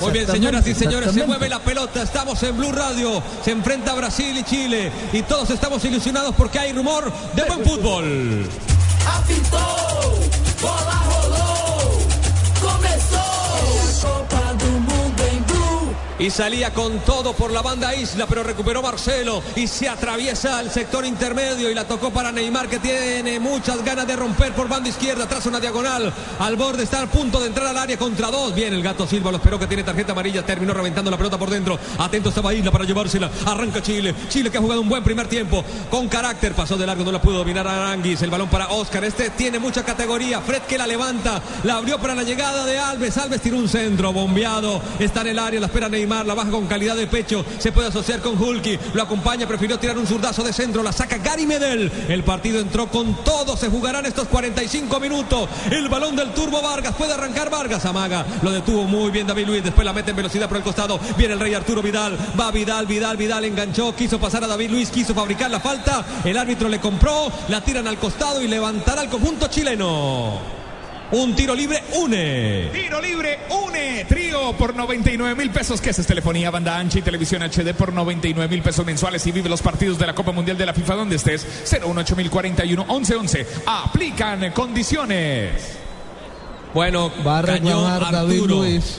Muy 0.00 0.12
bien, 0.12 0.26
señoras 0.26 0.66
y 0.66 0.74
señores, 0.74 1.12
se 1.12 1.24
mueve 1.24 1.48
la 1.48 1.60
pelota, 1.60 2.02
estamos 2.02 2.42
en 2.42 2.56
Blue 2.56 2.72
Radio, 2.72 3.22
se 3.42 3.52
enfrenta 3.52 3.94
Brasil 3.94 4.36
y 4.36 4.42
Chile 4.42 4.90
y 5.12 5.22
todos 5.22 5.48
estamos 5.50 5.82
ilusionados 5.84 6.34
porque 6.34 6.58
hay 6.58 6.72
rumor 6.72 7.10
de 7.34 7.44
buen 7.44 7.64
fútbol. 7.64 8.46
Y 16.18 16.30
salía 16.30 16.72
con 16.72 16.98
todo 17.00 17.34
por 17.34 17.52
la 17.52 17.62
banda 17.62 17.94
Isla, 17.94 18.26
pero 18.26 18.42
recuperó 18.42 18.82
Marcelo 18.82 19.42
y 19.54 19.66
se 19.66 19.88
atraviesa 19.88 20.58
al 20.58 20.70
sector 20.70 21.04
intermedio 21.04 21.70
y 21.70 21.74
la 21.74 21.84
tocó 21.84 22.10
para 22.10 22.32
Neymar 22.32 22.68
que 22.68 22.78
tiene 22.78 23.38
muchas 23.38 23.84
ganas 23.84 24.06
de 24.06 24.16
romper 24.16 24.52
por 24.52 24.68
banda 24.68 24.88
izquierda, 24.88 25.28
tras 25.28 25.46
una 25.46 25.60
diagonal, 25.60 26.12
al 26.38 26.56
borde 26.56 26.84
está 26.84 27.02
a 27.02 27.06
punto 27.06 27.40
de 27.40 27.48
entrar 27.48 27.66
al 27.66 27.76
área 27.76 27.98
contra 27.98 28.30
dos. 28.30 28.54
Bien, 28.54 28.72
el 28.72 28.82
gato 28.82 29.06
Silva 29.06 29.30
lo 29.30 29.36
esperó 29.36 29.58
que 29.58 29.66
tiene 29.66 29.82
tarjeta 29.82 30.12
amarilla, 30.12 30.44
terminó 30.44 30.72
reventando 30.72 31.10
la 31.10 31.16
pelota 31.16 31.38
por 31.38 31.50
dentro. 31.50 31.78
Atento 31.98 32.30
estaba 32.30 32.54
Isla 32.54 32.70
para 32.70 32.84
llevársela. 32.84 33.30
Arranca 33.44 33.82
Chile. 33.82 34.14
Chile 34.28 34.50
que 34.50 34.58
ha 34.58 34.60
jugado 34.60 34.80
un 34.80 34.88
buen 34.88 35.04
primer 35.04 35.26
tiempo 35.26 35.64
con 35.90 36.08
carácter, 36.08 36.54
pasó 36.54 36.76
de 36.76 36.86
largo, 36.86 37.04
no 37.04 37.12
la 37.12 37.20
pudo 37.20 37.38
dominar 37.38 37.66
Aranguis. 37.68 38.22
El 38.22 38.30
balón 38.30 38.48
para 38.48 38.68
Oscar. 38.68 39.04
Este 39.04 39.30
tiene 39.30 39.58
mucha 39.58 39.84
categoría. 39.84 40.40
Fred 40.40 40.62
que 40.62 40.78
la 40.78 40.86
levanta, 40.86 41.42
la 41.64 41.76
abrió 41.76 41.98
para 41.98 42.14
la 42.14 42.22
llegada 42.22 42.64
de 42.64 42.78
Alves. 42.78 43.16
Alves 43.18 43.42
tiró 43.42 43.58
un 43.58 43.68
centro 43.68 44.12
bombeado. 44.12 44.80
Está 44.98 45.20
en 45.20 45.28
el 45.28 45.38
área, 45.38 45.60
la 45.60 45.66
espera 45.66 45.88
Neymar, 45.88 46.05
la 46.06 46.34
baja 46.34 46.50
con 46.50 46.66
calidad 46.66 46.96
de 46.96 47.06
pecho. 47.06 47.44
Se 47.58 47.72
puede 47.72 47.88
asociar 47.88 48.20
con 48.20 48.40
Hulky. 48.40 48.78
Lo 48.94 49.02
acompaña, 49.02 49.46
prefirió 49.46 49.78
tirar 49.78 49.98
un 49.98 50.06
zurdazo 50.06 50.42
de 50.42 50.52
centro. 50.52 50.82
La 50.82 50.92
saca 50.92 51.18
Gary 51.18 51.46
Medel. 51.46 51.90
El 52.08 52.22
partido 52.22 52.60
entró 52.60 52.88
con 52.88 53.24
todo. 53.24 53.56
Se 53.56 53.68
jugarán 53.68 54.06
estos 54.06 54.28
45 54.28 55.00
minutos. 55.00 55.48
El 55.70 55.88
balón 55.88 56.16
del 56.16 56.32
Turbo 56.32 56.62
Vargas. 56.62 56.94
Puede 56.94 57.14
arrancar 57.14 57.50
Vargas. 57.50 57.84
Amaga. 57.84 58.24
Lo 58.42 58.50
detuvo 58.50 58.84
muy 58.84 59.10
bien 59.10 59.26
David 59.26 59.46
Luis. 59.46 59.64
Después 59.64 59.84
la 59.84 59.92
mete 59.92 60.10
en 60.10 60.16
velocidad 60.16 60.48
por 60.48 60.58
el 60.58 60.62
costado. 60.62 60.98
Viene 61.16 61.34
el 61.34 61.40
rey 61.40 61.54
Arturo 61.54 61.82
Vidal. 61.82 62.16
Va 62.38 62.50
Vidal, 62.50 62.86
Vidal, 62.86 63.16
Vidal 63.16 63.44
enganchó. 63.44 63.94
Quiso 63.94 64.18
pasar 64.18 64.44
a 64.44 64.46
David 64.46 64.70
Luis. 64.70 64.90
Quiso 64.90 65.14
fabricar 65.14 65.50
la 65.50 65.60
falta. 65.60 66.04
El 66.24 66.36
árbitro 66.36 66.68
le 66.68 66.80
compró. 66.80 67.30
La 67.48 67.60
tiran 67.60 67.86
al 67.86 67.98
costado 67.98 68.40
y 68.42 68.48
levantará 68.48 69.02
al 69.02 69.08
conjunto 69.08 69.48
chileno. 69.48 70.65
Un 71.12 71.36
tiro 71.36 71.54
libre 71.54 71.82
une. 72.02 72.68
Tiro 72.72 73.00
libre, 73.00 73.38
une, 73.64 74.04
trío 74.08 74.52
por 74.54 74.74
99 74.74 75.36
mil 75.36 75.50
pesos, 75.50 75.80
que 75.80 75.90
es 75.90 76.06
telefonía, 76.06 76.50
banda 76.50 76.76
ancha 76.76 76.98
y 76.98 77.02
televisión 77.02 77.42
HD 77.42 77.74
por 77.74 77.92
99 77.92 78.48
mil 78.52 78.60
pesos 78.62 78.84
mensuales 78.84 79.24
y 79.26 79.30
vive 79.32 79.48
los 79.48 79.62
partidos 79.62 79.98
de 79.98 80.06
la 80.06 80.14
Copa 80.14 80.32
Mundial 80.32 80.58
de 80.58 80.66
la 80.66 80.74
FIFA 80.74 80.94
donde 80.96 81.16
estés. 81.16 81.46
018041 81.64 82.84
1111. 82.84 83.46
Aplican 83.66 84.50
condiciones. 84.50 85.76
Bueno, 86.74 87.12
Va 87.24 87.38
a 87.38 87.42
reclamar 87.42 88.10
David 88.10 88.32
Arturo. 88.40 88.56
Luis. 88.56 88.98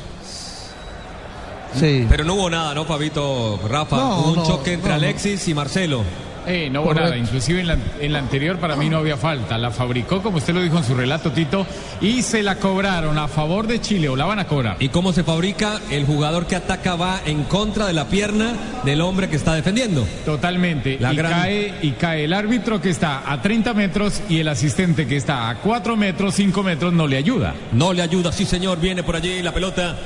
Sí. 1.77 2.05
Pero 2.09 2.23
no 2.23 2.35
hubo 2.35 2.49
nada, 2.49 2.73
¿no, 2.73 2.85
Fabito? 2.85 3.59
Rafa, 3.67 3.97
No, 3.97 4.19
hubo 4.19 4.29
un 4.29 4.35
no, 4.37 4.47
choque 4.47 4.73
entre 4.73 4.89
no, 4.91 4.97
no. 4.97 5.03
Alexis 5.05 5.47
y 5.49 5.53
Marcelo. 5.53 6.03
Eh, 6.47 6.69
no 6.69 6.79
hubo 6.81 6.87
Correcto. 6.89 7.09
nada, 7.09 7.17
inclusive 7.17 7.59
en 7.61 7.67
la, 7.67 7.77
en 7.99 8.13
la 8.13 8.19
anterior 8.19 8.57
para 8.57 8.75
mí 8.75 8.89
no 8.89 8.97
había 8.97 9.17
falta. 9.17 9.57
La 9.57 9.71
fabricó, 9.71 10.21
como 10.23 10.37
usted 10.37 10.53
lo 10.53 10.61
dijo 10.61 10.77
en 10.77 10.83
su 10.83 10.95
relato, 10.95 11.31
Tito, 11.31 11.65
y 12.01 12.21
se 12.21 12.41
la 12.41 12.55
cobraron 12.55 13.17
a 13.17 13.27
favor 13.27 13.67
de 13.67 13.81
Chile, 13.81 14.09
o 14.09 14.15
la 14.15 14.25
van 14.25 14.39
a 14.39 14.47
cobrar. 14.47 14.77
¿Y 14.79 14.89
cómo 14.89 15.11
se 15.13 15.23
fabrica? 15.23 15.79
El 15.91 16.05
jugador 16.05 16.47
que 16.47 16.55
ataca 16.55 16.95
va 16.95 17.19
en 17.25 17.43
contra 17.43 17.85
de 17.85 17.93
la 17.93 18.05
pierna 18.07 18.53
del 18.85 19.01
hombre 19.01 19.29
que 19.29 19.35
está 19.35 19.53
defendiendo. 19.53 20.07
Totalmente. 20.25 20.97
La 20.99 21.13
y, 21.13 21.15
gran- 21.17 21.31
cae, 21.33 21.73
y 21.81 21.91
cae 21.91 22.23
el 22.23 22.33
árbitro 22.33 22.79
que 22.81 22.89
está 22.89 23.23
a 23.31 23.41
30 23.41 23.73
metros 23.73 24.21
y 24.29 24.39
el 24.39 24.47
asistente 24.47 25.05
que 25.07 25.17
está 25.17 25.49
a 25.49 25.55
4 25.59 25.95
metros, 25.97 26.35
5 26.35 26.63
metros, 26.63 26.93
no 26.93 27.07
le 27.07 27.17
ayuda. 27.17 27.53
No 27.73 27.91
le 27.93 28.01
ayuda, 28.01 28.31
sí 28.31 28.45
señor, 28.45 28.79
viene 28.79 29.03
por 29.03 29.15
allí 29.15 29.41
la 29.41 29.53
pelota 29.53 29.97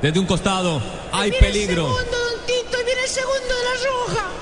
desde 0.00 0.18
un 0.20 0.26
costado. 0.26 0.80
Hay 1.12 1.32
peligro. 1.32 1.88
viene 2.86 3.02
el 3.02 3.08
segundo 3.08 3.54
de 3.58 3.59
la 3.59 3.59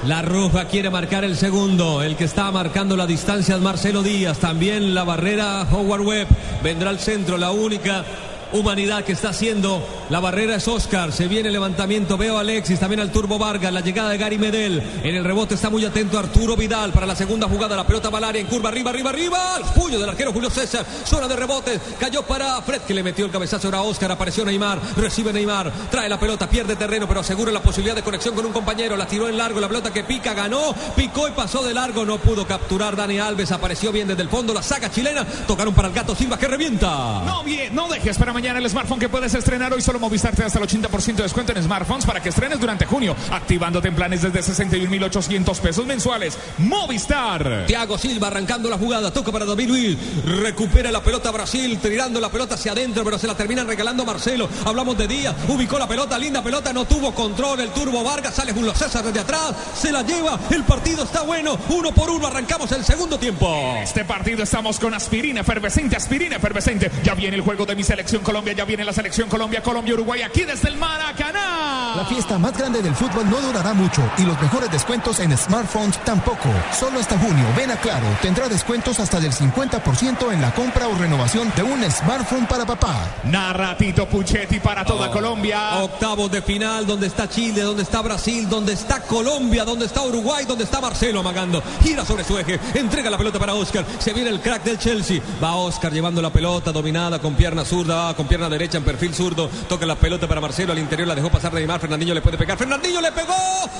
La 0.06 0.22
Roja 0.22 0.66
quiere 0.66 0.90
marcar 0.90 1.24
el 1.24 1.36
segundo. 1.36 2.02
El 2.02 2.16
que 2.16 2.24
está 2.24 2.50
marcando 2.50 2.96
la 2.96 3.06
distancia 3.06 3.56
es 3.56 3.60
Marcelo 3.60 4.02
Díaz. 4.02 4.38
También 4.38 4.94
la 4.94 5.04
barrera 5.04 5.66
Howard 5.70 6.02
Webb. 6.02 6.28
Vendrá 6.62 6.90
al 6.90 6.98
centro. 6.98 7.36
La 7.36 7.50
única 7.50 8.04
humanidad 8.52 9.04
que 9.04 9.12
está 9.12 9.30
haciendo 9.30 9.82
la 10.10 10.20
barrera 10.20 10.56
es 10.56 10.66
Oscar. 10.66 11.12
Se 11.12 11.28
viene 11.28 11.48
el 11.48 11.52
levantamiento. 11.52 12.16
Veo 12.16 12.38
a 12.38 12.40
Alexis. 12.40 12.80
También 12.80 13.00
al 13.00 13.12
Turbo 13.12 13.38
Vargas. 13.38 13.70
La 13.70 13.80
llegada 13.80 14.08
de 14.08 14.16
Gary 14.16 14.38
Medel. 14.38 14.82
En 15.02 15.14
el 15.14 15.22
rebote 15.22 15.54
está 15.54 15.68
muy 15.68 15.84
atento 15.84 16.18
Arturo 16.18 16.56
Vidal 16.56 16.92
para 16.92 17.04
la 17.04 17.14
segunda 17.14 17.46
jugada. 17.46 17.76
La 17.76 17.86
pelota 17.86 18.08
va 18.08 18.16
al 18.16 18.24
área 18.24 18.40
en 18.40 18.46
curva. 18.46 18.70
Arriba, 18.70 18.88
arriba, 18.90 19.10
arriba. 19.10 19.56
El 19.58 19.64
puño 19.78 19.98
del 19.98 20.08
arquero 20.08 20.32
Julio 20.32 20.48
César. 20.48 20.86
Zona 21.04 21.28
de 21.28 21.36
rebote. 21.36 21.78
Cayó 22.00 22.22
para 22.22 22.60
Fred 22.62 22.80
que 22.82 22.94
le 22.94 23.02
metió 23.02 23.26
el 23.26 23.30
cabezazo. 23.30 23.68
Era 23.68 23.82
Oscar. 23.82 24.10
Apareció 24.12 24.46
Neymar. 24.46 24.80
Recibe 24.96 25.30
Neymar. 25.30 25.70
Trae 25.90 26.08
la 26.08 26.18
pelota. 26.18 26.48
Pierde 26.48 26.74
terreno 26.74 27.06
pero 27.06 27.20
asegura 27.20 27.52
la 27.52 27.60
posibilidad 27.60 27.94
de 27.94 28.02
conexión 28.02 28.34
con 28.34 28.46
un 28.46 28.52
compañero. 28.52 28.96
La 28.96 29.06
tiró 29.06 29.28
en 29.28 29.36
largo. 29.36 29.60
La 29.60 29.68
pelota 29.68 29.92
que 29.92 30.04
pica. 30.04 30.32
Ganó. 30.32 30.74
Picó 30.96 31.28
y 31.28 31.32
pasó 31.32 31.62
de 31.62 31.74
largo. 31.74 32.06
No 32.06 32.16
pudo 32.16 32.46
capturar 32.46 32.96
Dani 32.96 33.18
Alves. 33.18 33.52
Apareció 33.52 33.92
bien 33.92 34.08
desde 34.08 34.22
el 34.22 34.30
fondo. 34.30 34.54
La 34.54 34.62
saga 34.62 34.90
chilena. 34.90 35.26
Tocaron 35.46 35.74
para 35.74 35.88
el 35.88 35.94
gato 35.94 36.14
Silva 36.14 36.38
que 36.38 36.48
revienta. 36.48 36.88
No, 37.26 37.44
bien, 37.44 37.74
no 37.74 37.88
dejes 37.88 38.16
para 38.16 38.32
mañana 38.38 38.60
el 38.60 38.70
smartphone 38.70 39.00
que 39.00 39.08
puedes 39.08 39.34
estrenar 39.34 39.72
hoy. 39.72 39.82
Solo 39.82 39.98
Movistar 39.98 40.32
te 40.32 40.42
da 40.42 40.46
hasta 40.46 40.60
el 40.60 40.64
80% 40.64 41.16
de 41.16 41.22
descuento 41.24 41.50
en 41.50 41.60
smartphones 41.60 42.06
para 42.06 42.22
que 42.22 42.28
estrenes 42.28 42.60
durante 42.60 42.86
junio, 42.86 43.16
activándote 43.32 43.88
en 43.88 43.96
planes 43.96 44.22
desde 44.22 44.38
61.800 44.38 45.58
pesos 45.58 45.84
mensuales. 45.84 46.38
Movistar. 46.58 47.64
Thiago 47.66 47.98
Silva 47.98 48.28
arrancando 48.28 48.70
la 48.70 48.78
jugada, 48.78 49.12
toca 49.12 49.32
para 49.32 49.44
David 49.44 49.66
Luis, 49.66 49.98
recupera 50.24 50.92
la 50.92 51.02
pelota 51.02 51.32
Brasil, 51.32 51.80
tirando 51.82 52.20
la 52.20 52.30
pelota 52.30 52.54
hacia 52.54 52.70
adentro, 52.70 53.02
pero 53.02 53.18
se 53.18 53.26
la 53.26 53.34
terminan 53.34 53.66
regalando 53.66 54.04
Marcelo. 54.04 54.48
Hablamos 54.64 54.96
de 54.96 55.08
Díaz, 55.08 55.34
ubicó 55.48 55.76
la 55.76 55.88
pelota, 55.88 56.16
linda 56.16 56.40
pelota, 56.40 56.72
no 56.72 56.84
tuvo 56.84 57.12
control 57.12 57.58
el 57.58 57.70
Turbo 57.70 58.04
Vargas, 58.04 58.36
sale 58.36 58.52
Julio 58.52 58.72
César 58.72 59.02
desde 59.02 59.18
atrás, 59.18 59.52
se 59.74 59.90
la 59.90 60.02
lleva, 60.02 60.38
el 60.50 60.62
partido 60.62 61.02
está 61.02 61.22
bueno, 61.22 61.58
uno 61.70 61.90
por 61.90 62.08
uno, 62.08 62.28
arrancamos 62.28 62.70
el 62.70 62.84
segundo 62.84 63.18
tiempo. 63.18 63.52
Este 63.82 64.04
partido 64.04 64.44
estamos 64.44 64.78
con 64.78 64.94
aspirina 64.94 65.40
efervescente, 65.40 65.96
aspirina 65.96 66.36
efervescente. 66.36 66.88
Ya 67.02 67.16
viene 67.16 67.34
el 67.34 67.42
juego 67.42 67.66
de 67.66 67.74
mi 67.74 67.82
selección 67.82 68.22
Colombia, 68.28 68.52
ya 68.52 68.66
viene 68.66 68.84
la 68.84 68.92
selección 68.92 69.26
Colombia, 69.26 69.62
Colombia, 69.62 69.94
Uruguay, 69.94 70.20
aquí 70.20 70.44
desde 70.44 70.68
el 70.68 70.76
Maracaná. 70.76 71.94
La 71.96 72.04
fiesta 72.04 72.36
más 72.38 72.52
grande 72.58 72.82
del 72.82 72.94
fútbol 72.94 73.28
no 73.30 73.40
durará 73.40 73.72
mucho 73.72 74.02
y 74.18 74.22
los 74.22 74.38
mejores 74.42 74.70
descuentos 74.70 75.18
en 75.20 75.34
smartphones 75.34 75.96
tampoco. 76.04 76.50
Solo 76.78 77.00
hasta 77.00 77.18
junio, 77.18 77.46
ven 77.56 77.70
a 77.70 77.76
Claro, 77.78 78.04
tendrá 78.20 78.46
descuentos 78.50 79.00
hasta 79.00 79.18
del 79.18 79.32
50% 79.32 80.30
en 80.30 80.42
la 80.42 80.52
compra 80.52 80.88
o 80.88 80.94
renovación 80.96 81.50
de 81.56 81.62
un 81.62 81.82
smartphone 81.90 82.44
para 82.46 82.66
papá. 82.66 82.96
Narra 83.24 83.74
Tito 83.78 84.06
Puchetti 84.06 84.60
para 84.60 84.84
toda 84.84 85.08
Oh. 85.08 85.10
Colombia. 85.12 85.78
Octavos 85.82 86.30
de 86.30 86.42
final, 86.42 86.86
donde 86.86 87.06
está 87.06 87.30
Chile, 87.30 87.62
donde 87.62 87.82
está 87.82 88.02
Brasil, 88.02 88.46
donde 88.46 88.74
está 88.74 89.00
Colombia, 89.00 89.64
donde 89.64 89.86
está 89.86 90.02
Uruguay, 90.02 90.44
donde 90.44 90.64
está 90.64 90.82
Marcelo 90.82 91.20
amagando. 91.20 91.62
Gira 91.82 92.04
sobre 92.04 92.24
su 92.24 92.36
eje, 92.36 92.60
entrega 92.74 93.08
la 93.08 93.16
pelota 93.16 93.38
para 93.38 93.54
Oscar. 93.54 93.86
Se 93.98 94.12
viene 94.12 94.28
el 94.28 94.40
crack 94.40 94.64
del 94.64 94.78
Chelsea. 94.78 95.22
Va 95.42 95.54
Oscar 95.54 95.90
llevando 95.92 96.20
la 96.20 96.30
pelota 96.30 96.72
dominada 96.72 97.18
con 97.20 97.34
pierna 97.34 97.64
zurda, 97.64 98.12
con 98.18 98.26
pierna 98.26 98.48
derecha 98.48 98.78
en 98.78 98.84
perfil 98.84 99.14
zurdo. 99.14 99.48
Toca 99.68 99.86
la 99.86 99.94
pelota 99.94 100.26
para 100.26 100.40
Marcelo 100.40 100.72
al 100.72 100.78
interior, 100.80 101.06
la 101.06 101.14
dejó 101.14 101.30
pasar 101.30 101.54
Neymar. 101.54 101.80
Fernandinho 101.80 102.14
le 102.14 102.20
puede 102.20 102.36
pegar. 102.36 102.58
Fernandinho 102.58 103.00
le 103.00 103.12
pegó. 103.12 103.32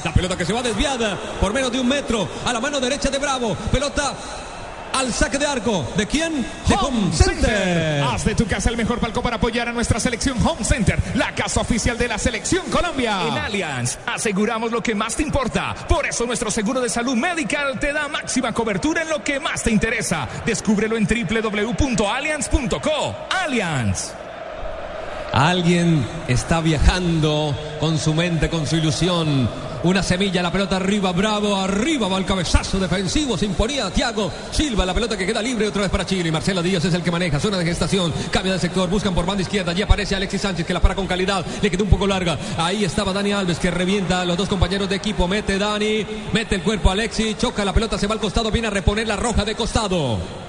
La 0.05 0.15
pelota 0.15 0.37
que 0.37 0.45
se 0.45 0.53
va 0.53 0.63
desviada 0.63 1.19
por 1.41 1.53
menos 1.53 1.73
de 1.73 1.81
un 1.81 1.89
metro 1.89 2.29
a 2.47 2.53
la 2.53 2.61
mano 2.61 2.79
derecha 2.79 3.11
de 3.11 3.19
Bravo. 3.19 3.57
Pelota 3.73 4.15
al 4.93 5.13
saque 5.13 5.39
de 5.39 5.47
arco. 5.47 5.85
¿De 5.97 6.07
quién? 6.07 6.47
De 6.69 6.75
Home 6.77 7.13
Center. 7.13 8.05
Haz 8.05 8.25
de 8.25 8.37
tu 8.37 8.47
casa 8.47 8.71
el 8.71 8.77
mejor 8.77 9.01
palco 9.01 9.21
para 9.21 9.35
apoyar 9.37 9.69
a 9.69 9.73
nuestra 9.73 9.99
selección 9.99 10.39
Home 10.47 10.65
Center, 10.65 11.01
la 11.15 11.35
casa 11.35 11.61
oficial 11.61 11.99
de 11.99 12.07
la 12.07 12.17
selección 12.17 12.71
Colombia. 12.71 13.27
En 13.27 13.39
Allianz 13.39 13.99
aseguramos 14.07 14.71
lo 14.71 14.81
que 14.81 14.95
más 14.95 15.17
te 15.17 15.25
importa. 15.25 15.75
Por 15.89 16.07
eso 16.07 16.27
nuestro 16.27 16.53
seguro 16.53 16.81
de 16.81 16.89
salud 16.89 17.17
medical 17.17 17.81
te 17.81 17.93
da 17.93 18.07
máxima 18.07 18.53
cobertura 18.53 19.03
en 19.03 19.09
lo 19.09 19.25
que 19.25 19.41
más 19.41 19.65
te 19.65 19.73
interesa. 19.73 20.29
Descúbrelo 20.47 20.97
en 20.97 21.09
www.allianz.co. 21.09 23.17
Allianz. 23.31 24.13
Alguien 25.39 26.05
está 26.27 26.61
viajando 26.61 27.55
con 27.79 27.97
su 27.97 28.13
mente, 28.13 28.51
con 28.51 28.67
su 28.67 28.75
ilusión. 28.75 29.49
Una 29.85 30.03
semilla, 30.03 30.43
la 30.43 30.51
pelota 30.51 30.75
arriba, 30.75 31.13
bravo, 31.13 31.55
arriba 31.55 32.09
va 32.09 32.19
el 32.19 32.25
cabezazo 32.25 32.81
defensivo, 32.81 33.39
se 33.39 33.47
imponía 33.47 33.89
Thiago 33.89 34.33
Silva, 34.51 34.85
la 34.85 34.93
pelota 34.93 35.17
que 35.17 35.25
queda 35.25 35.41
libre 35.41 35.69
otra 35.69 35.83
vez 35.83 35.93
para 35.93 36.05
Chile. 36.05 36.31
Y 36.31 36.33
Marcelo 36.33 36.61
Díaz 36.61 36.85
es 36.87 36.93
el 36.93 37.05
que 37.05 37.13
maneja, 37.13 37.39
zona 37.39 37.57
de 37.57 37.65
gestación, 37.65 38.13
cambia 38.33 38.55
de 38.55 38.59
sector, 38.59 38.91
buscan 38.91 39.15
por 39.15 39.27
banda 39.27 39.43
izquierda, 39.43 39.71
allí 39.71 39.83
aparece 39.83 40.17
Alexis 40.17 40.41
Sánchez 40.41 40.67
que 40.67 40.75
la 40.75 40.81
para 40.81 40.97
con 40.97 41.07
calidad, 41.07 41.47
le 41.63 41.71
quedó 41.71 41.85
un 41.85 41.91
poco 41.91 42.09
larga. 42.09 42.37
Ahí 42.57 42.85
estaba 42.85 43.13
Dani 43.13 43.31
Alves 43.31 43.61
que 43.61 43.71
revienta 43.71 44.23
a 44.23 44.25
los 44.25 44.37
dos 44.37 44.49
compañeros 44.49 44.89
de 44.89 44.97
equipo, 44.97 45.29
mete 45.29 45.57
Dani, 45.57 46.05
mete 46.33 46.57
el 46.57 46.65
cuerpo 46.65 46.91
Alexis, 46.91 47.39
choca 47.39 47.65
la 47.65 47.73
pelota, 47.73 47.97
se 47.97 48.09
va 48.09 48.15
al 48.15 48.21
costado, 48.21 48.51
viene 48.51 48.67
a 48.67 48.73
reponer 48.73 49.07
la 49.07 49.15
roja 49.15 49.45
de 49.45 49.55
costado. 49.55 50.48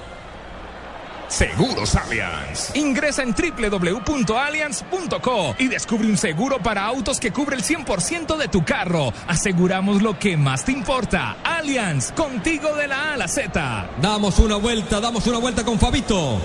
Seguros 1.30 1.94
Allianz. 1.94 2.74
Ingresa 2.74 3.22
en 3.22 3.34
www.allianz.co 3.34 5.54
y 5.58 5.68
descubre 5.68 6.08
un 6.08 6.18
seguro 6.18 6.58
para 6.58 6.84
autos 6.84 7.20
que 7.20 7.32
cubre 7.32 7.56
el 7.56 7.62
100% 7.62 8.36
de 8.36 8.48
tu 8.48 8.64
carro. 8.64 9.12
Aseguramos 9.28 10.02
lo 10.02 10.18
que 10.18 10.36
más 10.36 10.64
te 10.64 10.72
importa. 10.72 11.36
Allianz, 11.44 12.10
contigo 12.12 12.74
de 12.74 12.88
la 12.88 13.10
A 13.10 13.12
a 13.14 13.16
la 13.16 13.28
Z. 13.28 13.90
Damos 14.02 14.40
una 14.40 14.56
vuelta, 14.56 15.00
damos 15.00 15.24
una 15.28 15.38
vuelta 15.38 15.64
con 15.64 15.78
Fabito. 15.78 16.40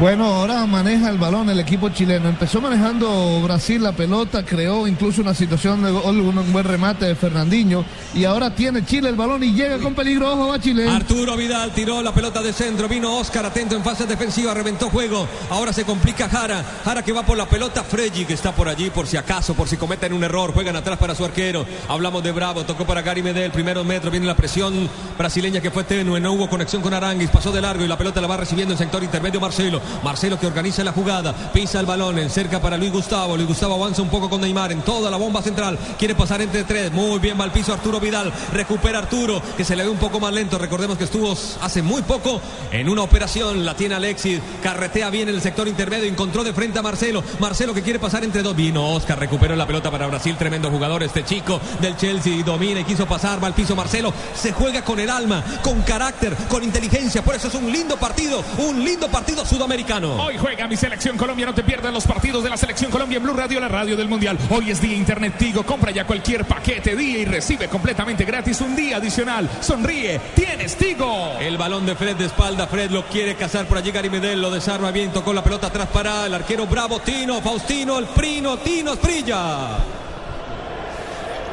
Bueno, 0.00 0.24
ahora 0.24 0.64
maneja 0.64 1.10
el 1.10 1.18
balón 1.18 1.50
el 1.50 1.60
equipo 1.60 1.90
chileno. 1.90 2.30
Empezó 2.30 2.58
manejando 2.62 3.42
Brasil 3.42 3.82
la 3.82 3.92
pelota, 3.92 4.42
creó 4.46 4.86
incluso 4.86 5.20
una 5.20 5.34
situación 5.34 5.82
de 5.82 5.90
gol, 5.90 6.20
un 6.20 6.52
buen 6.54 6.64
remate 6.64 7.04
de 7.04 7.14
Fernandinho. 7.14 7.84
Y 8.14 8.24
ahora 8.24 8.54
tiene 8.54 8.82
Chile 8.82 9.10
el 9.10 9.14
balón 9.14 9.44
y 9.44 9.52
llega 9.52 9.76
con 9.76 9.94
peligro. 9.94 10.32
Ojo, 10.32 10.48
va 10.48 10.58
Chile. 10.58 10.88
Arturo 10.88 11.36
Vidal 11.36 11.72
tiró 11.72 12.00
la 12.00 12.14
pelota 12.14 12.40
de 12.40 12.54
centro. 12.54 12.88
Vino 12.88 13.14
Oscar 13.18 13.44
atento 13.44 13.76
en 13.76 13.84
fase 13.84 14.06
defensiva, 14.06 14.54
reventó 14.54 14.88
juego. 14.88 15.28
Ahora 15.50 15.70
se 15.74 15.84
complica 15.84 16.30
Jara. 16.30 16.64
Jara 16.82 17.02
que 17.02 17.12
va 17.12 17.22
por 17.22 17.36
la 17.36 17.44
pelota. 17.44 17.84
Freggi 17.84 18.24
que 18.24 18.32
está 18.32 18.52
por 18.52 18.70
allí 18.70 18.88
por 18.88 19.06
si 19.06 19.18
acaso, 19.18 19.52
por 19.52 19.68
si 19.68 19.76
cometen 19.76 20.14
un 20.14 20.24
error. 20.24 20.54
Juegan 20.54 20.76
atrás 20.76 20.96
para 20.96 21.14
su 21.14 21.26
arquero. 21.26 21.66
Hablamos 21.88 22.22
de 22.22 22.32
Bravo. 22.32 22.64
Tocó 22.64 22.86
para 22.86 23.02
Gary 23.02 23.22
Medel. 23.22 23.50
Primero 23.50 23.84
metro. 23.84 24.10
Viene 24.10 24.24
la 24.24 24.34
presión 24.34 24.88
brasileña 25.18 25.60
que 25.60 25.70
fue 25.70 25.84
tenue. 25.84 26.20
No 26.20 26.32
hubo 26.32 26.48
conexión 26.48 26.80
con 26.80 26.94
Aranguis. 26.94 27.28
Pasó 27.28 27.52
de 27.52 27.60
largo 27.60 27.84
y 27.84 27.88
la 27.88 27.98
pelota 27.98 28.22
la 28.22 28.28
va 28.28 28.38
recibiendo 28.38 28.72
en 28.72 28.78
sector 28.78 29.04
intermedio 29.04 29.40
Marcelo. 29.40 29.89
Marcelo 30.02 30.38
que 30.38 30.46
organiza 30.46 30.82
la 30.84 30.92
jugada, 30.92 31.34
pisa 31.52 31.80
el 31.80 31.86
balón, 31.86 32.18
en 32.18 32.30
cerca 32.30 32.60
para 32.60 32.76
Luis 32.76 32.92
Gustavo. 32.92 33.36
Luis 33.36 33.48
Gustavo 33.48 33.74
avanza 33.74 34.02
un 34.02 34.08
poco 34.08 34.30
con 34.30 34.40
Neymar 34.40 34.72
en 34.72 34.82
toda 34.82 35.10
la 35.10 35.16
bomba 35.16 35.42
central. 35.42 35.78
Quiere 35.98 36.14
pasar 36.14 36.40
entre 36.40 36.64
tres. 36.64 36.90
Muy 36.92 37.18
bien 37.18 37.38
va 37.40 37.50
piso 37.52 37.72
Arturo 37.72 38.00
Vidal. 38.00 38.32
Recupera 38.52 38.98
Arturo, 38.98 39.42
que 39.56 39.64
se 39.64 39.76
le 39.76 39.82
ve 39.82 39.88
un 39.88 39.98
poco 39.98 40.20
más 40.20 40.32
lento. 40.32 40.58
Recordemos 40.58 40.96
que 40.96 41.04
estuvo 41.04 41.36
hace 41.60 41.82
muy 41.82 42.02
poco 42.02 42.40
en 42.70 42.88
una 42.88 43.02
operación. 43.02 43.64
La 43.64 43.74
tiene 43.74 43.94
Alexis. 43.94 44.40
Carretea 44.62 45.10
bien 45.10 45.28
en 45.28 45.34
el 45.34 45.42
sector 45.42 45.68
intermedio. 45.68 46.08
Encontró 46.08 46.44
de 46.44 46.52
frente 46.52 46.78
a 46.78 46.82
Marcelo. 46.82 47.22
Marcelo 47.38 47.74
que 47.74 47.82
quiere 47.82 47.98
pasar 47.98 48.24
entre 48.24 48.42
dos. 48.42 48.54
Vino 48.54 48.94
Oscar. 48.94 49.18
Recuperó 49.18 49.56
la 49.56 49.66
pelota 49.66 49.90
para 49.90 50.06
Brasil. 50.06 50.36
Tremendo 50.36 50.70
jugador 50.70 51.02
este 51.02 51.24
chico 51.24 51.60
del 51.80 51.96
Chelsea. 51.96 52.42
Domina 52.44 52.80
y 52.80 52.84
quiso 52.84 53.06
pasar. 53.06 53.42
Va 53.42 53.48
al 53.48 53.54
piso 53.54 53.74
Marcelo. 53.74 54.12
Se 54.34 54.52
juega 54.52 54.82
con 54.84 55.00
el 55.00 55.10
alma, 55.10 55.42
con 55.62 55.82
carácter, 55.82 56.36
con 56.48 56.62
inteligencia. 56.62 57.22
Por 57.22 57.34
eso 57.34 57.48
es 57.48 57.54
un 57.54 57.70
lindo 57.70 57.96
partido. 57.96 58.44
Un 58.58 58.84
lindo 58.84 59.08
partido 59.08 59.44
sudamericano. 59.44 59.79
Hoy 59.80 60.36
juega 60.36 60.68
mi 60.68 60.76
selección 60.76 61.16
Colombia. 61.16 61.46
No 61.46 61.54
te 61.54 61.62
pierdas 61.62 61.92
los 61.92 62.06
partidos 62.06 62.44
de 62.44 62.50
la 62.50 62.56
selección 62.58 62.90
Colombia 62.90 63.16
en 63.16 63.22
Blue 63.22 63.32
Radio, 63.32 63.58
la 63.60 63.68
radio 63.68 63.96
del 63.96 64.08
Mundial. 64.08 64.38
Hoy 64.50 64.70
es 64.70 64.80
día 64.80 64.94
Internet 64.94 65.36
Tigo. 65.38 65.64
Compra 65.64 65.90
ya 65.90 66.06
cualquier 66.06 66.44
paquete 66.44 66.94
día 66.94 67.18
y 67.20 67.24
recibe 67.24 67.66
completamente 67.66 68.24
gratis 68.24 68.60
un 68.60 68.76
día 68.76 68.98
adicional. 68.98 69.48
Sonríe, 69.60 70.20
tienes 70.34 70.76
Tigo. 70.76 71.38
El 71.40 71.56
balón 71.56 71.86
de 71.86 71.94
Fred 71.94 72.16
de 72.16 72.26
espalda. 72.26 72.66
Fred 72.66 72.90
lo 72.90 73.06
quiere 73.06 73.36
cazar 73.36 73.66
por 73.66 73.78
allí. 73.78 73.90
Gary 73.90 74.10
Medel 74.10 74.42
lo 74.42 74.50
desarma 74.50 74.90
bien. 74.90 75.12
Tocó 75.12 75.32
la 75.32 75.42
pelota 75.42 75.68
atrás 75.68 75.88
para 75.88 76.26
el 76.26 76.34
arquero 76.34 76.66
Bravo. 76.66 77.00
Tino, 77.00 77.40
Faustino, 77.40 77.98
el 77.98 78.06
Prino, 78.06 78.58
Tino, 78.58 78.92
Esprilla. 78.92 79.99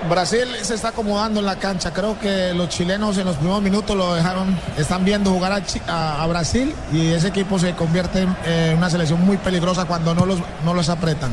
Brasil 0.10 0.48
se 0.62 0.76
está 0.76 0.90
acomodando 0.90 1.40
en 1.40 1.46
la 1.46 1.58
cancha. 1.58 1.94
Creo 1.94 2.20
que 2.20 2.54
los 2.54 2.70
chilenos 2.70 3.18
en 3.18 3.26
los 3.26 3.36
primeros 3.36 3.62
minutos 3.62 3.96
lo 3.96 4.14
dejaron, 4.14 4.58
están 4.78 5.04
viendo 5.04 5.32
jugar 5.32 5.64
a, 5.88 6.28
Brasil 6.28 6.74
y 6.94 7.14
ese 7.14 7.28
equipo 7.30 7.60
se 7.60 7.74
convierte 7.74 8.22
en 8.22 8.36
eh, 8.46 8.74
una 8.78 8.90
selección 8.90 9.26
muy 9.26 9.38
peligrosa 9.38 9.86
cuando 9.86 10.14
no 10.14 10.26
los, 10.26 10.40
no 10.64 10.74
los 10.74 10.90
apretan. 10.90 11.32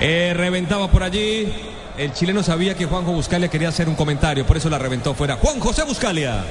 Eh, 0.00 0.32
reventaba 0.36 0.88
por 0.88 1.02
allí. 1.02 1.52
El 1.96 2.12
chileno 2.12 2.44
sabía 2.44 2.76
que 2.76 2.86
Juanjo 2.86 3.12
Buscalia 3.12 3.48
quería 3.48 3.70
hacer 3.70 3.88
un 3.88 3.96
comentario, 3.96 4.46
por 4.46 4.56
eso 4.56 4.70
la 4.70 4.78
reventó 4.78 5.14
fuera. 5.14 5.36
Juan 5.36 5.58
José 5.58 5.82
Buscalia. 5.82 6.44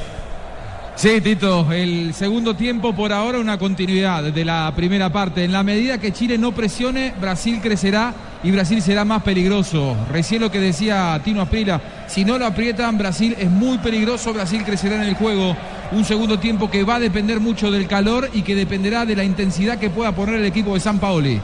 Sí, 0.98 1.22
Tito, 1.22 1.72
el 1.72 2.12
segundo 2.16 2.56
tiempo 2.56 2.92
por 2.92 3.14
ahora 3.14 3.38
una 3.38 3.60
continuidad 3.60 4.24
de 4.24 4.44
la 4.44 4.74
primera 4.76 5.12
parte. 5.12 5.44
En 5.44 5.52
la 5.52 5.62
medida 5.62 6.00
que 6.00 6.12
Chile 6.12 6.40
no 6.40 6.54
presione, 6.54 7.14
Brasil 7.22 7.60
crecerá 7.62 8.16
y 8.44 8.50
Brasil 8.50 8.82
será 8.82 9.06
más 9.06 9.22
peligroso. 9.22 9.96
Recién 10.12 10.42
lo 10.42 10.50
que 10.50 10.60
decía 10.60 11.22
Tino 11.24 11.44
Asprila, 11.44 11.80
si 12.08 12.26
no 12.26 12.40
lo 12.40 12.48
aprietan, 12.48 12.98
Brasil 12.98 13.36
es 13.38 13.52
muy 13.52 13.78
peligroso, 13.78 14.34
Brasil 14.34 14.64
crecerá 14.66 14.96
en 14.96 15.04
el 15.04 15.14
juego. 15.14 15.56
Un 15.92 16.04
segundo 16.04 16.40
tiempo 16.40 16.72
que 16.72 16.84
va 16.84 16.96
a 16.96 17.00
depender 17.00 17.40
mucho 17.40 17.70
del 17.70 17.88
calor 17.88 18.32
y 18.34 18.42
que 18.42 18.56
dependerá 18.56 19.06
de 19.06 19.16
la 19.16 19.24
intensidad 19.24 19.78
que 19.78 19.92
pueda 19.92 20.14
poner 20.14 20.34
el 20.34 20.46
equipo 20.46 20.74
de 20.74 20.80
San 20.80 20.98
Paoli. 20.98 21.40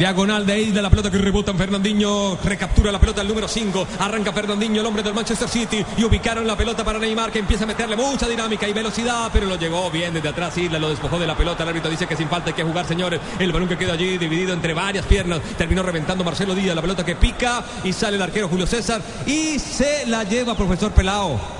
Diagonal 0.00 0.46
de 0.46 0.62
Isla, 0.62 0.80
la 0.80 0.88
pelota 0.88 1.10
que 1.10 1.18
rebota 1.18 1.50
en 1.50 1.58
Fernandinho, 1.58 2.38
recaptura 2.42 2.90
la 2.90 2.98
pelota 2.98 3.20
el 3.20 3.28
número 3.28 3.46
5, 3.46 3.86
arranca 3.98 4.32
Fernandinho, 4.32 4.80
el 4.80 4.86
hombre 4.86 5.02
del 5.02 5.12
Manchester 5.12 5.46
City, 5.46 5.84
y 5.98 6.04
ubicaron 6.04 6.46
la 6.46 6.56
pelota 6.56 6.82
para 6.82 6.98
Neymar, 6.98 7.30
que 7.30 7.40
empieza 7.40 7.64
a 7.64 7.66
meterle 7.66 7.96
mucha 7.96 8.26
dinámica 8.26 8.66
y 8.66 8.72
velocidad, 8.72 9.28
pero 9.30 9.44
lo 9.44 9.56
llegó 9.56 9.90
bien 9.90 10.14
desde 10.14 10.30
atrás, 10.30 10.56
Isla 10.56 10.78
lo 10.78 10.88
despojó 10.88 11.18
de 11.18 11.26
la 11.26 11.36
pelota, 11.36 11.64
el 11.64 11.68
árbitro 11.68 11.90
dice 11.90 12.06
que 12.06 12.16
sin 12.16 12.30
falta 12.30 12.48
hay 12.48 12.54
que 12.54 12.64
jugar, 12.64 12.86
señores, 12.86 13.20
el 13.38 13.52
balón 13.52 13.68
que 13.68 13.76
queda 13.76 13.92
allí 13.92 14.16
dividido 14.16 14.54
entre 14.54 14.72
varias 14.72 15.04
piernas, 15.04 15.42
terminó 15.58 15.82
reventando 15.82 16.24
Marcelo 16.24 16.54
Díaz, 16.54 16.74
la 16.74 16.80
pelota 16.80 17.04
que 17.04 17.16
pica, 17.16 17.62
y 17.84 17.92
sale 17.92 18.16
el 18.16 18.22
arquero 18.22 18.48
Julio 18.48 18.66
César, 18.66 19.02
y 19.26 19.58
se 19.58 20.06
la 20.06 20.24
lleva 20.24 20.54
profesor 20.54 20.92
Pelao. 20.92 21.59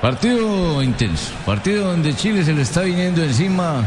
Partido 0.00 0.82
intenso, 0.82 1.32
partido 1.46 1.86
donde 1.86 2.14
Chile 2.14 2.44
se 2.44 2.52
le 2.52 2.62
está 2.62 2.82
viniendo 2.82 3.22
encima 3.22 3.78
a 3.78 3.82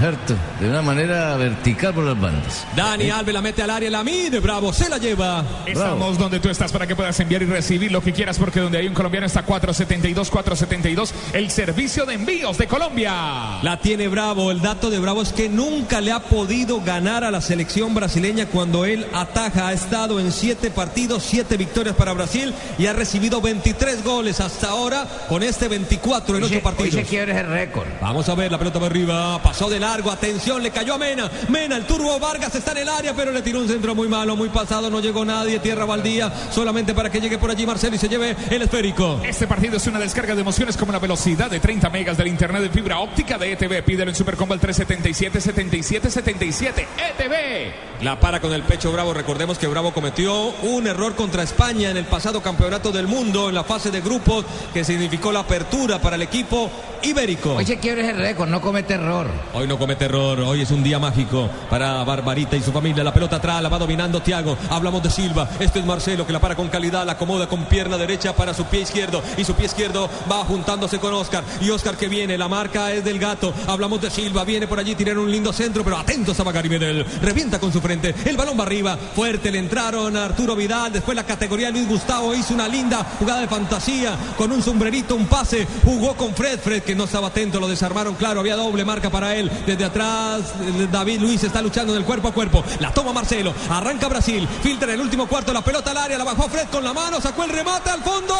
de 0.59 0.67
una 0.67 0.81
manera 0.81 1.37
vertical 1.37 1.93
por 1.93 2.03
las 2.03 2.19
bandas. 2.19 2.65
Dani 2.75 3.11
Alves 3.11 3.33
la 3.33 3.41
mete 3.41 3.61
al 3.61 3.69
área, 3.69 3.91
la 3.91 4.03
mide, 4.03 4.39
bravo, 4.39 4.73
se 4.73 4.89
la 4.89 4.97
lleva. 4.97 5.45
Estamos 5.67 6.17
donde 6.17 6.39
tú 6.39 6.49
estás 6.49 6.71
para 6.71 6.87
que 6.87 6.95
puedas 6.95 7.19
enviar 7.19 7.43
y 7.43 7.45
recibir 7.45 7.91
lo 7.91 8.01
que 8.01 8.11
quieras, 8.11 8.39
porque 8.39 8.59
donde 8.59 8.79
hay 8.79 8.87
un 8.87 8.95
colombiano 8.95 9.27
está 9.27 9.43
472, 9.43 10.31
472, 10.31 11.13
el 11.33 11.51
servicio 11.51 12.07
de 12.07 12.15
envíos 12.15 12.57
de 12.57 12.67
Colombia. 12.67 13.59
La 13.61 13.79
tiene 13.79 14.07
Bravo. 14.07 14.49
El 14.49 14.61
dato 14.61 14.89
de 14.89 14.97
Bravo 14.97 15.21
es 15.21 15.31
que 15.31 15.47
nunca 15.47 16.01
le 16.01 16.11
ha 16.11 16.21
podido 16.21 16.81
ganar 16.81 17.23
a 17.23 17.29
la 17.29 17.41
selección 17.41 17.93
brasileña 17.93 18.47
cuando 18.47 18.83
él 18.83 19.05
ataja. 19.13 19.67
Ha 19.67 19.73
estado 19.73 20.19
en 20.19 20.31
siete 20.31 20.71
partidos, 20.71 21.23
siete 21.23 21.55
victorias 21.55 21.95
para 21.95 22.13
Brasil 22.13 22.53
y 22.79 22.87
ha 22.87 22.93
recibido 22.93 23.41
23 23.41 24.03
goles 24.03 24.39
hasta 24.39 24.69
ahora 24.69 25.05
con 25.29 25.43
este 25.43 25.67
24 25.67 25.99
en 26.17 26.43
ocho 26.43 26.61
partidos. 26.61 26.95
Hoy 26.95 27.03
se 27.03 27.07
quiebra 27.07 27.33
ese 27.33 27.43
récord. 27.43 27.87
Vamos 28.01 28.27
a 28.29 28.35
ver, 28.35 28.51
la 28.51 28.57
pelota 28.57 28.79
va 28.79 28.87
arriba, 28.87 29.41
pasó 29.43 29.69
de 29.69 29.79
largo, 29.79 30.11
atención, 30.11 30.61
le 30.63 30.71
cayó 30.71 30.95
a 30.95 30.97
Mena. 30.97 31.29
Mena, 31.49 31.77
el 31.77 31.85
Turbo 31.85 32.19
Vargas 32.19 32.53
está 32.55 32.71
en 32.71 32.79
el 32.79 32.89
área, 32.89 33.13
pero 33.13 33.31
le 33.31 33.41
tiró 33.41 33.59
un 33.59 33.67
centro 33.67 33.93
muy 33.93 34.07
malo, 34.07 34.35
muy 34.35 34.49
pasado, 34.49 34.89
no 34.89 34.99
llegó 34.99 35.23
nadie, 35.23 35.59
tierra 35.59 35.85
baldía, 35.85 36.31
solamente 36.51 36.93
para 36.93 37.09
que 37.09 37.21
llegue 37.21 37.37
por 37.37 37.51
allí 37.51 37.65
Marcelo 37.65 37.95
y 37.95 37.99
se 37.99 38.09
lleve 38.09 38.35
el 38.49 38.61
esférico. 38.61 39.21
Este 39.23 39.47
partido 39.47 39.77
es 39.77 39.85
una 39.87 39.99
descarga 39.99 40.33
de 40.33 40.41
emociones 40.41 40.77
como 40.77 40.91
la 40.91 40.99
velocidad 40.99 41.49
de 41.49 41.59
30 41.59 41.89
megas 41.89 42.17
del 42.17 42.27
internet 42.27 42.63
de 42.63 42.69
fibra 42.69 42.99
óptica 42.99 43.37
de 43.37 43.51
ETV. 43.53 43.83
Pídelo 43.83 44.09
en 44.09 44.15
Supercombo 44.15 44.53
al 44.53 44.59
377 44.59 45.41
77 45.41 46.09
77 46.09 46.87
ETV. 47.17 48.03
La 48.03 48.19
para 48.19 48.39
con 48.39 48.53
el 48.53 48.63
pecho 48.63 48.91
Bravo. 48.91 49.13
Recordemos 49.13 49.57
que 49.57 49.67
Bravo 49.67 49.93
cometió 49.93 50.53
un 50.63 50.87
error 50.87 51.15
contra 51.15 51.43
España 51.43 51.89
en 51.89 51.97
el 51.97 52.05
pasado 52.05 52.41
campeonato 52.41 52.91
del 52.91 53.07
mundo 53.07 53.49
en 53.49 53.55
la 53.55 53.63
fase 53.63 53.91
de 53.91 53.99
grupos 53.99 54.45
que 54.73 54.83
significó 54.83 55.31
la 55.31 55.41
apertura 55.41 55.88
para 55.97 56.15
el 56.17 56.21
equipo 56.21 56.69
ibérico. 57.01 57.55
Hoy 57.55 57.65
se 57.65 57.79
quiebra 57.79 58.03
ese 58.03 58.13
récord, 58.13 58.49
no 58.49 58.61
comete 58.61 58.93
error. 58.93 59.27
Hoy 59.53 59.67
no 59.67 59.79
comete 59.79 60.05
error, 60.05 60.39
hoy 60.41 60.61
es 60.61 60.71
un 60.71 60.83
día 60.83 60.99
mágico 60.99 61.49
para 61.69 62.03
Barbarita 62.03 62.55
y 62.55 62.61
su 62.61 62.71
familia. 62.71 63.03
La 63.03 63.13
pelota 63.13 63.37
atrás, 63.37 63.63
la 63.63 63.69
va 63.69 63.79
dominando 63.79 64.21
Tiago. 64.21 64.57
Hablamos 64.69 65.01
de 65.01 65.09
Silva. 65.09 65.49
Este 65.59 65.79
es 65.79 65.85
Marcelo 65.85 66.27
que 66.27 66.33
la 66.33 66.39
para 66.39 66.55
con 66.55 66.67
calidad, 66.67 67.05
la 67.05 67.13
acomoda 67.13 67.47
con 67.47 67.65
pierna 67.65 67.97
derecha 67.97 68.35
para 68.35 68.53
su 68.53 68.65
pie 68.65 68.81
izquierdo. 68.81 69.23
Y 69.37 69.45
su 69.45 69.55
pie 69.55 69.65
izquierdo 69.65 70.09
va 70.31 70.43
juntándose 70.45 70.99
con 70.99 71.13
Oscar. 71.13 71.43
Y 71.61 71.69
Oscar 71.69 71.97
que 71.97 72.07
viene, 72.07 72.37
la 72.37 72.47
marca 72.47 72.91
es 72.91 73.03
del 73.03 73.17
gato. 73.17 73.53
Hablamos 73.67 74.01
de 74.01 74.09
Silva, 74.09 74.43
viene 74.43 74.67
por 74.67 74.79
allí, 74.79 74.93
tiraron 74.93 75.23
un 75.23 75.31
lindo 75.31 75.53
centro, 75.53 75.83
pero 75.83 75.97
atentos 75.97 76.39
a 76.39 76.43
Bagari 76.43 76.69
Medel. 76.69 77.05
Revienta 77.21 77.59
con 77.59 77.71
su 77.71 77.81
frente. 77.81 78.13
El 78.25 78.37
balón 78.37 78.59
va 78.59 78.63
arriba, 78.63 78.97
fuerte, 79.15 79.51
le 79.51 79.59
entraron 79.59 80.15
a 80.17 80.25
Arturo 80.25 80.55
Vidal. 80.55 80.91
Después 80.91 81.15
la 81.15 81.25
categoría 81.25 81.71
Luis 81.71 81.87
Gustavo 81.87 82.35
hizo 82.35 82.53
una 82.53 82.67
linda 82.67 83.05
jugada 83.17 83.41
de 83.41 83.47
fantasía 83.47 84.17
con 84.37 84.51
un 84.51 84.61
sombrerito, 84.61 85.15
un 85.15 85.27
pase. 85.27 85.65
Jugó 85.83 86.15
con 86.15 86.33
Fred, 86.33 86.59
Fred 86.59 86.83
que 86.83 86.95
no 86.95 87.05
estaba 87.05 87.27
atento, 87.27 87.59
lo 87.59 87.67
desarmaron, 87.67 88.15
claro, 88.15 88.39
había 88.39 88.55
doble 88.55 88.85
marca 88.85 89.09
para 89.09 89.35
él. 89.35 89.49
Desde 89.65 89.85
atrás, 89.85 90.53
eh, 90.61 90.87
David 90.91 91.19
Luis 91.19 91.43
está 91.43 91.61
luchando 91.61 91.93
del 91.93 92.03
cuerpo 92.03 92.29
a 92.29 92.33
cuerpo. 92.33 92.63
La 92.79 92.93
toma 92.93 93.13
Marcelo, 93.13 93.53
arranca 93.69 94.07
Brasil, 94.07 94.47
filtra 94.61 94.89
en 94.89 94.95
el 94.95 95.01
último 95.01 95.27
cuarto 95.27 95.53
la 95.53 95.63
pelota 95.63 95.91
al 95.91 95.97
área, 95.97 96.17
la 96.17 96.23
bajó 96.23 96.49
Fred 96.49 96.67
con 96.69 96.83
la 96.83 96.93
mano, 96.93 97.19
sacó 97.21 97.43
el 97.43 97.49
remate 97.49 97.89
al 97.89 98.01
fondo. 98.01 98.35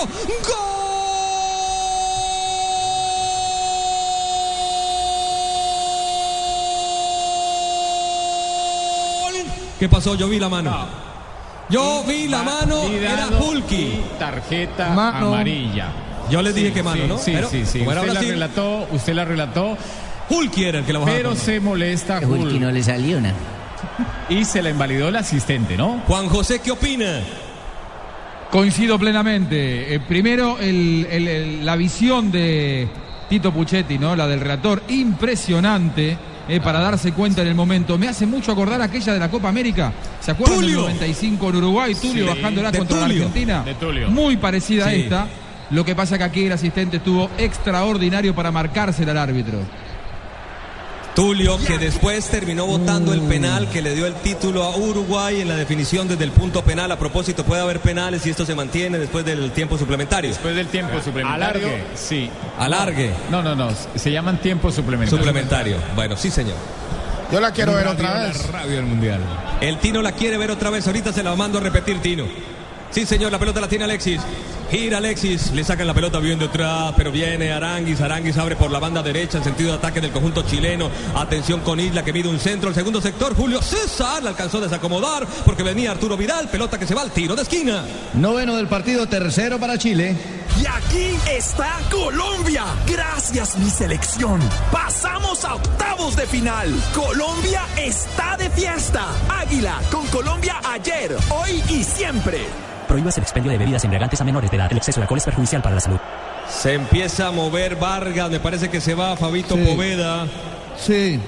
¿Qué 9.80 9.88
pasó? 9.88 10.16
Yo 10.16 10.28
vi 10.28 10.40
la 10.40 10.50
mano. 10.50 11.10
Yo 11.70 12.04
vi 12.06 12.28
la 12.28 12.44
mano, 12.44 12.84
era 12.84 13.30
y 13.70 14.04
Tarjeta 14.18 14.90
Mano. 14.90 15.28
amarilla. 15.28 16.09
Yo 16.30 16.42
les 16.42 16.54
dije 16.56 16.68
Sí, 16.70 16.74
que 16.74 16.84
mano, 16.84 17.02
sí, 17.04 17.08
¿no? 17.08 17.18
Sí, 17.18 17.32
Pero, 17.34 17.50
sí, 17.50 17.66
sí. 17.66 17.82
Usted 17.82 18.14
la 18.14 18.22
relató, 18.22 18.88
usted 18.92 19.14
la 19.14 19.26
relató, 19.26 19.78
Hulky 20.30 20.64
era 20.66 20.80
el 20.80 20.86
que 20.86 20.94
la 20.94 21.00
bajaba. 21.00 21.18
pero 21.18 21.36
se 21.36 21.60
molesta 21.60 22.20
Hulky 22.20 22.44
Hulk 22.56 22.62
no 22.62 22.72
le 22.72 22.84
salió 22.84 23.18
una. 23.18 23.34
y 24.30 24.46
se 24.46 24.62
la 24.62 24.70
invalidó 24.70 25.08
el 25.10 25.16
asistente, 25.16 25.76
¿no? 25.78 26.02
Juan 26.08 26.28
José, 26.30 26.60
¿qué 26.64 26.72
opina? 26.72 27.22
Coincido 28.52 28.98
plenamente. 28.98 29.94
Eh, 29.94 30.00
primero, 30.00 30.58
el- 30.60 31.08
el- 31.10 31.28
el- 31.28 31.66
la 31.66 31.76
visión 31.76 32.32
de 32.32 32.88
Tito 33.30 33.52
Puchetti, 33.54 34.00
¿no? 34.00 34.16
La 34.16 34.28
del 34.28 34.40
relator, 34.40 34.82
impresionante. 34.90 36.18
eh, 36.52 36.60
para 36.62 36.80
darse 36.80 37.12
cuenta 37.12 37.44
en 37.44 37.48
el 37.50 37.54
momento. 37.54 37.96
Me 38.00 38.08
hace 38.08 38.26
mucho 38.26 38.52
acordar 38.52 38.82
aquella 38.82 39.14
de 39.14 39.20
la 39.20 39.30
Copa 39.30 39.50
América. 39.50 39.94
¿Se 40.20 40.32
acuerdan 40.32 40.58
Tulio. 40.62 40.78
del 40.78 40.86
95 40.96 41.50
en 41.52 41.56
Uruguay? 41.58 41.94
Tulio 41.94 42.24
Sí, 42.28 42.34
bajándola 42.36 42.72
de 42.72 42.78
contra 42.80 42.98
la 42.98 43.04
Tulio. 43.06 43.18
Argentina. 43.28 43.62
De 43.64 43.76
Tulio. 43.76 44.10
Muy 44.10 44.36
parecida 44.38 44.88
a 44.88 44.92
esta. 44.94 45.28
Lo 45.72 45.86
que 45.86 45.96
pasa 45.96 46.18
que 46.18 46.24
aquí 46.24 46.46
el 46.46 46.52
asistente 46.52 46.98
estuvo 46.98 47.30
extraordinario 47.38 48.34
para 48.34 48.52
marcársela 48.52 49.12
al 49.12 49.18
árbitro. 49.18 49.60
Tulio, 51.16 51.58
que 51.58 51.78
después 51.78 52.30
terminó 52.30 52.66
votando 52.66 53.14
el 53.14 53.22
penal 53.22 53.68
que 53.70 53.82
le 53.82 53.94
dio 53.94 54.06
el 54.06 54.14
título 54.16 54.64
a 54.64 54.78
Uruguay 54.78 55.42
en 55.42 55.50
la 55.50 55.56
definición 55.56 56.08
desde 56.08 56.24
el 56.24 56.32
punto 56.32 56.64
penal. 56.64 56.92
A 56.92 56.98
propósito, 56.98 57.44
puede 57.44 57.62
haber 57.62 57.82
penales 57.82 58.22
si 58.22 58.30
esto 58.30 58.46
se 58.46 58.56
mantiene 58.56 58.98
después 58.98 59.26
del 59.26 59.52
tiempo 59.52 59.78
suplementario. 59.78 60.30
Después 60.30 60.56
del 60.56 60.68
tiempo 60.68 61.02
suplementario. 61.02 61.68
Alargue. 61.68 61.84
Sí. 61.96 62.30
Alargue. 62.58 63.12
No, 63.30 63.44
no, 63.44 63.54
no. 63.56 63.70
Se 63.96 64.12
llaman 64.12 64.38
tiempo 64.40 64.72
suplementario. 64.72 65.18
Suplementario. 65.18 65.78
Bueno, 65.96 66.16
sí, 66.16 66.32
señor. 66.32 66.56
Yo 67.32 67.40
la 67.42 67.52
quiero 67.52 67.74
ver 67.74 67.88
otra 67.88 68.14
la 68.14 68.28
vez. 68.28 68.50
radio 68.50 68.78
del 68.78 68.86
mundial. 68.86 69.20
El 69.62 69.78
Tino 69.80 70.02
la 70.02 70.14
quiere 70.14 70.38
ver 70.38 70.52
otra 70.52 70.70
vez. 70.70 70.88
Ahorita 70.88 71.12
se 71.12 71.22
la 71.22 71.36
mando 71.36 71.58
a 71.58 71.62
repetir, 71.62 72.00
Tino. 72.00 72.24
Sí, 72.92 73.06
señor, 73.06 73.32
la 73.32 73.40
pelota 73.40 73.62
la 73.62 73.68
tiene 73.68 73.86
Alexis. 73.86 74.20
Gira 74.72 75.00
Alexis, 75.00 75.52
le 75.52 75.64
sacan 75.64 75.88
la 75.88 75.96
pelota 75.96 76.20
bien 76.20 76.38
detrás, 76.38 76.94
pero 76.96 77.12
viene 77.12 77.52
Aranguis. 77.52 78.02
Aranguis 78.02 78.38
abre 78.38 78.56
por 78.56 78.70
la 78.70 78.78
banda 78.78 79.02
derecha 79.02 79.40
en 79.40 79.44
sentido 79.44 79.72
de 79.72 79.78
ataque 79.78 80.00
del 80.00 80.12
conjunto 80.12 80.44
chileno. 80.44 80.92
Atención 81.16 81.62
con 81.62 81.80
Isla 81.80 82.04
que 82.04 82.14
mide 82.14 82.30
un 82.30 82.40
centro. 82.40 82.70
El 82.70 82.76
segundo 82.76 83.02
sector, 83.02 83.36
Julio 83.36 83.62
César 83.64 84.22
la 84.22 84.30
alcanzó 84.30 84.60
a 84.60 84.62
desacomodar 84.62 85.26
porque 85.44 85.64
venía 85.64 85.90
Arturo 85.92 86.16
Vidal. 86.18 86.50
Pelota 86.50 86.78
que 86.78 86.86
se 86.86 86.94
va 86.94 87.02
al 87.02 87.12
tiro 87.12 87.36
de 87.36 87.42
esquina. 87.42 87.84
Noveno 88.14 88.56
del 88.56 88.68
partido, 88.68 89.08
tercero 89.08 89.60
para 89.60 89.78
Chile. 89.78 90.16
Y 90.62 90.66
aquí 90.68 91.18
está 91.32 91.80
Colombia. 91.90 92.66
Gracias 92.86 93.58
mi 93.58 93.72
selección. 93.72 94.40
Pasamos 94.72 95.46
a 95.46 95.56
octavos 95.56 96.16
de 96.16 96.28
final. 96.28 96.72
Colombia 96.94 97.64
está 97.78 98.38
de 98.38 98.50
fiesta. 98.52 99.08
Águila 99.30 99.80
con 99.92 100.06
Colombia 100.08 100.62
ayer, 100.64 101.16
hoy 101.30 101.64
y 101.70 101.84
siempre. 101.84 102.69
Prohíbas 102.90 103.16
el 103.18 103.24
expendio 103.24 103.52
de 103.52 103.60
bebidas 103.60 103.84
embriagantes 103.84 104.20
a 104.20 104.24
menores 104.24 104.50
de 104.50 104.58
edad. 104.58 104.72
El 104.72 104.78
exceso 104.78 105.00
de 105.00 105.04
alcohol 105.04 105.20
es 105.20 105.24
perjudicial 105.26 105.62
para 105.62 105.76
la 105.76 105.82
salud. 105.82 106.00
Se 106.50 106.74
empieza 106.74 107.28
a 107.28 107.32
mover 107.32 107.76
Vargas. 107.76 108.32
Me 108.32 108.40
parece 108.40 108.70
que 108.70 108.82
se 108.82 108.96
va 108.96 109.16
Fabito 109.16 109.56
Sí. 109.56 109.62
Poveda. 109.64 110.26
Sí. 110.76 111.20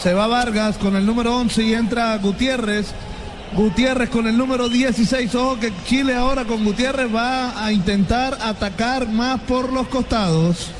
Se 0.00 0.14
va 0.14 0.26
Vargas 0.26 0.78
con 0.78 0.96
el 0.96 1.04
número 1.04 1.36
11 1.36 1.62
y 1.62 1.74
entra 1.74 2.16
Gutiérrez. 2.16 2.94
Gutiérrez 3.52 4.08
con 4.08 4.26
el 4.26 4.38
número 4.38 4.70
16. 4.70 5.34
Ojo 5.34 5.60
que 5.60 5.70
Chile 5.84 6.14
ahora 6.16 6.46
con 6.46 6.64
Gutiérrez 6.64 7.14
va 7.14 7.62
a 7.62 7.70
intentar 7.70 8.38
atacar 8.40 9.06
más 9.06 9.40
por 9.42 9.70
los 9.70 9.86
costados. 9.88 10.70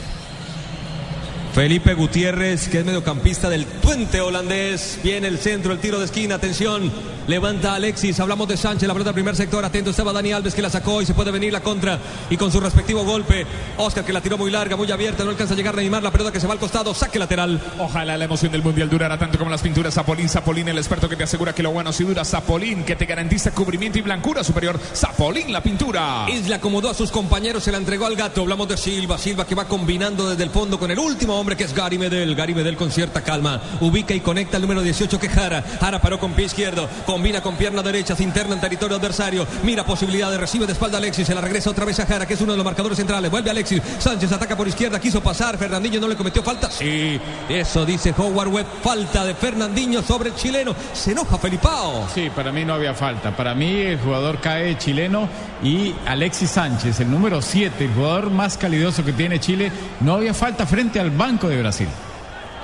Felipe 1.55 1.95
Gutiérrez, 1.95 2.69
que 2.69 2.81
es 2.81 2.85
mediocampista 2.85 3.49
del 3.49 3.67
puente 3.67 4.21
holandés. 4.21 4.99
Viene 5.05 5.29
el 5.29 5.39
centro, 5.39 5.73
el 5.73 5.79
tiro 5.79 5.99
de 6.01 6.07
esquina. 6.07 6.35
Atención. 6.37 6.91
Levanta 7.27 7.75
Alexis. 7.75 8.21
Hablamos 8.21 8.49
de 8.49 8.57
Sánchez. 8.57 8.87
La 8.87 8.95
pelota 8.95 9.11
al 9.11 9.15
primer 9.15 9.35
sector. 9.35 9.65
Atento 9.65 9.91
estaba 9.91 10.13
Dani 10.13 10.33
Alves 10.33 10.55
que 10.55 10.63
la 10.63 10.71
sacó 10.71 11.01
y 11.01 11.07
se 11.07 11.15
puede 11.15 11.31
venir 11.31 11.53
la 11.53 11.61
contra. 11.61 11.99
Y 12.29 12.37
con 12.37 12.53
su 12.53 12.61
respectivo 12.61 13.05
golpe. 13.05 13.47
Oscar 13.79 14.05
que 14.05 14.13
la 14.13 14.21
tiró 14.21 14.37
muy 14.37 14.51
larga, 14.51 14.77
muy 14.77 14.91
abierta. 14.91 15.25
No 15.25 15.31
alcanza 15.31 15.55
a 15.55 15.57
llegar 15.57 15.75
Neymar. 15.75 16.03
La 16.03 16.11
pelota 16.11 16.31
que 16.31 16.41
se 16.41 16.47
va 16.47 16.53
al 16.53 16.59
costado. 16.59 16.93
Saque 16.95 17.19
lateral. 17.19 17.61
Ojalá 17.79 18.19
la 18.19 18.25
emoción 18.25 18.53
del 18.53 18.63
mundial 18.63 18.91
durara 18.91 19.19
tanto 19.19 19.39
como 19.39 19.51
las 19.51 19.63
pinturas 19.63 19.95
Zapolín. 19.95 20.29
Zapolín, 20.29 20.69
el 20.69 20.79
experto 20.79 21.09
que 21.09 21.17
te 21.17 21.25
asegura 21.25 21.55
que 21.55 21.63
lo 21.63 21.71
bueno 21.71 21.93
sí 21.93 22.05
dura. 22.05 22.25
Zapolín, 22.25 22.85
que 22.85 22.97
te 22.97 23.07
garantiza 23.07 23.53
cubrimiento 23.53 23.99
y 23.99 24.03
blancura 24.03 24.45
superior. 24.45 24.79
Zapolín, 24.95 25.53
la 25.53 25.63
pintura. 25.63 26.27
Isla 26.29 26.57
acomodó 26.57 26.91
a 26.91 26.95
sus 26.95 27.11
compañeros, 27.11 27.65
se 27.65 27.73
la 27.73 27.79
entregó 27.79 28.07
al 28.07 28.17
gato. 28.17 28.43
Hablamos 28.43 28.69
de 28.69 28.77
Silva, 28.77 29.17
Silva 29.17 29.47
que 29.47 29.55
va 29.55 29.67
combinando 29.67 30.29
desde 30.29 30.45
el 30.45 30.51
fondo 30.51 30.79
con 30.79 30.91
el 30.91 30.99
último 30.99 31.39
hombre 31.39 31.57
que 31.57 31.65
es 31.65 31.75
Gary 31.75 31.97
Medel. 31.97 32.35
Gary 32.35 32.55
Medel 32.55 32.77
con 32.77 32.91
cierta 32.91 33.23
calma. 33.23 33.63
Ubica 33.81 34.15
y 34.15 34.21
conecta 34.21 34.57
el 34.57 34.63
número 34.63 34.83
18 34.83 35.19
que 35.19 35.29
Jara. 35.29 35.65
Jara 35.81 36.01
paró 36.01 36.19
con 36.19 36.35
pie 36.35 36.47
izquierdo. 36.47 36.89
Combina 37.15 37.41
con 37.41 37.55
pierna 37.55 37.81
derecha, 37.81 38.17
se 38.17 38.25
interna 38.25 38.55
en 38.55 38.61
territorio 38.61 38.97
adversario. 38.97 39.47
Mira 39.63 39.87
posibilidades, 39.87 40.37
recibe 40.41 40.67
de 40.67 40.73
espalda 40.73 40.99
Alexis. 40.99 41.25
Se 41.25 41.33
la 41.33 41.41
regresa 41.41 41.71
otra 41.71 41.85
vez 41.85 42.01
a 42.01 42.07
Jara, 42.07 42.27
que 42.27 42.35
es 42.35 42.41
uno 42.41 42.51
de 42.51 42.57
los 42.57 42.65
marcadores 42.65 42.99
centrales. 42.99 43.31
Vuelve 43.31 43.51
Alexis. 43.51 43.81
Sánchez 44.01 44.33
ataca 44.33 44.57
por 44.57 44.67
izquierda, 44.67 44.99
quiso 44.99 45.23
pasar. 45.23 45.57
Fernandinho 45.57 46.01
no 46.01 46.09
le 46.09 46.17
cometió 46.17 46.43
falta. 46.43 46.69
Sí, 46.73 47.21
eso 47.49 47.87
dice 47.87 48.13
Howard 48.19 48.49
Webb. 48.49 48.67
Falta 48.83 49.25
de 49.25 49.37
Fernandinho 49.37 50.03
sobre 50.03 50.31
el 50.31 50.35
chileno. 50.35 50.75
Se 50.93 51.13
enoja 51.13 51.39
Felipao. 51.39 52.09
Sí, 52.13 52.33
para 52.35 52.51
mí 52.51 52.65
no 52.65 52.75
había 52.75 52.95
falta. 52.95 53.31
Para 53.37 53.55
mí 53.55 53.71
el 53.71 54.01
jugador 54.01 54.41
cae 54.41 54.77
chileno 54.77 55.29
y 55.63 55.95
Alexis 56.07 56.51
Sánchez, 56.51 56.99
el 56.99 57.13
número 57.13 57.41
7, 57.41 57.85
el 57.85 57.95
jugador 57.95 58.31
más 58.31 58.59
calidoso 58.59 59.05
que 59.05 59.13
tiene 59.13 59.39
Chile, 59.39 59.71
no 60.01 60.15
había 60.15 60.35
falta 60.35 60.67
frente 60.67 60.99
al 60.99 61.13
Banco 61.13 61.47
de 61.49 61.61
Brasil. 61.61 61.89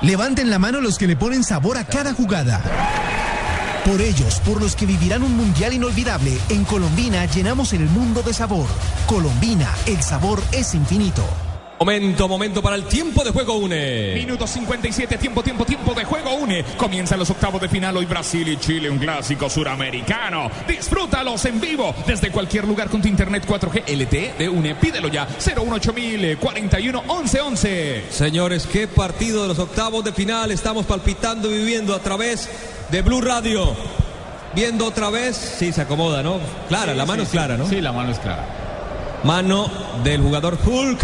Levanten 0.02 0.50
la 0.50 0.58
mano 0.58 0.80
los 0.80 0.98
que 0.98 1.06
le 1.06 1.14
ponen 1.14 1.44
sabor 1.44 1.78
a 1.78 1.84
cada 1.84 2.14
jugada. 2.14 2.60
Por 3.84 4.00
ellos, 4.00 4.40
por 4.40 4.60
los 4.60 4.76
que 4.76 4.86
vivirán 4.86 5.22
un 5.22 5.36
mundial 5.36 5.72
inolvidable, 5.72 6.38
en 6.50 6.64
Colombina 6.64 7.24
llenamos 7.26 7.72
el 7.72 7.86
mundo 7.86 8.22
de 8.22 8.34
sabor. 8.34 8.66
Colombina, 9.06 9.68
el 9.86 10.02
sabor 10.02 10.42
es 10.52 10.74
infinito. 10.74 11.24
Momento, 11.80 12.28
momento 12.28 12.60
para 12.60 12.76
el 12.76 12.84
tiempo 12.84 13.24
de 13.24 13.30
juego 13.30 13.54
une. 13.54 14.12
Minuto 14.12 14.46
57, 14.46 15.16
tiempo, 15.16 15.42
tiempo, 15.42 15.64
tiempo 15.64 15.94
de 15.94 16.04
juego 16.04 16.34
une. 16.34 16.62
Comienzan 16.76 17.18
los 17.18 17.30
octavos 17.30 17.58
de 17.58 17.70
final 17.70 17.96
hoy 17.96 18.04
Brasil 18.04 18.46
y 18.48 18.58
Chile, 18.58 18.90
un 18.90 18.98
clásico 18.98 19.48
suramericano. 19.48 20.50
Disfrútalos 20.68 21.42
en 21.46 21.58
vivo 21.58 21.94
desde 22.06 22.30
cualquier 22.30 22.68
lugar 22.68 22.90
con 22.90 23.00
tu 23.00 23.08
internet 23.08 23.46
4G 23.48 23.96
LTE 23.96 24.34
de 24.38 24.48
UNE. 24.50 24.74
Pídelo 24.74 25.08
ya 25.08 25.26
018000 25.38 26.36
41 26.36 27.02
11 27.06 27.40
11. 27.40 28.04
Señores, 28.10 28.66
qué 28.70 28.86
partido 28.86 29.40
de 29.40 29.48
los 29.48 29.58
octavos 29.58 30.04
de 30.04 30.12
final 30.12 30.50
estamos 30.50 30.84
palpitando 30.84 31.50
y 31.50 31.56
viviendo 31.56 31.94
a 31.94 32.00
través 32.00 32.46
de 32.90 33.02
Blue 33.02 33.20
Radio. 33.20 33.74
Viendo 34.54 34.86
otra 34.86 35.10
vez, 35.10 35.36
sí, 35.36 35.72
se 35.72 35.82
acomoda, 35.82 36.22
¿no? 36.22 36.38
Clara, 36.68 36.92
Sí, 36.92 36.98
la 36.98 37.06
mano 37.06 37.22
sí, 37.22 37.26
es 37.26 37.30
clara, 37.30 37.56
¿no? 37.56 37.68
Sí, 37.68 37.80
la 37.80 37.92
mano 37.92 38.10
es 38.10 38.18
clara. 38.18 38.44
Mano 39.22 39.70
del 40.02 40.20
jugador 40.22 40.58
Hulk, 40.64 40.98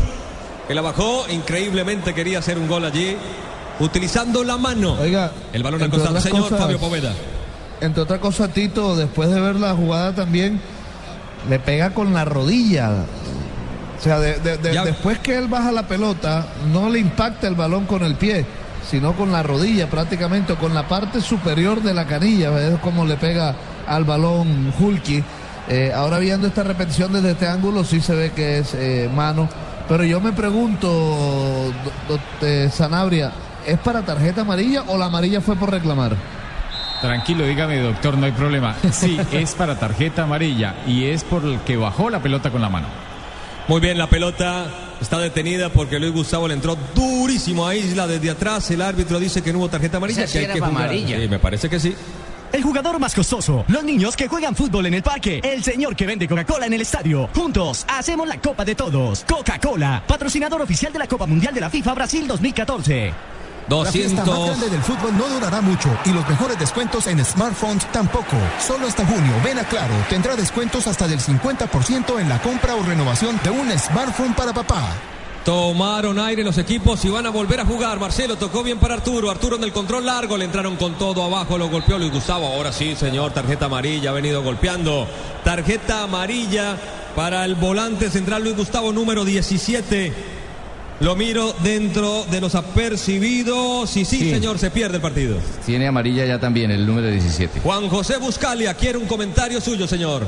que 0.67 0.75
la 0.75 0.81
bajó, 0.83 1.27
increíblemente 1.31 2.13
quería 2.13 2.41
hacer 2.41 2.59
un 2.59 2.67
gol 2.67 2.85
allí, 2.85 3.17
utilizando 3.79 4.43
la 4.43 4.57
mano. 4.57 4.95
Oiga, 5.01 5.31
el 5.53 5.63
balón 5.63 5.81
al 5.83 5.91
costado. 5.91 6.21
Señor 6.21 6.43
cosas- 6.43 6.59
Fabio 6.59 6.79
Poveda. 6.79 7.13
Entre 7.81 8.03
otras 8.03 8.19
cosas, 8.19 8.51
Tito, 8.51 8.97
después 8.97 9.31
de 9.31 9.41
ver 9.41 9.57
la 9.57 9.75
jugada 9.75 10.13
también, 10.15 10.61
le 11.49 11.59
pega 11.61 11.91
con 11.91 12.13
la 12.15 12.25
rodilla. 12.25 12.91
O 13.99 14.03
sea, 14.03 14.19
de- 14.19 14.41
de- 14.41 14.57
de- 14.59 14.75
Ya. 14.75 14.85
después 14.85 15.19
que 15.21 15.37
él 15.37 15.47
baja 15.47 15.71
la 15.73 15.87
pelota, 15.87 16.47
no 16.73 16.89
le 16.91 16.99
impacta 16.99 17.47
el 17.47 17.55
balón 17.55 17.85
con 17.87 18.03
el 18.03 18.17
pie, 18.17 18.45
sino 18.89 19.13
con 19.15 19.33
la 19.33 19.43
rodilla 19.43 19.89
prácticamente, 19.89 20.53
o 20.55 20.57
con 20.57 20.73
la 20.75 20.87
parte 20.89 21.21
superior 21.21 21.83
de 21.83 21.93
la 21.95 22.07
canilla. 22.07 22.57
Es 22.69 22.79
como 22.81 23.05
le 23.05 23.17
pega 23.17 23.55
al 23.87 24.05
balón 24.05 24.73
Hulky. 24.79 25.23
Eh, 25.69 25.93
ahora 25.95 26.19
viendo 26.19 26.47
esta 26.47 26.63
repetición 26.63 27.13
desde 27.13 27.33
este 27.33 27.49
ángulo, 27.49 27.83
sí 27.85 28.01
se 28.01 28.15
ve 28.15 28.31
que 28.33 28.59
es 28.59 28.75
eh, 28.75 29.11
mano. 29.15 29.49
Pero 29.89 30.05
yo 30.05 30.21
me 30.21 30.33
pregunto, 30.33 30.89
do- 30.89 31.73
do- 32.15 32.21
eh, 32.47 32.71
Sanabria, 32.73 33.33
¿es 33.67 33.79
para 33.79 34.03
tarjeta 34.03 34.41
amarilla 34.43 34.83
o 34.89 34.97
la 34.99 35.07
amarilla 35.07 35.41
fue 35.41 35.57
por 35.57 35.71
reclamar? 35.71 36.17
Tranquilo, 37.01 37.45
dígame, 37.45 37.79
doctor, 37.81 38.17
no 38.17 38.27
hay 38.27 38.33
problema. 38.33 38.75
Sí, 38.91 39.19
es 39.33 39.55
para 39.55 39.79
tarjeta 39.79 40.23
amarilla 40.23 40.77
y 40.87 41.05
es 41.07 41.25
por 41.25 41.45
el 41.45 41.61
que 41.61 41.77
bajó 41.77 42.11
la 42.11 42.21
pelota 42.21 42.51
con 42.51 42.63
la 42.63 42.69
mano. 42.69 42.87
Muy 43.69 43.81
bien, 43.81 43.99
la 43.99 44.07
pelota 44.09 44.67
está 45.01 45.19
detenida 45.19 45.69
porque 45.71 45.99
Luis 45.99 46.13
Gustavo 46.13 46.49
le 46.49 46.55
entró 46.55 46.77
durísimo 46.95 47.67
a 47.67 47.75
Isla 47.75 48.07
desde 48.07 48.31
atrás. 48.31 48.71
El 48.71 48.83
árbitro 48.83 49.19
dice 49.19 49.43
que 49.43 49.53
no 49.53 49.59
hubo 49.59 49.69
tarjeta 49.69 49.97
amarilla. 49.99 50.27
Que 50.27 50.39
hay 50.39 50.47
que 50.47 50.53
jugar. 50.55 50.71
amarilla. 50.71 51.21
Sí, 51.21 51.29
me 51.29 51.39
parece 51.39 51.69
que 51.69 51.81
sí. 51.81 51.95
El 52.53 52.63
jugador 52.63 52.99
más 52.99 53.15
costoso, 53.15 53.65
los 53.69 53.85
niños 53.85 54.17
que 54.17 54.29
juegan 54.29 54.55
fútbol 54.55 54.87
en 54.87 54.95
el 54.95 55.03
parque, 55.03 55.41
el 55.43 55.63
señor 55.63 55.95
que 55.97 56.07
vende 56.07 56.29
Coca-Cola 56.29 56.67
en 56.67 56.73
el 56.73 56.81
estadio. 56.81 57.29
Juntos 57.35 57.85
hacemos 57.89 58.27
la 58.27 58.41
Copa 58.41 58.65
de 58.65 58.75
Todos. 58.75 59.25
Coca-Cola, 59.29 60.03
patrocinador 60.07 60.63
oficial 60.63 60.93
de 60.93 61.01
la 61.01 61.07
Copa 61.07 61.27
Mundial 61.27 61.53
de 61.53 61.61
la 61.61 61.69
FIFA 61.69 61.95
Brasil 61.95 62.27
2014. 62.27 63.13
La 63.69 63.85
fiesta 63.91 64.25
más 64.25 64.27
200. 64.27 64.59
grande 64.59 64.71
del 64.71 64.83
fútbol 64.83 65.17
no 65.19 65.29
durará 65.29 65.61
mucho 65.61 65.89
y 66.05 66.11
los 66.11 66.29
mejores 66.29 66.59
descuentos 66.59 67.07
en 67.07 67.25
smartphones 67.25 67.85
tampoco. 67.93 68.37
Solo 68.65 68.87
hasta 68.87 69.05
junio, 69.05 69.33
ven 69.45 69.59
a 69.59 69.65
Claro, 69.65 69.95
tendrá 70.09 70.37
descuentos 70.37 70.87
hasta 70.87 71.09
del 71.09 71.19
50% 71.19 72.21
en 72.21 72.29
la 72.29 72.41
compra 72.41 72.77
o 72.77 72.83
renovación 72.83 73.41
de 73.43 73.51
un 73.51 73.69
smartphone 73.79 74.35
para 74.35 74.53
papá. 74.53 74.95
Tomaron 75.45 76.19
aire 76.19 76.43
los 76.43 76.59
equipos 76.59 77.05
y 77.05 77.09
van 77.09 77.27
a 77.27 77.31
volver 77.31 77.61
a 77.61 77.65
jugar. 77.65 78.01
Marcelo 78.01 78.37
tocó 78.37 78.65
bien 78.65 78.79
para 78.79 78.95
Arturo. 78.95 79.31
Arturo 79.31 79.55
en 79.55 79.63
el 79.63 79.73
control 79.73 80.05
largo. 80.05 80.37
Le 80.37 80.45
entraron 80.45 80.75
con 80.75 80.95
todo 80.95 81.23
abajo. 81.23 81.57
Lo 81.57 81.69
golpeó 81.69 81.99
Luis 81.99 82.13
Gustavo. 82.13 82.49
Ahora 82.49 82.73
sí, 82.73 82.97
señor. 82.97 83.31
Tarjeta 83.31 83.67
amarilla. 83.67 84.11
Ha 84.11 84.13
venido 84.13 84.43
golpeando. 84.43 85.07
Tarjeta 85.45 86.03
amarilla 86.03 86.77
para 87.15 87.45
el 87.45 87.55
volante 87.55 88.11
central 88.11 88.43
Luis 88.43 88.57
Gustavo 88.57 88.93
número 88.93 89.25
17. 89.25 90.36
Lo 91.01 91.15
miro 91.15 91.55
dentro 91.63 92.25
de 92.31 92.41
los 92.41 92.55
apercibidos. 92.55 93.95
Y 93.97 94.05
sí, 94.07 94.17
Sí. 94.19 94.31
señor, 94.31 94.59
se 94.59 94.71
pierde 94.71 94.97
el 94.97 95.03
partido. 95.03 95.37
Tiene 95.67 95.87
amarilla 95.87 96.25
ya 96.25 96.39
también, 96.39 96.71
el 96.71 96.87
número 96.87 97.09
17. 97.11 97.61
Juan 97.61 97.89
José 97.89 98.17
Buscalia 98.17 98.73
quiere 98.75 98.97
un 98.97 99.05
comentario 99.07 99.61
suyo, 99.61 99.87
señor. 99.87 100.27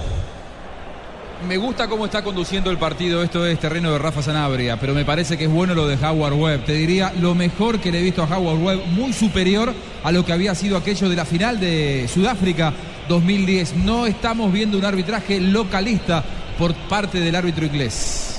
Me 1.48 1.56
gusta 1.56 1.88
cómo 1.88 2.04
está 2.04 2.22
conduciendo 2.22 2.70
el 2.70 2.78
partido. 2.78 3.22
Esto 3.22 3.46
es 3.46 3.58
terreno 3.60 3.92
de 3.92 3.98
Rafa 3.98 4.22
Sanabria, 4.22 4.76
pero 4.78 4.92
me 4.92 5.04
parece 5.04 5.38
que 5.38 5.44
es 5.44 5.50
bueno 5.50 5.72
lo 5.74 5.86
de 5.86 5.94
Howard 5.94 6.34
Webb. 6.34 6.64
Te 6.66 6.72
diría 6.72 7.12
lo 7.18 7.34
mejor 7.34 7.80
que 7.80 7.90
le 7.92 8.00
he 8.00 8.02
visto 8.02 8.22
a 8.22 8.26
Howard 8.26 8.58
Webb, 8.60 8.86
muy 8.88 9.12
superior 9.12 9.72
a 10.04 10.12
lo 10.12 10.26
que 10.26 10.32
había 10.32 10.54
sido 10.54 10.76
aquello 10.76 11.08
de 11.08 11.16
la 11.16 11.24
final 11.24 11.60
de 11.60 12.08
Sudáfrica 12.12 12.74
2010. 13.08 13.76
No 13.76 14.06
estamos 14.06 14.52
viendo 14.52 14.76
un 14.76 14.84
arbitraje 14.84 15.40
localista 15.40 16.24
por 16.58 16.74
parte 16.74 17.20
del 17.20 17.34
árbitro 17.36 17.64
inglés. 17.64 18.37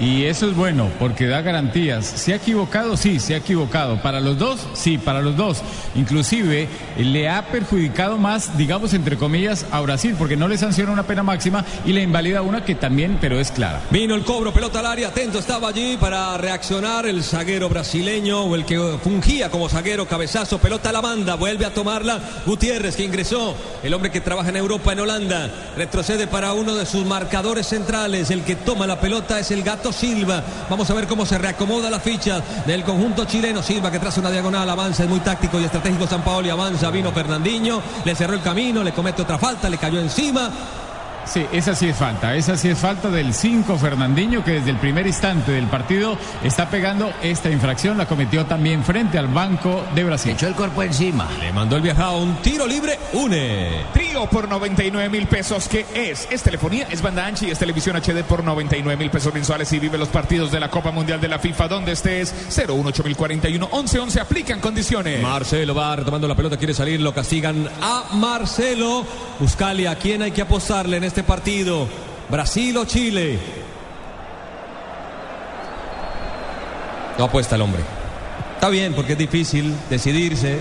Y 0.00 0.24
eso 0.24 0.48
es 0.48 0.56
bueno, 0.56 0.90
porque 0.98 1.26
da 1.26 1.40
garantías. 1.40 2.04
¿Se 2.04 2.32
ha 2.32 2.36
equivocado? 2.36 2.96
Sí, 2.96 3.20
se 3.20 3.34
ha 3.34 3.38
equivocado. 3.38 4.02
¿Para 4.02 4.20
los 4.20 4.38
dos? 4.38 4.60
Sí, 4.72 4.98
para 4.98 5.20
los 5.20 5.36
dos. 5.36 5.62
Inclusive 5.94 6.68
le 6.98 7.28
ha 7.28 7.46
perjudicado 7.46 8.18
más, 8.18 8.58
digamos, 8.58 8.92
entre 8.92 9.16
comillas, 9.16 9.66
a 9.70 9.80
Brasil, 9.80 10.16
porque 10.18 10.36
no 10.36 10.48
le 10.48 10.58
sanciona 10.58 10.90
una 10.90 11.04
pena 11.04 11.22
máxima 11.22 11.64
y 11.84 11.92
le 11.92 12.02
invalida 12.02 12.42
una 12.42 12.64
que 12.64 12.74
también, 12.74 13.18
pero 13.20 13.38
es 13.38 13.52
clara. 13.52 13.82
Vino 13.90 14.14
el 14.14 14.24
cobro, 14.24 14.52
pelota 14.52 14.80
al 14.80 14.86
área, 14.86 15.08
atento 15.08 15.38
estaba 15.38 15.68
allí 15.68 15.96
para 15.96 16.36
reaccionar 16.38 17.06
el 17.06 17.22
zaguero 17.22 17.68
brasileño 17.68 18.42
o 18.42 18.54
el 18.56 18.64
que 18.64 18.98
fungía 19.02 19.50
como 19.50 19.68
zaguero, 19.68 20.06
cabezazo, 20.06 20.58
pelota 20.58 20.88
a 20.88 20.92
la 20.92 21.00
banda, 21.00 21.36
vuelve 21.36 21.66
a 21.66 21.74
tomarla 21.74 22.20
Gutiérrez 22.46 22.96
que 22.96 23.04
ingresó, 23.04 23.54
el 23.82 23.94
hombre 23.94 24.10
que 24.10 24.20
trabaja 24.20 24.48
en 24.48 24.56
Europa, 24.56 24.92
en 24.92 25.00
Holanda, 25.00 25.50
retrocede 25.76 26.26
para 26.26 26.52
uno 26.52 26.74
de 26.74 26.86
sus 26.86 27.06
marcadores 27.06 27.68
centrales, 27.68 28.30
el 28.30 28.42
que 28.42 28.56
toma 28.56 28.86
la 28.86 29.00
pelota 29.00 29.38
es 29.38 29.50
el 29.50 29.62
gato 29.62 29.83
Silva, 29.92 30.42
vamos 30.68 30.88
a 30.90 30.94
ver 30.94 31.06
cómo 31.06 31.26
se 31.26 31.38
reacomoda 31.38 31.90
la 31.90 32.00
ficha 32.00 32.40
del 32.66 32.84
conjunto 32.84 33.24
chileno, 33.24 33.62
Silva 33.62 33.90
que 33.90 33.98
traza 33.98 34.20
una 34.20 34.30
diagonal, 34.30 34.68
avanza, 34.68 35.04
es 35.04 35.08
muy 35.08 35.20
táctico 35.20 35.60
y 35.60 35.64
estratégico 35.64 36.06
San 36.06 36.22
Paolo 36.22 36.46
y 36.46 36.50
avanza, 36.50 36.90
vino 36.90 37.12
Fernandinho, 37.12 37.82
le 38.04 38.14
cerró 38.14 38.34
el 38.34 38.42
camino, 38.42 38.82
le 38.82 38.92
comete 38.92 39.22
otra 39.22 39.38
falta, 39.38 39.68
le 39.68 39.78
cayó 39.78 40.00
encima, 40.00 40.50
Sí, 41.26 41.46
esa 41.52 41.74
sí 41.74 41.88
es 41.88 41.96
falta. 41.96 42.34
Esa 42.34 42.56
sí 42.56 42.68
es 42.68 42.78
falta 42.78 43.10
del 43.10 43.32
5 43.32 43.78
Fernandinho 43.78 44.44
que 44.44 44.52
desde 44.52 44.70
el 44.70 44.76
primer 44.76 45.06
instante 45.06 45.52
del 45.52 45.66
partido 45.66 46.18
está 46.42 46.68
pegando 46.68 47.12
esta 47.22 47.50
infracción. 47.50 47.96
La 47.96 48.06
cometió 48.06 48.44
también 48.46 48.84
frente 48.84 49.18
al 49.18 49.28
Banco 49.28 49.84
de 49.94 50.04
Brasil. 50.04 50.32
Echó 50.32 50.46
el 50.48 50.54
cuerpo 50.54 50.82
encima. 50.82 51.28
le 51.40 51.52
mandó 51.52 51.76
el 51.76 51.82
viajado 51.82 52.18
un 52.18 52.36
tiro 52.36 52.66
libre, 52.66 52.98
une. 53.12 53.84
Trío 53.92 54.26
por 54.26 54.48
99 54.48 55.08
mil 55.08 55.26
pesos, 55.26 55.68
que 55.68 55.86
es? 55.94 56.28
Es 56.30 56.42
telefonía, 56.42 56.86
es 56.90 57.00
banda 57.02 57.26
ancha 57.26 57.46
y 57.46 57.50
es 57.50 57.58
televisión 57.58 57.96
HD 57.96 58.22
por 58.22 58.44
99 58.44 58.96
mil 58.96 59.10
pesos 59.10 59.32
mensuales 59.32 59.72
y 59.72 59.78
vive 59.78 59.98
los 59.98 60.08
partidos 60.08 60.52
de 60.52 60.60
la 60.60 60.70
Copa 60.70 60.90
Mundial 60.90 61.20
de 61.20 61.28
la 61.28 61.38
FIFA 61.38 61.68
donde 61.68 61.92
estés. 61.92 62.34
018041 62.50 63.68
1111 63.72 64.20
aplican 64.20 64.60
condiciones. 64.60 65.22
Marcelo 65.22 65.74
va 65.74 65.96
retomando 65.96 66.28
la 66.28 66.34
pelota, 66.34 66.56
quiere 66.56 66.74
salir, 66.74 67.00
lo 67.00 67.14
castigan 67.14 67.68
a 67.80 68.04
Marcelo. 68.12 69.04
Buscalia, 69.38 69.92
¿a 69.92 69.96
quién 69.96 70.22
hay 70.22 70.30
que 70.30 70.42
apostarle 70.42 70.96
en 70.96 71.04
este 71.04 71.13
partido? 71.22 71.88
¿Brasil 72.28 72.76
o 72.76 72.84
Chile? 72.84 73.38
No 77.18 77.24
apuesta 77.24 77.54
el 77.54 77.62
hombre. 77.62 77.82
Está 78.54 78.68
bien, 78.68 78.94
porque 78.94 79.12
es 79.12 79.18
difícil 79.18 79.74
decidirse. 79.88 80.58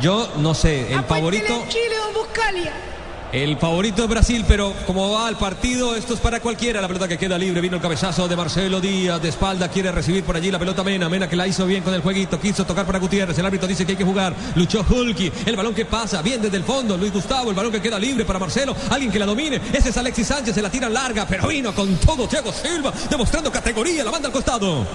Yo 0.00 0.32
no 0.38 0.54
sé, 0.54 0.92
el 0.92 1.04
favorito. 1.04 1.64
Chile 1.68 1.94
o 2.10 2.18
Buscalia. 2.18 2.91
El 3.32 3.56
favorito 3.56 4.02
es 4.02 4.10
Brasil, 4.10 4.44
pero 4.46 4.74
como 4.86 5.10
va 5.10 5.26
el 5.30 5.36
partido, 5.36 5.96
esto 5.96 6.12
es 6.12 6.20
para 6.20 6.40
cualquiera. 6.40 6.82
La 6.82 6.86
pelota 6.86 7.08
que 7.08 7.16
queda 7.16 7.38
libre, 7.38 7.62
vino 7.62 7.76
el 7.76 7.82
cabezazo 7.82 8.28
de 8.28 8.36
Marcelo 8.36 8.78
Díaz, 8.78 9.22
de 9.22 9.30
espalda, 9.30 9.68
quiere 9.68 9.90
recibir 9.90 10.22
por 10.22 10.36
allí 10.36 10.50
la 10.50 10.58
pelota 10.58 10.84
Mena. 10.84 11.08
Mena 11.08 11.26
que 11.26 11.34
la 11.34 11.46
hizo 11.46 11.64
bien 11.64 11.82
con 11.82 11.94
el 11.94 12.02
jueguito, 12.02 12.38
quiso 12.38 12.66
tocar 12.66 12.84
para 12.84 12.98
Gutiérrez. 12.98 13.38
El 13.38 13.46
árbitro 13.46 13.66
dice 13.66 13.86
que 13.86 13.92
hay 13.92 13.96
que 13.96 14.04
jugar. 14.04 14.34
Luchó 14.54 14.84
Hulky, 14.86 15.32
el 15.46 15.56
balón 15.56 15.74
que 15.74 15.86
pasa, 15.86 16.20
bien 16.20 16.42
desde 16.42 16.58
el 16.58 16.64
fondo. 16.64 16.98
Luis 16.98 17.10
Gustavo, 17.10 17.48
el 17.48 17.56
balón 17.56 17.72
que 17.72 17.80
queda 17.80 17.98
libre 17.98 18.26
para 18.26 18.38
Marcelo. 18.38 18.76
Alguien 18.90 19.10
que 19.10 19.18
la 19.18 19.24
domine. 19.24 19.62
Ese 19.72 19.88
es 19.88 19.96
Alexis 19.96 20.26
Sánchez, 20.26 20.54
se 20.54 20.60
la 20.60 20.68
tira 20.68 20.90
larga, 20.90 21.26
pero 21.26 21.48
vino 21.48 21.74
con 21.74 21.96
todo 21.96 22.28
Thiago 22.28 22.52
Silva, 22.52 22.92
demostrando 23.08 23.50
categoría, 23.50 24.04
la 24.04 24.10
manda 24.10 24.28
al 24.28 24.34
costado. 24.34 24.86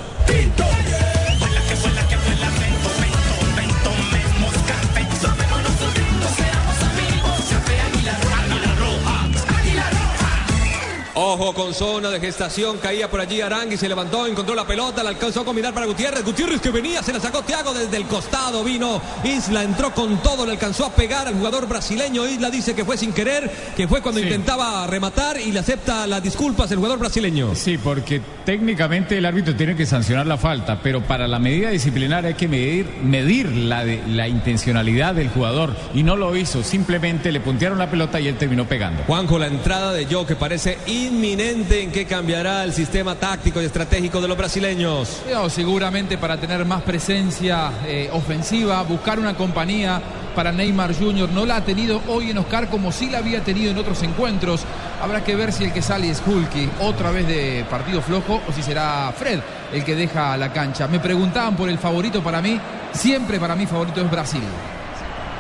Ojo 11.20 11.52
con 11.56 11.74
zona 11.74 12.10
de 12.12 12.20
gestación, 12.20 12.78
caía 12.78 13.10
por 13.10 13.20
allí 13.20 13.42
Arangui, 13.42 13.76
se 13.76 13.90
levantó, 13.90 14.28
encontró 14.28 14.54
la 14.54 14.68
pelota, 14.68 15.02
la 15.02 15.10
alcanzó 15.10 15.42
a 15.42 15.46
combinar 15.46 15.74
para 15.74 15.88
Gutiérrez. 15.88 16.24
Gutiérrez 16.24 16.62
que 16.62 16.70
venía, 16.70 17.02
se 17.02 17.12
la 17.12 17.20
sacó 17.20 17.42
Thiago 17.42 17.74
desde 17.74 17.98
el 17.98 18.06
costado, 18.06 18.64
vino 18.64 19.02
Isla, 19.24 19.64
entró 19.64 19.92
con 19.96 20.22
todo, 20.22 20.46
le 20.46 20.52
alcanzó 20.52 20.86
a 20.86 20.92
pegar 20.92 21.28
al 21.28 21.34
jugador 21.34 21.68
brasileño. 21.68 22.28
Isla 22.28 22.52
dice 22.52 22.76
que 22.76 22.86
fue 22.86 22.98
sin 22.98 23.14
querer, 23.14 23.50
que 23.76 23.88
fue 23.88 24.04
cuando 24.04 24.20
Sí. 24.22 24.28
intentaba 24.28 24.86
rematar 24.86 25.40
y 25.42 25.52
le 25.52 25.58
acepta 25.58 26.06
las 26.06 26.22
disculpas 26.22 26.70
el 26.70 26.78
jugador 26.78 27.00
brasileño. 27.00 27.56
Sí, 27.56 27.80
porque 27.80 28.22
técnicamente 28.46 29.18
el 29.18 29.26
árbitro 29.26 29.56
tiene 29.56 29.76
que 29.76 29.88
sancionar 29.88 30.28
la 30.28 30.38
falta, 30.38 30.82
pero 30.84 31.02
para 31.02 31.28
la 31.28 31.40
medida 31.40 31.72
disciplinaria 31.72 32.28
hay 32.28 32.36
que 32.36 32.48
medir, 32.48 32.88
medir 33.02 33.52
la, 33.52 33.84
de- 33.84 34.04
la 34.08 34.28
intencionalidad 34.28 35.16
del 35.16 35.30
jugador 35.30 35.76
y 35.96 36.04
no 36.04 36.16
lo 36.16 36.36
hizo, 36.38 36.64
simplemente 36.64 37.32
le 37.32 37.40
puntearon 37.40 37.80
la 37.80 37.90
pelota 37.90 38.20
y 38.20 38.28
él 38.28 38.38
terminó 38.38 38.66
pegando. 38.66 39.02
Juanjo, 39.08 39.40
la 39.40 39.48
entrada 39.48 39.94
de 39.94 40.06
Joe 40.06 40.28
que 40.28 40.36
parece 40.36 40.78
inminente 41.08 41.82
en 41.82 41.92
que 41.92 42.06
cambiará 42.06 42.64
el 42.64 42.74
sistema 42.74 43.16
táctico 43.16 43.62
y 43.62 43.66
estratégico 43.66 44.22
de 44.22 44.28
los 44.28 44.38
brasileños. 44.38 45.22
No, 45.32 45.50
seguramente 45.50 46.18
para 46.18 46.38
tener 46.38 46.66
más 46.66 46.84
presencia 46.84 47.72
eh, 47.86 48.10
ofensiva, 48.14 48.84
buscar 48.84 49.20
una 49.20 49.36
compañía 49.36 50.02
para 50.36 50.52
Neymar 50.52 50.94
Jr. 50.96 51.30
No 51.30 51.46
la 51.46 51.58
ha 51.58 51.66
tenido 51.66 52.02
hoy 52.08 52.30
en 52.30 52.38
Oscar 52.38 52.70
como 52.70 52.92
sí 52.92 53.10
la 53.10 53.18
había 53.18 53.42
tenido 53.42 53.72
en 53.72 53.78
otros 53.78 54.04
encuentros. 54.04 54.62
Habrá 55.02 55.24
que 55.24 55.36
ver 55.36 55.52
si 55.52 55.64
el 55.64 55.74
que 55.74 55.82
sale 55.82 56.10
es 56.10 56.22
Hulky, 56.26 56.70
otra 56.82 57.10
vez 57.12 57.28
de 57.28 57.66
partido 57.70 58.02
flojo, 58.02 58.42
o 58.48 58.54
si 58.54 58.62
será 58.62 59.12
Fred 59.18 59.40
el 59.74 59.84
que 59.84 59.96
deja 59.96 60.38
la 60.38 60.54
cancha. 60.54 60.88
Me 60.88 61.00
preguntaban 61.00 61.56
por 61.56 61.70
el 61.70 61.80
favorito 61.80 62.22
para 62.22 62.42
mí. 62.42 62.60
Siempre 62.94 63.40
para 63.40 63.56
mí 63.56 63.66
favorito 63.66 64.02
es 64.02 64.12
Brasil. 64.12 64.44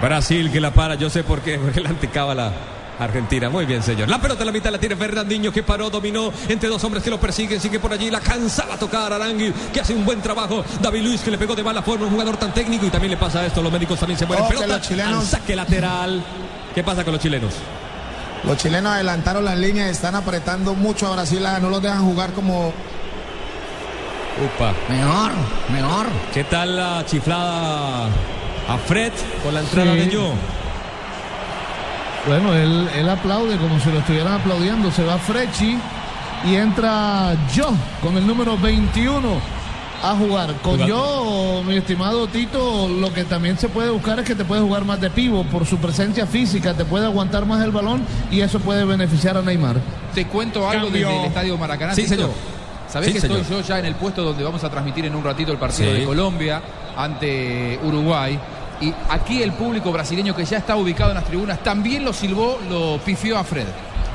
Brasil 0.02 0.52
que 0.52 0.62
la 0.62 0.72
para, 0.72 0.96
yo 0.96 1.10
sé 1.10 1.24
por 1.24 1.42
qué, 1.42 1.58
porque 1.64 1.82
la 1.82 1.90
anticaba 1.90 2.34
la 2.34 2.52
Argentina. 3.00 3.50
Muy 3.50 3.66
bien, 3.66 3.84
señor. 3.84 4.10
La 4.10 4.20
pelota 4.20 4.42
en 4.42 4.48
la 4.48 4.52
mitad 4.52 4.72
la 4.72 4.80
tiene 4.80 4.96
Fernandinho 4.96 5.52
que 5.52 5.64
paró, 5.64 5.90
dominó 5.90 6.32
entre 6.50 6.68
dos 6.70 6.84
hombres 6.84 7.04
que 7.04 7.10
lo 7.10 7.20
persiguen, 7.20 7.60
sigue 7.62 7.80
por 7.80 7.94
allí, 7.94 8.10
la 8.10 8.20
cansaba 8.20 8.74
a 8.74 8.78
tocar 8.78 9.14
Arangui, 9.14 9.54
que 9.74 9.80
hace 9.82 9.94
un 9.94 10.04
buen 10.06 10.22
trabajo. 10.22 10.64
David 10.82 11.02
Luis 11.04 11.22
que 11.22 11.30
le 11.32 11.38
pegó 11.38 11.56
de 11.56 11.64
mala 11.64 11.82
forma, 11.84 12.06
un 12.06 12.12
jugador 12.12 12.38
tan 12.38 12.54
técnico 12.54 12.86
y 12.86 12.90
también 12.90 13.12
le 13.12 13.18
pasa 13.18 13.46
esto, 13.46 13.62
los 13.62 13.72
médicos 13.72 14.00
también 14.00 14.18
se 14.18 14.26
mueren. 14.26 14.46
Que 14.48 14.54
Pelota 14.56 14.78
los 14.78 14.88
chilenos- 14.88 15.20
al 15.20 15.26
saque 15.26 15.56
lateral. 15.56 16.24
¿Qué 16.74 16.84
pasa 16.84 17.04
con 17.04 17.14
los 17.14 17.22
chilenos? 17.22 17.54
Los 18.44 18.58
chilenos 18.58 18.92
adelantaron 18.94 19.44
las 19.46 19.58
líneas, 19.58 19.90
están 19.90 20.16
apretando 20.16 20.74
mucho 20.74 21.08
a 21.08 21.12
Brasil, 21.16 21.46
ah, 21.46 21.60
no 21.60 21.70
los 21.70 21.82
dejan 21.82 22.04
jugar 22.04 22.32
como 22.34 22.72
Upa. 24.44 24.74
Mejor, 24.90 25.32
mejor. 25.74 26.06
¿Qué 26.34 26.44
tal 26.44 26.76
la 26.78 27.04
chiflada 27.06 28.06
a 28.06 28.78
Fred 28.88 29.12
con 29.44 29.54
la 29.54 29.62
entrada 29.62 29.94
Sí. 29.94 30.00
de 30.00 30.16
Joe? 30.16 30.32
Bueno, 32.28 32.54
él, 32.54 32.90
él 32.96 33.10
aplaude 33.10 33.58
como 33.58 33.80
si 33.80 33.90
lo 33.92 34.00
estuvieran 34.00 34.34
aplaudiendo. 34.34 34.92
Se 34.92 35.04
va 35.04 35.18
Frechi 35.18 35.78
y 36.46 36.56
entra 36.56 37.34
yo 37.54 37.70
con 38.02 38.18
el 38.18 38.28
número 38.28 38.58
21 38.58 39.22
a 40.04 40.16
jugar. 40.16 40.54
Con 40.62 40.78
yo, 40.86 41.64
mi 41.66 41.78
estimado 41.78 42.28
Tito, 42.28 42.88
lo 42.90 43.14
que 43.14 43.24
también 43.24 43.58
se 43.58 43.70
puede 43.70 43.90
buscar 43.92 44.20
es 44.20 44.26
que 44.26 44.36
te 44.36 44.44
puede 44.46 44.62
jugar 44.62 44.84
más 44.86 45.00
de 45.00 45.10
pivo 45.10 45.44
por 45.46 45.66
su 45.66 45.78
presencia 45.78 46.28
física, 46.28 46.74
te 46.74 46.84
puede 46.86 47.06
aguantar 47.06 47.46
más 47.46 47.64
el 47.64 47.72
balón 47.72 48.02
y 48.30 48.42
eso 48.42 48.60
puede 48.60 48.84
beneficiar 48.84 49.38
a 49.38 49.42
Neymar. 49.42 49.78
Te 50.14 50.26
cuento 50.28 50.70
algo 50.70 50.86
Cambio. 50.88 51.08
desde 51.08 51.20
el 51.22 51.26
Estadio 51.28 51.58
Maracaná. 51.58 51.96
Sí, 51.96 52.04
Tito. 52.04 52.16
señor. 52.16 52.30
Sabés 52.90 53.08
Sí, 53.10 53.14
que 53.16 53.22
señor. 53.22 53.40
estoy 53.40 53.58
yo 53.62 53.68
ya 53.68 53.80
en 53.80 53.86
el 53.86 53.96
puesto 53.96 54.24
donde 54.24 54.44
vamos 54.44 54.64
a 54.64 54.70
transmitir 54.70 55.06
en 55.06 55.16
un 55.16 55.24
ratito 55.24 55.52
el 55.52 55.58
partido 55.58 55.92
Sí. 55.94 56.00
de 56.02 56.06
Colombia 56.06 56.62
ante 56.96 57.80
Uruguay. 57.84 58.38
Y 58.80 58.94
aquí 59.10 59.42
el 59.42 59.54
público 59.54 59.92
brasileño 59.92 60.36
que 60.36 60.46
ya 60.46 60.58
está 60.58 60.76
ubicado 60.76 61.12
en 61.12 61.16
las 61.16 61.26
tribunas 61.26 61.64
también 61.64 62.06
lo 62.06 62.14
silbó, 62.14 62.60
lo 62.70 63.00
pifió 63.04 63.38
a 63.38 63.44
Fred. 63.44 63.66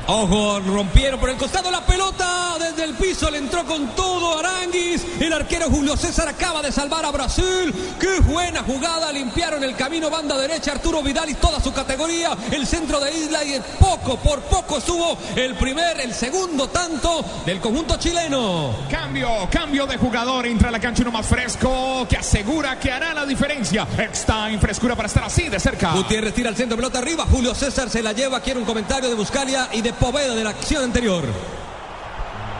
Ojo, 0.05 0.59
rompieron 0.59 1.17
por 1.17 1.29
el 1.29 1.37
costado 1.37 1.71
la 1.71 1.85
pelota. 1.85 2.57
Desde 2.59 2.83
el 2.83 2.93
piso 2.95 3.31
le 3.31 3.37
entró 3.37 3.63
con 3.65 3.87
todo 3.95 4.39
Aranguis. 4.39 5.05
El 5.19 5.31
arquero 5.31 5.69
Julio 5.69 5.95
César 5.95 6.27
acaba 6.27 6.61
de 6.61 6.73
salvar 6.73 7.05
a 7.05 7.11
Brasil. 7.11 7.73
Qué 7.99 8.19
buena 8.19 8.63
jugada. 8.63 9.11
Limpiaron 9.13 9.63
el 9.63 9.75
camino 9.77 10.09
banda 10.09 10.37
derecha. 10.37 10.73
Arturo 10.73 11.01
Vidal 11.01 11.29
y 11.29 11.35
toda 11.35 11.61
su 11.61 11.71
categoría. 11.71 12.35
El 12.51 12.67
centro 12.67 12.99
de 12.99 13.11
Isla 13.17 13.45
y 13.45 13.61
poco, 13.79 14.17
por 14.17 14.41
poco 14.41 14.79
estuvo 14.79 15.17
el 15.37 15.55
primer, 15.55 16.01
el 16.01 16.13
segundo 16.13 16.67
tanto 16.67 17.23
del 17.45 17.61
conjunto 17.61 17.97
chileno. 17.97 18.75
Cambio, 18.91 19.29
cambio 19.49 19.87
de 19.87 19.97
jugador. 19.97 20.45
Entra 20.45 20.67
a 20.67 20.71
la 20.71 20.81
cancha 20.81 21.03
uno 21.03 21.11
más 21.11 21.25
fresco 21.25 22.05
que 22.09 22.17
asegura 22.17 22.77
que 22.77 22.91
hará 22.91 23.13
la 23.13 23.25
diferencia. 23.25 23.87
Está 23.97 24.49
en 24.49 24.59
frescura 24.59 24.95
para 24.97 25.07
estar 25.07 25.23
así 25.23 25.47
de 25.47 25.61
cerca. 25.61 25.93
Gutiérrez 25.93 26.33
tira 26.33 26.49
el 26.49 26.57
centro, 26.57 26.75
pelota 26.75 26.99
arriba. 26.99 27.25
Julio 27.31 27.55
César 27.55 27.89
se 27.89 28.03
la 28.03 28.11
lleva. 28.11 28.41
Quiere 28.41 28.59
un 28.59 28.65
comentario 28.65 29.07
de 29.07 29.15
Buscalia 29.15 29.69
y 29.71 29.81
de 29.81 29.92
Poveda 29.99 30.35
de 30.35 30.43
la 30.43 30.49
acción 30.51 30.83
anterior. 30.83 31.23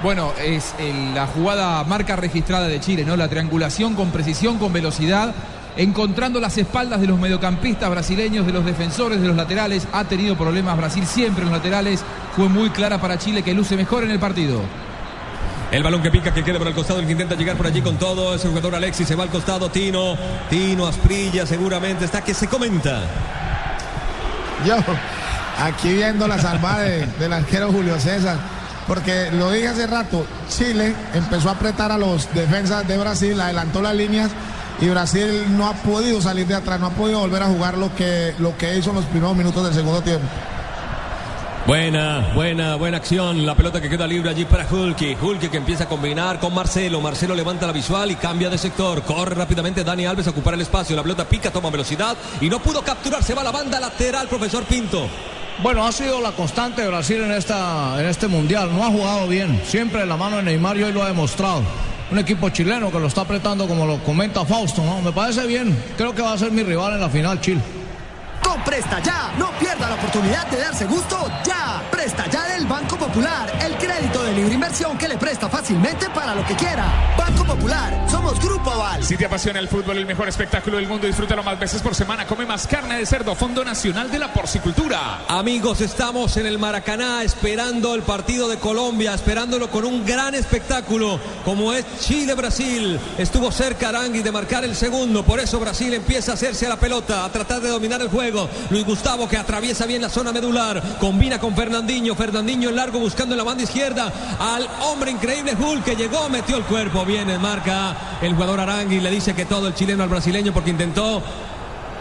Bueno, 0.01 0.33
es 0.41 0.73
el- 0.79 1.13
la 1.15 1.27
jugada 1.27 1.83
marca 1.85 2.15
registrada 2.15 2.67
de 2.67 2.79
Chile, 2.79 3.05
¿no? 3.05 3.15
La 3.15 3.27
triangulación 3.29 3.95
con 3.95 4.11
precisión, 4.11 4.57
con 4.57 4.73
velocidad, 4.73 5.33
encontrando 5.77 6.39
las 6.39 6.57
espaldas 6.57 6.99
de 6.99 7.07
los 7.07 7.17
mediocampistas 7.19 7.89
brasileños, 7.89 8.45
de 8.45 8.51
los 8.51 8.65
defensores, 8.65 9.21
de 9.21 9.27
los 9.27 9.37
laterales. 9.37 9.87
Ha 9.93 10.03
tenido 10.03 10.35
problemas 10.37 10.75
Brasil 10.77 11.05
siempre 11.05 11.43
en 11.45 11.49
los 11.51 11.57
laterales. 11.57 12.03
Fue 12.35 12.49
muy 12.49 12.69
clara 12.69 12.99
para 12.99 13.17
Chile 13.17 13.43
que 13.43 13.53
luce 13.53 13.77
mejor 13.77 14.03
en 14.03 14.11
el 14.11 14.19
partido. 14.19 14.61
El 15.71 15.81
balón 15.81 16.03
que 16.03 16.11
pica, 16.11 16.31
que 16.33 16.43
queda 16.43 16.59
por 16.59 16.67
el 16.67 16.75
costado, 16.75 16.99
el 16.99 17.05
que 17.07 17.13
intenta 17.13 17.35
llegar 17.35 17.55
por 17.55 17.65
allí 17.65 17.81
con 17.81 17.97
todo. 17.97 18.35
Es 18.35 18.43
el 18.43 18.49
jugador 18.49 18.75
Alexis, 18.75 19.07
se 19.07 19.15
va 19.15 19.23
al 19.23 19.29
costado. 19.29 19.69
Tino, 19.71 20.15
Tino 20.49 20.85
Asprilla, 20.85 21.45
seguramente 21.47 22.05
está 22.05 22.21
que 22.21 22.33
se 22.33 22.47
comenta. 22.47 23.01
Yo, 24.67 24.75
aquí 25.59 25.93
viendo 25.93 26.27
la 26.27 26.39
salvada 26.39 26.79
de- 26.81 27.05
del 27.19 27.33
arquero 27.33 27.71
Julio 27.71 27.99
César, 27.99 28.37
porque 28.87 29.29
lo 29.31 29.51
dije 29.51 29.67
hace 29.69 29.87
rato, 29.87 30.25
Chile 30.49 30.93
empezó 31.13 31.49
a 31.49 31.53
apretar 31.53 31.91
a 31.91 31.97
los 31.97 32.27
defensas 32.33 32.87
de 32.87 32.97
Brasil, 32.97 33.39
adelantó 33.39 33.81
las 33.81 33.95
líneas 33.95 34.31
y 34.81 34.87
Brasil 34.89 35.45
no 35.57 35.67
ha 35.67 35.73
podido 35.73 36.19
salir 36.21 36.47
de 36.47 36.55
atrás, 36.55 36.79
no 36.79 36.87
ha 36.87 36.91
podido 36.91 37.19
volver 37.19 37.43
a 37.43 37.47
jugar 37.47 37.77
lo 37.77 37.93
que, 37.95 38.33
lo 38.39 38.57
que 38.57 38.77
hizo 38.77 38.89
en 38.89 38.97
los 38.97 39.05
primeros 39.05 39.35
minutos 39.35 39.63
del 39.63 39.73
segundo 39.73 40.01
tiempo. 40.01 40.25
Buena, 41.65 42.33
buena, 42.35 42.75
buena 42.75 42.97
acción. 42.97 43.45
La 43.45 43.55
pelota 43.55 43.79
que 43.79 43.89
queda 43.89 44.05
libre 44.05 44.29
allí 44.29 44.43
para 44.43 44.67
Hulky. 44.69 45.15
Hulky 45.21 45.47
que 45.47 45.55
empieza 45.55 45.85
a 45.85 45.87
combinar 45.87 46.37
con 46.39 46.53
Marcelo. 46.53 46.99
Marcelo 46.99 47.33
levanta 47.35 47.65
la 47.65 47.71
visual 47.71 48.11
y 48.11 48.15
cambia 48.17 48.49
de 48.49 48.57
sector. 48.57 49.01
Corre 49.03 49.33
rápidamente 49.33 49.81
Dani 49.81 50.05
Alves 50.05 50.27
a 50.27 50.31
ocupar 50.31 50.55
el 50.55 50.61
espacio. 50.61 50.93
La 50.93 51.03
pelota 51.03 51.23
pica, 51.23 51.51
toma 51.51 51.69
velocidad 51.69 52.17
y 52.41 52.49
no 52.49 52.59
pudo 52.59 52.81
capturar. 52.81 53.23
Se 53.23 53.33
va 53.33 53.43
la 53.45 53.51
banda 53.51 53.79
lateral, 53.79 54.27
profesor 54.27 54.65
Pinto. 54.65 55.07
Bueno, 55.61 55.85
ha 55.85 55.91
sido 55.91 56.19
la 56.19 56.31
constante 56.31 56.81
de 56.81 56.87
Brasil 56.87 57.21
en, 57.21 57.31
esta, 57.31 57.99
en 57.99 58.07
este 58.07 58.27
mundial. 58.27 58.73
No 58.73 58.83
ha 58.83 58.89
jugado 58.89 59.27
bien. 59.27 59.61
Siempre 59.65 60.01
en 60.01 60.09
la 60.09 60.17
mano 60.17 60.37
de 60.37 60.43
Neymar 60.43 60.77
y 60.77 60.83
hoy 60.83 60.91
lo 60.91 61.03
ha 61.03 61.07
demostrado. 61.07 61.61
Un 62.11 62.19
equipo 62.19 62.49
chileno 62.49 62.91
que 62.91 62.99
lo 62.99 63.07
está 63.07 63.21
apretando 63.21 63.67
como 63.67 63.85
lo 63.85 64.03
comenta 64.03 64.45
Fausto, 64.45 64.83
¿no? 64.83 65.01
Me 65.01 65.11
parece 65.11 65.45
bien. 65.45 65.77
Creo 65.97 66.13
que 66.13 66.21
va 66.21 66.33
a 66.33 66.37
ser 66.37 66.51
mi 66.51 66.63
rival 66.63 66.93
en 66.93 67.01
la 67.01 67.09
final, 67.09 67.39
Chile. 67.39 67.61
Con 68.53 68.63
Presta 68.65 68.99
Ya, 68.99 69.33
no 69.39 69.49
pierda 69.57 69.89
la 69.89 69.95
oportunidad 69.95 70.45
de 70.45 70.59
darse 70.59 70.85
gusto 70.85 71.27
ya. 71.43 71.81
Presta 71.89 72.29
Ya 72.29 72.49
del 72.49 72.67
Banco 72.67 72.97
Popular, 72.97 73.51
el 73.65 73.75
crédito 73.77 74.21
de 74.21 74.31
libre 74.31 74.53
inversión 74.53 74.95
que 74.95 75.07
le 75.07 75.17
presta 75.17 75.49
fácilmente 75.49 76.07
para 76.11 76.35
lo 76.35 76.45
que 76.45 76.55
quiera. 76.55 77.15
Banco 77.17 77.43
Popular, 77.45 78.05
somos 78.11 78.39
Grupo 78.39 78.69
Aval. 78.69 79.03
Si 79.03 79.17
te 79.17 79.25
apasiona 79.25 79.59
el 79.59 79.67
fútbol, 79.67 79.97
el 79.97 80.05
mejor 80.05 80.29
espectáculo 80.29 80.77
del 80.77 80.87
mundo, 80.87 81.07
disfrútalo 81.07 81.41
más 81.41 81.57
veces 81.57 81.81
por 81.81 81.95
semana. 81.95 82.27
Come 82.27 82.45
más 82.45 82.67
carne 82.67 82.99
de 82.99 83.07
cerdo, 83.07 83.33
Fondo 83.33 83.65
Nacional 83.65 84.11
de 84.11 84.19
la 84.19 84.31
Porcicultura. 84.31 85.21
Amigos, 85.27 85.81
estamos 85.81 86.37
en 86.37 86.45
el 86.45 86.59
Maracaná 86.59 87.23
esperando 87.23 87.95
el 87.95 88.03
partido 88.03 88.47
de 88.49 88.59
Colombia, 88.59 89.15
esperándolo 89.15 89.71
con 89.71 89.83
un 89.83 90.05
gran 90.05 90.35
espectáculo 90.35 91.19
como 91.43 91.73
es 91.73 91.85
Chile-Brasil. 92.01 92.99
Estuvo 93.17 93.51
cerca 93.51 93.89
Arangui 93.89 94.21
de 94.21 94.31
marcar 94.31 94.63
el 94.63 94.75
segundo, 94.75 95.23
por 95.23 95.39
eso 95.39 95.59
Brasil 95.59 95.91
empieza 95.95 96.31
a 96.31 96.35
hacerse 96.35 96.67
a 96.67 96.69
la 96.69 96.77
pelota, 96.77 97.25
a 97.25 97.31
tratar 97.31 97.59
de 97.59 97.69
dominar 97.69 97.99
el 97.99 98.09
juego. 98.09 98.42
Luis 98.69 98.85
Gustavo 98.85 99.27
que 99.27 99.37
atraviesa 99.37 99.85
bien 99.85 100.01
la 100.01 100.09
zona 100.09 100.31
medular, 100.31 100.81
combina 100.99 101.39
con 101.39 101.55
Fernandinho, 101.55 102.15
Fernandinho 102.15 102.69
en 102.69 102.75
largo 102.75 102.99
buscando 102.99 103.33
en 103.33 103.37
la 103.37 103.43
banda 103.43 103.63
izquierda 103.63 104.11
al 104.39 104.67
hombre 104.81 105.11
increíble 105.11 105.55
Hulk 105.59 105.83
que 105.83 105.95
llegó, 105.95 106.29
metió 106.29 106.57
el 106.57 106.63
cuerpo, 106.63 107.05
bien 107.05 107.29
marca 107.41 107.95
el 108.21 108.33
jugador 108.33 108.59
Arangui, 108.59 108.99
le 108.99 109.09
dice 109.09 109.33
que 109.33 109.45
todo 109.45 109.67
el 109.67 109.73
chileno 109.73 110.03
al 110.03 110.09
brasileño 110.09 110.53
porque 110.53 110.69
intentó 110.69 111.21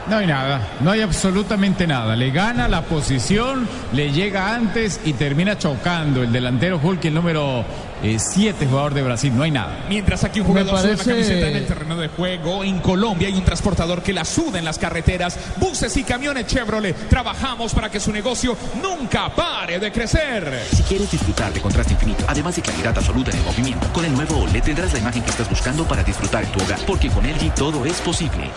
No 0.09 0.17
hay 0.17 0.27
nada, 0.27 0.69
no 0.81 0.91
hay 0.91 1.01
absolutamente 1.01 1.87
nada. 1.87 2.17
Le 2.17 2.31
gana 2.31 2.69
la 2.69 2.83
posición, 2.83 3.69
le 3.93 4.11
llega 4.11 4.55
antes 4.55 5.01
y 5.05 5.13
termina 5.13 5.59
chocando 5.59 6.23
el 6.23 6.33
delantero 6.33 6.81
Hulk, 6.83 7.05
el 7.05 7.15
número 7.15 7.65
7 8.03 8.67
jugador 8.67 8.95
de 8.95 9.03
Brasil. 9.03 9.33
No 9.37 9.43
hay 9.43 9.51
nada. 9.51 9.85
Mientras 9.89 10.25
aquí 10.25 10.41
un 10.41 10.47
jugador 10.47 10.73
Me 10.73 10.79
suda 10.81 10.91
la 10.91 10.97
parece- 10.97 11.11
camiseta 11.11 11.49
en 11.49 11.57
el 11.57 11.67
terreno 11.67 11.97
de 11.97 12.09
juego, 12.09 12.65
en 12.65 12.79
Colombia 12.81 13.29
hay 13.29 13.35
un 13.35 13.45
transportador 13.45 14.03
que 14.03 14.13
la 14.13 14.25
suda 14.25 14.59
en 14.59 14.65
las 14.65 14.79
carreteras, 14.79 15.39
buses 15.59 15.97
y 15.97 16.05
camiones 16.05 16.47
Chevrolet. 16.47 17.09
Trabajamos 17.09 17.73
para 17.75 17.91
que 17.91 18.01
su 18.01 18.13
negocio 18.13 18.57
nunca 18.83 19.29
pare 19.35 19.79
de 19.79 19.93
crecer. 19.93 20.63
Si 20.73 20.83
quieres 20.83 21.11
disfrutar 21.11 21.53
de 21.53 21.61
contraste 21.61 21.93
infinito, 21.95 22.25
además 22.29 22.57
de 22.57 22.63
claridad 22.63 22.97
absoluta 22.97 23.31
en 23.31 23.39
el 23.39 23.45
movimiento, 23.45 23.87
con 23.93 24.05
el 24.05 24.13
nuevo 24.13 24.39
OLED 24.39 24.63
tendrás 24.63 24.93
la 24.93 24.99
imagen 24.99 25.23
que 25.23 25.31
estás 25.31 25.49
buscando 25.49 25.85
para 25.85 26.03
disfrutar 26.03 26.45
en 26.45 26.51
tu 26.53 26.61
hogar, 26.63 26.79
porque 26.87 27.09
con 27.09 27.25
LG 27.25 27.55
todo 27.55 27.85
es 27.87 28.01
posible. 28.01 28.51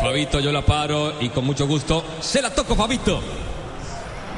Fabito, 0.00 0.40
yo 0.40 0.52
la 0.52 0.62
paro 0.62 1.20
y 1.20 1.28
con 1.30 1.44
mucho 1.44 1.66
gusto 1.66 2.04
se 2.20 2.42
la 2.42 2.50
toco, 2.50 2.74
Fabito. 2.74 3.20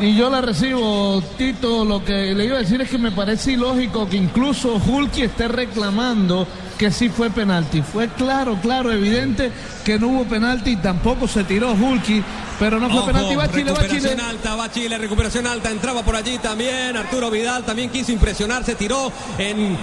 Y 0.01 0.15
yo 0.15 0.31
la 0.31 0.41
recibo, 0.41 1.21
Tito. 1.37 1.85
Lo 1.85 2.05
que 2.05 2.35
le 2.35 2.45
iba 2.45 2.57
a 2.57 2.61
decir 2.61 2.81
es 2.81 2.89
que 2.89 2.99
me 2.99 3.11
parece 3.11 3.53
ilógico 3.53 4.09
que 4.09 4.17
incluso 4.17 4.77
Hulky 4.77 5.23
esté 5.23 5.49
reclamando 5.49 6.47
que 6.79 6.93
sí 6.93 7.09
fue 7.09 7.31
penalti. 7.31 7.83
Fue 7.83 8.09
claro, 8.09 8.57
claro, 8.63 8.93
evidente 8.93 9.51
que 9.85 9.99
no 9.99 10.09
hubo 10.09 10.25
penalti 10.25 10.71
y 10.71 10.77
tampoco 10.77 11.27
se 11.27 11.43
tiró 11.43 11.73
Hulky, 11.73 12.23
pero 12.61 12.79
no 12.79 12.89
fue 12.89 12.99
Ojo, 12.99 13.07
penalti. 13.07 13.35
Va 13.35 13.51
Chile, 13.51 13.73
va 13.73 13.79
Chile. 13.89 13.99
recuperación 13.99 14.21
alta, 14.21 14.55
va 14.55 14.71
Chile, 14.71 14.99
recuperación 14.99 15.47
alta, 15.49 15.71
entraba 15.71 16.05
por 16.05 16.15
allí 16.15 16.39
también. 16.39 16.97
Arturo 16.97 17.31
Vidal 17.31 17.65
también 17.65 17.91
quiso 17.91 18.13
impresionar, 18.13 18.65
se 18.65 18.77
tiró 18.77 19.13
en 19.39 19.77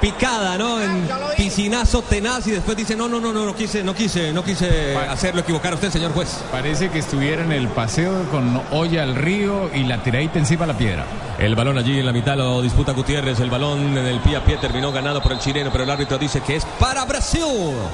picada, 0.00 0.58
¿no? 0.58 0.80
En 0.80 1.08
piscinazo 1.36 2.02
tenaz 2.02 2.46
y 2.46 2.52
después 2.52 2.76
dice, 2.76 2.96
no, 2.96 3.08
no, 3.08 3.20
no, 3.20 3.32
no, 3.32 3.44
no 3.44 3.54
quise, 3.54 3.82
no 3.82 3.94
quise, 3.94 4.32
no 4.32 4.44
quise 4.44 4.96
hacerlo 4.96 5.40
equivocar 5.40 5.72
a 5.72 5.76
usted, 5.76 5.90
señor 5.90 6.12
juez. 6.12 6.42
Parece 6.50 6.90
que 6.90 6.98
estuviera 6.98 7.42
en 7.42 7.52
el 7.52 7.68
paseo 7.68 8.28
con 8.30 8.60
olla 8.70 9.02
al 9.02 9.14
río 9.14 9.70
y 9.74 9.84
la 9.84 10.02
tiradita 10.02 10.38
encima 10.38 10.66
de 10.66 10.72
la 10.72 10.78
piedra. 10.78 11.06
El 11.38 11.54
balón 11.54 11.76
allí 11.76 11.98
en 11.98 12.06
la 12.06 12.12
mitad 12.12 12.36
lo 12.36 12.62
disputa 12.62 12.92
Gutiérrez, 12.92 13.40
el 13.40 13.50
balón 13.50 13.98
en 13.98 14.06
el 14.06 14.20
pie 14.20 14.36
a 14.36 14.44
pie 14.44 14.56
terminó 14.56 14.90
ganado 14.90 15.22
por 15.22 15.32
el 15.32 15.38
chileno, 15.38 15.70
pero 15.70 15.84
el 15.84 15.90
árbitro 15.90 16.16
dice 16.16 16.40
que 16.40 16.56
es 16.56 16.64
para 16.80 17.04
Brasil. 17.04 17.42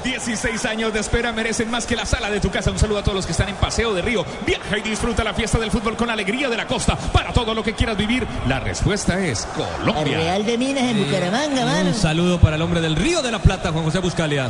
16 0.03 0.65
años 0.65 0.93
de 0.93 0.99
espera 1.01 1.31
merecen 1.33 1.69
más 1.69 1.85
que 1.85 1.95
la 1.95 2.05
sala 2.05 2.29
de 2.29 2.39
tu 2.39 2.49
casa. 2.49 2.71
Un 2.71 2.79
saludo 2.79 2.99
a 2.99 3.03
todos 3.03 3.15
los 3.15 3.25
que 3.25 3.33
están 3.33 3.49
en 3.49 3.55
Paseo 3.55 3.93
de 3.93 4.01
Río. 4.01 4.25
Viaja 4.45 4.77
y 4.77 4.81
disfruta 4.81 5.23
la 5.23 5.33
fiesta 5.33 5.59
del 5.59 5.71
fútbol 5.71 5.97
con 5.97 6.09
alegría 6.09 6.49
de 6.49 6.55
la 6.55 6.67
costa. 6.67 6.95
Para 6.95 7.33
todo 7.33 7.53
lo 7.53 7.63
que 7.63 7.73
quieras 7.73 7.97
vivir, 7.97 8.25
la 8.47 8.59
respuesta 8.61 9.19
es 9.19 9.45
Colombia. 9.47 10.17
El 10.17 10.23
Real 10.23 10.45
de 10.45 10.57
Minas 10.57 10.83
en 10.83 11.03
Bucaramanga, 11.03 11.65
mano. 11.65 11.92
Un 11.93 11.99
saludo 11.99 12.39
para 12.39 12.55
el 12.55 12.61
hombre 12.63 12.81
del 12.81 12.95
Río 12.95 13.21
de 13.21 13.29
la 13.29 13.37
Plata, 13.37 13.71
Juan 13.71 13.83
José 13.83 13.99
Buscalia. 13.99 14.49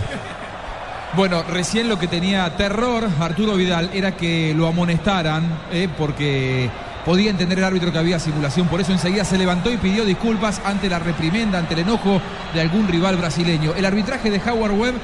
Bueno, 1.14 1.44
recién 1.44 1.90
lo 1.90 2.00
que 2.00 2.08
tenía 2.08 2.50
terror 2.56 3.06
Arturo 3.20 3.56
Vidal 3.56 3.90
era 3.94 4.16
que 4.16 4.54
lo 4.56 4.66
amonestaran, 4.66 5.60
eh, 5.70 5.90
porque 5.98 6.70
podía 7.06 7.30
entender 7.30 7.58
el 7.58 7.66
árbitro 7.66 7.92
que 7.92 7.98
había 7.98 8.18
simulación. 8.18 8.70
Por 8.70 8.80
eso 8.80 8.94
enseguida 8.94 9.26
se 9.26 9.38
levantó 9.38 9.70
y 9.74 9.76
pidió 9.76 10.06
disculpas 10.06 10.62
ante 10.64 10.88
la 10.88 11.00
reprimenda, 11.00 11.60
ante 11.60 11.74
el 11.74 11.82
enojo 11.82 12.22
de 12.54 12.62
algún 12.62 12.88
rival 12.88 13.18
brasileño. 13.18 13.74
El 13.76 13.84
arbitraje 13.84 14.32
de 14.32 14.40
Howard 14.50 14.72
Webb 14.72 14.96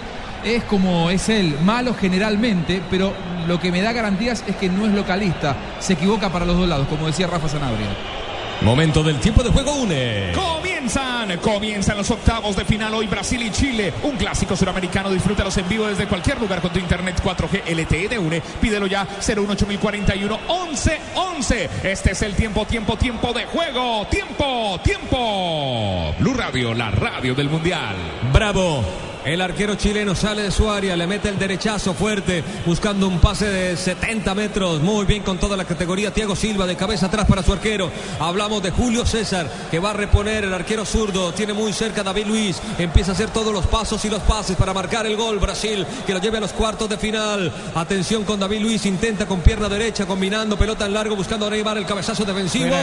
es 0.45 0.63
como 0.63 1.09
es 1.09 1.27
él, 1.27 1.57
malo 1.65 1.93
generalmente, 1.93 2.81
pero 2.89 3.13
lo 3.47 3.59
que 3.59 3.69
me 3.69 3.81
da 3.81 3.91
garantías 3.91 4.45
es 4.47 4.55
que 4.55 4.69
no 4.69 4.85
es 4.85 4.93
localista. 4.93 5.57
Se 5.79 5.93
equivoca 5.93 6.29
para 6.29 6.45
los 6.45 6.55
dos 6.57 6.69
lados, 6.69 6.87
como 6.87 7.07
decía 7.07 7.27
Rafa 7.27 7.49
Sanabria. 7.49 8.18
Momento 8.61 9.01
del 9.03 9.19
tiempo 9.19 9.41
de 9.41 9.51
juego 9.51 9.73
une. 9.73 10.33
Comienzan, 10.33 11.37
comienzan 11.37 11.97
los 11.97 12.11
octavos 12.11 12.55
de 12.57 12.65
final 12.65 12.93
hoy 12.93 13.07
Brasil 13.07 13.41
y 13.41 13.51
Chile. 13.51 13.93
Un 14.03 14.17
clásico 14.17 14.55
suramericano, 14.55 15.09
disfrútalos 15.09 15.55
en 15.57 15.69
vivo 15.69 15.87
desde 15.87 16.07
cualquier 16.07 16.39
lugar 16.41 16.61
con 16.61 16.71
tu 16.71 16.79
internet 16.79 17.21
4G 17.23 17.63
LTE 17.73 18.09
de 18.09 18.19
UNE. 18.19 18.41
Pídelo 18.61 18.87
ya 18.87 19.07
018041 19.21 20.39
1111. 20.47 21.69
Este 21.83 22.11
es 22.11 22.21
el 22.21 22.35
tiempo, 22.35 22.65
tiempo, 22.65 22.97
tiempo 22.97 23.31
de 23.31 23.45
juego. 23.45 24.05
Tiempo, 24.07 24.79
tiempo. 24.83 26.13
Blue 26.19 26.33
Radio, 26.33 26.73
la 26.73 26.91
radio 26.91 27.33
del 27.33 27.49
Mundial. 27.49 27.95
Bravo. 28.33 29.08
El 29.25 29.41
arquero 29.41 29.75
chileno 29.75 30.15
sale 30.15 30.43
de 30.43 30.51
su 30.51 30.69
área, 30.69 30.95
le 30.95 31.05
mete 31.05 31.27
el 31.27 31.37
derechazo 31.37 31.93
fuerte, 31.93 32.41
buscando 32.65 33.05
un 33.05 33.19
pase 33.19 33.47
de 33.47 33.75
70 33.75 34.33
metros. 34.33 34.81
Muy 34.81 35.05
bien 35.05 35.23
con 35.23 35.37
toda 35.37 35.57
la 35.57 35.65
categoría. 35.65 36.13
Thiago 36.13 36.37
Silva 36.37 36.65
de 36.65 36.77
cabeza 36.77 37.07
atrás 37.07 37.25
para 37.27 37.43
su 37.43 37.51
arquero. 37.51 37.91
Hablamos 38.19 38.63
de 38.63 38.71
Julio 38.71 39.05
César, 39.05 39.51
que 39.69 39.79
va 39.79 39.89
a 39.89 39.93
reponer 39.93 40.45
el 40.45 40.53
arquero 40.53 40.85
zurdo. 40.85 41.33
Tiene 41.33 41.51
muy 41.51 41.73
cerca 41.73 42.01
David 42.01 42.27
Luis. 42.27 42.61
Empieza 42.77 43.11
a 43.11 43.13
hacer 43.13 43.29
todos 43.29 43.53
los 43.53 43.67
pasos 43.67 44.03
y 44.05 44.09
los 44.09 44.21
pases 44.21 44.55
para 44.55 44.73
marcar 44.73 45.05
el 45.05 45.17
gol. 45.17 45.37
Brasil, 45.39 45.85
que 46.07 46.13
lo 46.13 46.21
lleve 46.21 46.37
a 46.37 46.41
los 46.41 46.53
cuartos 46.53 46.87
de 46.87 46.97
final. 46.97 47.51
Atención 47.75 48.23
con 48.23 48.39
David 48.39 48.61
Luis, 48.61 48.85
intenta 48.85 49.25
con 49.25 49.41
pierna 49.41 49.67
derecha, 49.67 50.05
combinando 50.05 50.57
pelota 50.57 50.85
en 50.85 50.93
largo, 50.93 51.17
buscando 51.17 51.45
a 51.45 51.49
Neymar 51.49 51.77
el 51.77 51.85
cabezazo 51.85 52.23
defensivo. 52.23 52.73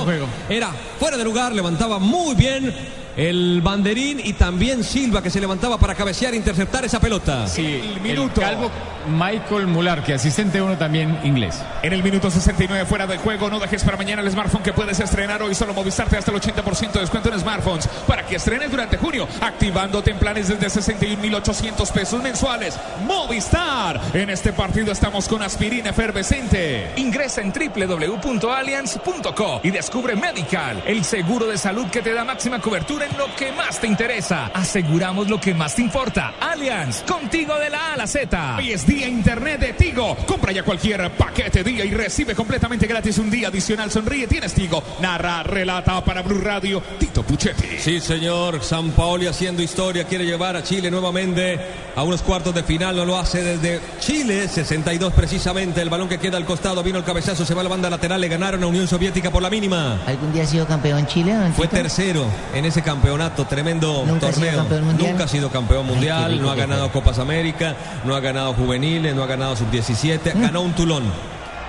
Era 0.51 0.71
fuera 1.01 1.17
de 1.17 1.25
lugar, 1.25 1.55
levantaba 1.55 1.99
muy 1.99 2.35
bien 2.35 3.06
el 3.17 3.61
banderín 3.63 4.21
y 4.23 4.35
también 4.35 4.85
Silva 4.85 5.23
que 5.23 5.31
se 5.31 5.41
levantaba 5.41 5.79
para 5.79 5.95
cabecear 5.95 6.35
e 6.35 6.37
interceptar 6.37 6.85
esa 6.85 7.01
pelota. 7.01 7.49
Sí, 7.49 7.97
el 8.05 8.31
calvo 8.33 8.71
Michael 9.09 9.69
Mular, 9.69 10.03
que 10.03 10.15
asistente 10.15 10.61
uno 10.61 10.77
también 10.77 11.19
inglés. 11.25 11.63
En 11.83 11.93
el 11.93 12.03
minuto 12.03 12.31
69 12.31 12.87
fuera 12.87 13.07
de 13.07 13.19
juego, 13.19 13.49
no 13.49 13.61
dejes 13.61 13.85
para 13.85 13.97
mañana 13.97 14.23
el 14.23 14.31
smartphone 14.31 14.63
que 14.63 14.73
puedes 14.73 14.99
estrenar 15.01 15.43
hoy. 15.43 15.55
Solo 15.55 15.75
Movistar 15.75 16.09
te 16.09 16.17
hasta 16.17 16.31
el 16.31 16.41
80% 16.41 16.93
de 16.93 17.01
descuento 17.01 17.33
en 17.33 17.41
smartphones 17.41 17.89
para 18.07 18.27
que 18.27 18.37
estrenes 18.37 18.71
durante 18.71 18.97
junio, 18.97 19.29
activándote 19.41 20.11
en 20.11 20.19
planes 20.19 20.49
desde 20.49 20.67
61.800 20.67 21.93
pesos 21.93 22.23
mensuales. 22.23 22.79
Movistar. 23.07 24.01
En 24.13 24.31
este 24.31 24.53
partido 24.53 24.93
estamos 24.93 25.29
con 25.29 25.43
aspirina 25.43 25.91
efervescente. 25.91 26.91
Ingresa 26.97 27.41
en 27.41 27.53
www.allianz.co 27.53 29.61
y 29.63 29.71
descubre 29.71 30.17
Medical, 30.17 30.83
el 30.87 31.05
seguro 31.05 31.47
de 31.47 31.59
salud 31.59 31.87
que 31.87 32.03
te 32.03 32.13
da 32.13 32.25
máxima 32.25 32.61
cobertura 32.61 33.06
en 33.11 33.19
lo 33.19 33.35
que 33.35 33.53
más 33.53 33.81
te 33.81 33.87
interesa. 33.87 34.51
Aseguramos 34.53 35.29
lo 35.29 35.41
que 35.41 35.55
más 35.55 35.75
te 35.75 35.83
importa. 35.83 36.35
Allianz, 36.41 37.03
contigo 37.03 37.55
de 37.59 37.71
la 37.71 37.91
A 37.91 37.93
a 37.95 37.97
la 37.97 38.07
Z. 38.07 38.57
Hoy 38.59 38.73
es 38.73 38.87
día 38.87 39.07
internet 39.07 39.61
de 39.61 39.73
Tigo. 39.73 40.17
Compra 40.27 40.53
ya 40.53 40.63
cualquier 40.63 41.11
paquete 41.13 41.63
día 41.63 41.85
y 41.85 41.91
recibe 41.91 42.35
completamente 42.35 42.87
gratis 42.87 43.19
un 43.19 43.31
día 43.31 43.49
adicional. 43.49 43.91
Sonríe, 43.91 44.27
tienes 44.27 44.55
Tigo. 44.55 44.83
Narra, 45.01 45.43
relata 45.43 46.03
para 46.05 46.23
Blue 46.23 46.41
Radio. 46.41 46.83
Tito 46.99 47.23
Puchetti. 47.23 47.79
Sí, 47.79 48.01
señor. 48.01 48.63
San 48.63 48.91
Paoli 48.91 49.27
haciendo 49.27 49.63
historia. 49.63 50.05
Quiere 50.05 50.25
llevar 50.25 50.57
a 50.57 50.63
Chile 50.63 50.91
nuevamente 50.91 51.59
a 51.95 52.03
unos 52.03 52.23
cuartos 52.23 52.55
de 52.55 52.63
final. 52.63 52.97
No 52.97 53.05
lo 53.05 53.19
hace 53.19 53.43
desde 53.43 53.81
Chile. 54.01 54.49
62 54.49 55.13
precisamente. 55.13 55.81
El 55.83 55.91
balón 55.91 56.09
que 56.09 56.19
queda 56.19 56.37
al 56.37 56.45
costado. 56.45 56.83
Vino 56.83 56.99
el 56.99 57.05
cabezazo. 57.05 57.45
Se 57.45 57.55
va 57.55 57.61
a 57.61 57.65
la 57.65 57.71
banda 57.71 57.91
lateral. 57.91 58.21
Le 58.21 58.29
ganaron 58.29 58.63
a 58.63 58.67
Unión 58.67 58.89
Soviética 58.89 59.31
por 59.31 59.43
la 59.43 59.51
mínima. 59.51 60.01
¿Algún 60.07 60.33
día 60.33 60.43
ha 60.43 60.47
sido 60.47 60.67
campeón 60.67 61.07
Chile? 61.07 61.35
don 61.35 61.53
Fue 61.55 61.69
tercero 61.69 62.27
en 62.55 62.65
ese 62.65 62.83
campeonato, 62.83 62.96
tremendo 63.01 64.05
Nunca 64.07 64.29
ha 64.29 64.33
sido 64.33 64.51
torneo. 64.65 64.93
Nunca 64.99 65.25
ha 65.25 65.29
sido 65.29 65.51
campeón 65.51 65.87
mundial, 65.87 66.41
no 66.41 66.51
ha 66.51 66.55
ganado 66.55 66.91
Copas 66.91 67.19
América, 67.19 67.75
no 68.05 68.15
ha 68.15 68.21
ganado 68.21 68.55
juveniles, 68.55 69.15
no 69.15 69.23
ha 69.23 69.27
ganado 69.27 69.57
sub-17, 69.57 70.35
Mm. 70.35 70.41
ganó 70.43 70.61
un 70.63 70.73
tulón. 70.73 71.05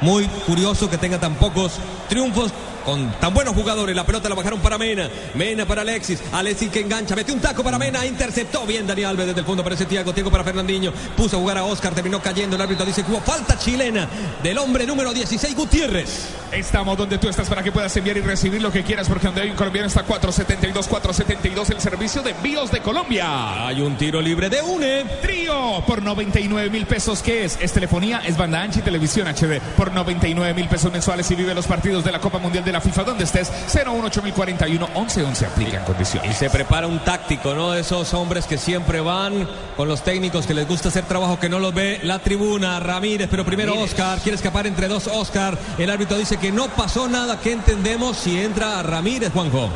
Muy 0.01 0.25
curioso 0.45 0.89
que 0.89 0.97
tenga 0.97 1.19
tan 1.19 1.35
pocos 1.35 1.73
triunfos 2.07 2.51
con 2.87 3.11
tan 3.19 3.33
buenos 3.33 3.53
jugadores. 3.53 3.93
La 3.93 4.05
pelota 4.05 4.29
la 4.29 4.35
bajaron 4.35 4.61
para 4.61 4.77
Mena, 4.77 5.09
Mena 5.35 5.65
para 5.65 5.81
Alexis, 5.81 6.23
Alexis 6.31 6.69
que 6.69 6.79
engancha, 6.79 7.17
metió 7.17 7.33
un 7.33 7.41
taco 7.41 7.61
para 7.61 7.77
Mena, 7.77 8.05
interceptó 8.05 8.65
bien 8.65 8.87
Dani 8.87 9.03
Alves 9.03 9.27
desde 9.27 9.41
el 9.41 9.45
fondo, 9.45 9.61
aparece 9.61 9.85
Tiago, 9.85 10.13
Tiago 10.13 10.31
para 10.31 10.45
Fernandinho, 10.45 10.93
puso 11.17 11.35
a 11.35 11.39
jugar 11.41 11.57
a 11.57 11.65
Oscar, 11.65 11.93
terminó 11.93 12.21
cayendo, 12.21 12.55
el 12.55 12.61
árbitro 12.61 12.85
dice 12.85 13.03
que 13.03 13.11
hubo 13.11 13.19
falta 13.19 13.59
chilena 13.59 14.07
del 14.41 14.57
hombre 14.57 14.85
número 14.85 15.13
16, 15.13 15.53
Gutiérrez. 15.53 16.29
Estamos 16.53 16.97
donde 16.97 17.17
tú 17.17 17.27
estás 17.27 17.49
para 17.49 17.61
que 17.61 17.73
puedas 17.73 17.95
enviar 17.97 18.15
y 18.15 18.21
recibir 18.21 18.61
lo 18.61 18.71
que 18.71 18.83
quieras, 18.83 19.09
porque 19.09 19.27
donde 19.27 19.41
hay 19.41 19.49
un 19.49 19.57
colombiano 19.57 19.89
está 19.89 20.03
472, 20.03 20.87
472, 20.87 21.69
el 21.71 21.81
servicio 21.81 22.21
de 22.21 22.31
envíos 22.31 22.71
de 22.71 22.79
Colombia. 22.79 23.67
Hay 23.67 23.81
un 23.81 23.97
tiro 23.97 24.21
libre 24.21 24.49
de 24.49 24.61
UNE. 24.61 25.03
Trío 25.21 25.83
por 25.85 26.01
99 26.01 26.69
mil 26.69 26.85
pesos. 26.85 27.21
¿Qué 27.21 27.43
es? 27.43 27.57
Es 27.59 27.73
telefonía, 27.73 28.21
es 28.25 28.37
banda 28.37 28.61
ancha 28.61 28.79
y 28.79 28.81
televisión 28.81 29.27
HD 29.27 29.59
por 29.75 29.91
99 29.91 30.53
mil 30.53 30.69
pesos 30.69 30.89
mensuales 30.89 31.29
y 31.31 31.35
vive 31.35 31.53
los 31.53 31.67
partidos 31.67 32.05
de 32.05 32.13
la 32.13 32.19
Copa 32.19 32.39
Mundial 32.39 32.63
de 32.63 32.71
la 32.71 32.76
FIFA 32.81 33.03
donde 33.03 33.23
estés. 33.23 33.51
018041 33.67 34.87
1111 34.87 35.45
aplican 35.45 35.83
condiciones. 35.83 36.31
Y 36.31 36.33
se 36.33 36.49
prepara 36.49 36.87
un 36.87 36.99
táctico, 36.99 37.53
¿no? 37.53 37.71
De 37.71 37.81
esos 37.81 38.13
hombres 38.13 38.45
que 38.45 38.57
siempre 38.57 39.01
van 39.01 39.47
con 39.75 39.87
los 39.87 40.03
técnicos 40.03 40.45
que 40.45 40.53
les 40.53 40.67
gusta 40.67 40.89
hacer 40.89 41.05
trabajo 41.05 41.39
que 41.39 41.49
no 41.49 41.59
los 41.59 41.73
ve 41.73 41.99
la 42.03 42.19
tribuna. 42.19 42.79
Ramírez, 42.79 43.27
pero 43.29 43.45
primero 43.45 43.71
Ramírez. 43.71 43.91
Oscar. 43.91 44.19
Quiere 44.19 44.35
escapar 44.35 44.67
entre 44.67 44.87
dos 44.87 45.07
Oscar. 45.07 45.57
El 45.77 45.89
árbitro 45.89 46.17
dice 46.17 46.37
que 46.37 46.51
no 46.51 46.67
pasó 46.69 47.07
nada. 47.07 47.39
¿Qué 47.39 47.51
entendemos 47.51 48.17
si 48.17 48.39
entra 48.39 48.81
Ramírez, 48.83 49.31
Juanjo? 49.33 49.69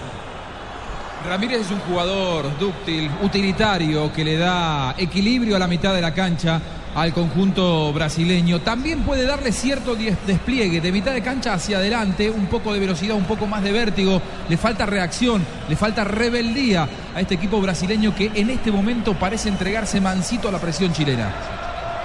Ramírez 1.28 1.62
es 1.62 1.72
un 1.72 1.80
jugador 1.82 2.58
dúctil, 2.58 3.12
utilitario, 3.22 4.12
que 4.12 4.26
le 4.26 4.38
da 4.38 4.96
equilibrio 4.98 5.56
a 5.56 5.60
la 5.60 5.68
mitad 5.68 5.94
de 5.94 6.02
la 6.02 6.14
cancha 6.14 6.60
al 6.96 7.14
conjunto 7.14 7.92
brasileño. 7.94 8.62
También 8.62 9.02
puede 9.02 9.26
darle 9.26 9.52
cierto 9.52 9.96
despliegue 9.96 10.82
de 10.82 10.92
mitad 10.92 11.14
de 11.14 11.22
cancha 11.22 11.54
hacia 11.54 11.78
adelante, 11.78 12.30
un 12.30 12.48
poco 12.48 12.74
de 12.74 12.80
velocidad, 12.80 13.16
un 13.16 13.26
poco 13.26 13.48
más 13.48 13.64
de 13.64 13.72
vértigo. 13.72 14.22
Le 14.50 14.58
falta 14.58 14.86
reacción, 14.86 15.46
le 15.70 15.76
falta 15.76 16.04
rebeldía 16.04 16.88
a 17.16 17.22
este 17.22 17.36
equipo 17.36 17.62
brasileño 17.62 18.16
que 18.16 18.32
en 18.34 18.50
este 18.50 18.72
momento 18.72 19.14
parece 19.14 19.50
entregarse 19.50 20.02
mansito 20.02 20.50
a 20.50 20.52
la 20.52 20.60
presión 20.60 20.94
chilena. 20.94 21.34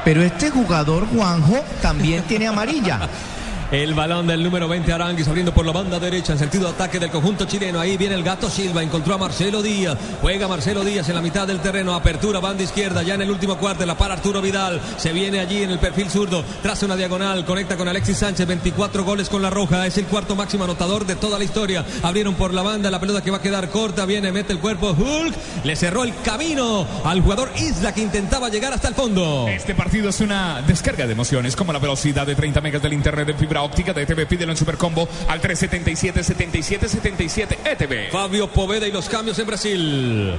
Pero 0.04 0.22
este 0.22 0.50
jugador, 0.50 1.06
Juanjo, 1.08 1.64
también 1.82 2.22
tiene 2.24 2.46
amarilla. 2.46 3.00
El 3.72 3.94
balón 3.94 4.28
del 4.28 4.44
número 4.44 4.68
20 4.68 4.92
Aranguis 4.92 5.26
abriendo 5.26 5.52
por 5.52 5.66
la 5.66 5.72
banda 5.72 5.98
derecha 5.98 6.32
en 6.32 6.38
sentido 6.38 6.68
de 6.68 6.74
ataque 6.74 7.00
del 7.00 7.10
conjunto 7.10 7.46
chileno. 7.46 7.80
Ahí 7.80 7.96
viene 7.96 8.14
el 8.14 8.22
gato 8.22 8.48
Silva, 8.48 8.80
encontró 8.80 9.14
a 9.14 9.18
Marcelo 9.18 9.60
Díaz. 9.60 9.98
Juega 10.22 10.46
Marcelo 10.46 10.84
Díaz 10.84 11.08
en 11.08 11.16
la 11.16 11.20
mitad 11.20 11.48
del 11.48 11.58
terreno. 11.58 11.92
Apertura, 11.92 12.38
banda 12.38 12.62
izquierda, 12.62 13.02
ya 13.02 13.14
en 13.14 13.22
el 13.22 13.30
último 13.30 13.56
cuarto. 13.58 13.84
La 13.84 13.98
para 13.98 14.14
Arturo 14.14 14.40
Vidal. 14.40 14.80
Se 14.98 15.12
viene 15.12 15.40
allí 15.40 15.64
en 15.64 15.70
el 15.70 15.80
perfil 15.80 16.08
zurdo. 16.10 16.44
Traza 16.62 16.86
una 16.86 16.94
diagonal. 16.94 17.44
Conecta 17.44 17.76
con 17.76 17.88
Alexis 17.88 18.18
Sánchez. 18.18 18.46
24 18.46 19.02
goles 19.02 19.28
con 19.28 19.42
la 19.42 19.50
roja. 19.50 19.84
Es 19.84 19.98
el 19.98 20.06
cuarto 20.06 20.36
máximo 20.36 20.62
anotador 20.62 21.04
de 21.04 21.16
toda 21.16 21.36
la 21.36 21.44
historia. 21.44 21.84
Abrieron 22.04 22.36
por 22.36 22.54
la 22.54 22.62
banda. 22.62 22.88
La 22.88 23.00
pelota 23.00 23.20
que 23.20 23.32
va 23.32 23.38
a 23.38 23.42
quedar 23.42 23.68
corta. 23.70 24.06
Viene, 24.06 24.30
mete 24.30 24.52
el 24.52 24.60
cuerpo. 24.60 24.90
Hulk. 24.90 25.34
Le 25.64 25.74
cerró 25.74 26.04
el 26.04 26.14
camino 26.22 26.86
al 27.02 27.20
jugador 27.20 27.50
Isla 27.56 27.92
que 27.92 28.00
intentaba 28.00 28.48
llegar 28.48 28.72
hasta 28.72 28.86
el 28.86 28.94
fondo. 28.94 29.48
Este 29.48 29.74
partido 29.74 30.08
es 30.08 30.20
una 30.20 30.62
descarga 30.62 31.04
de 31.04 31.12
emociones, 31.14 31.56
como 31.56 31.72
la 31.72 31.80
velocidad 31.80 32.28
de 32.28 32.36
30 32.36 32.60
megas 32.60 32.80
del 32.80 32.92
internet 32.92 33.26
de 33.26 33.34
fibra 33.34 33.55
óptica 33.62 33.92
de 33.92 34.02
ETV. 34.02 34.26
Pídelo 34.26 34.52
en 34.52 34.58
Supercombo 34.58 35.08
al 35.28 35.40
377 35.40 36.22
77 36.22 36.88
77 36.88 37.58
ETV. 37.64 38.10
Fabio 38.10 38.48
Poveda 38.48 38.86
y 38.86 38.92
los 38.92 39.08
cambios 39.08 39.38
en 39.38 39.46
Brasil. 39.46 40.34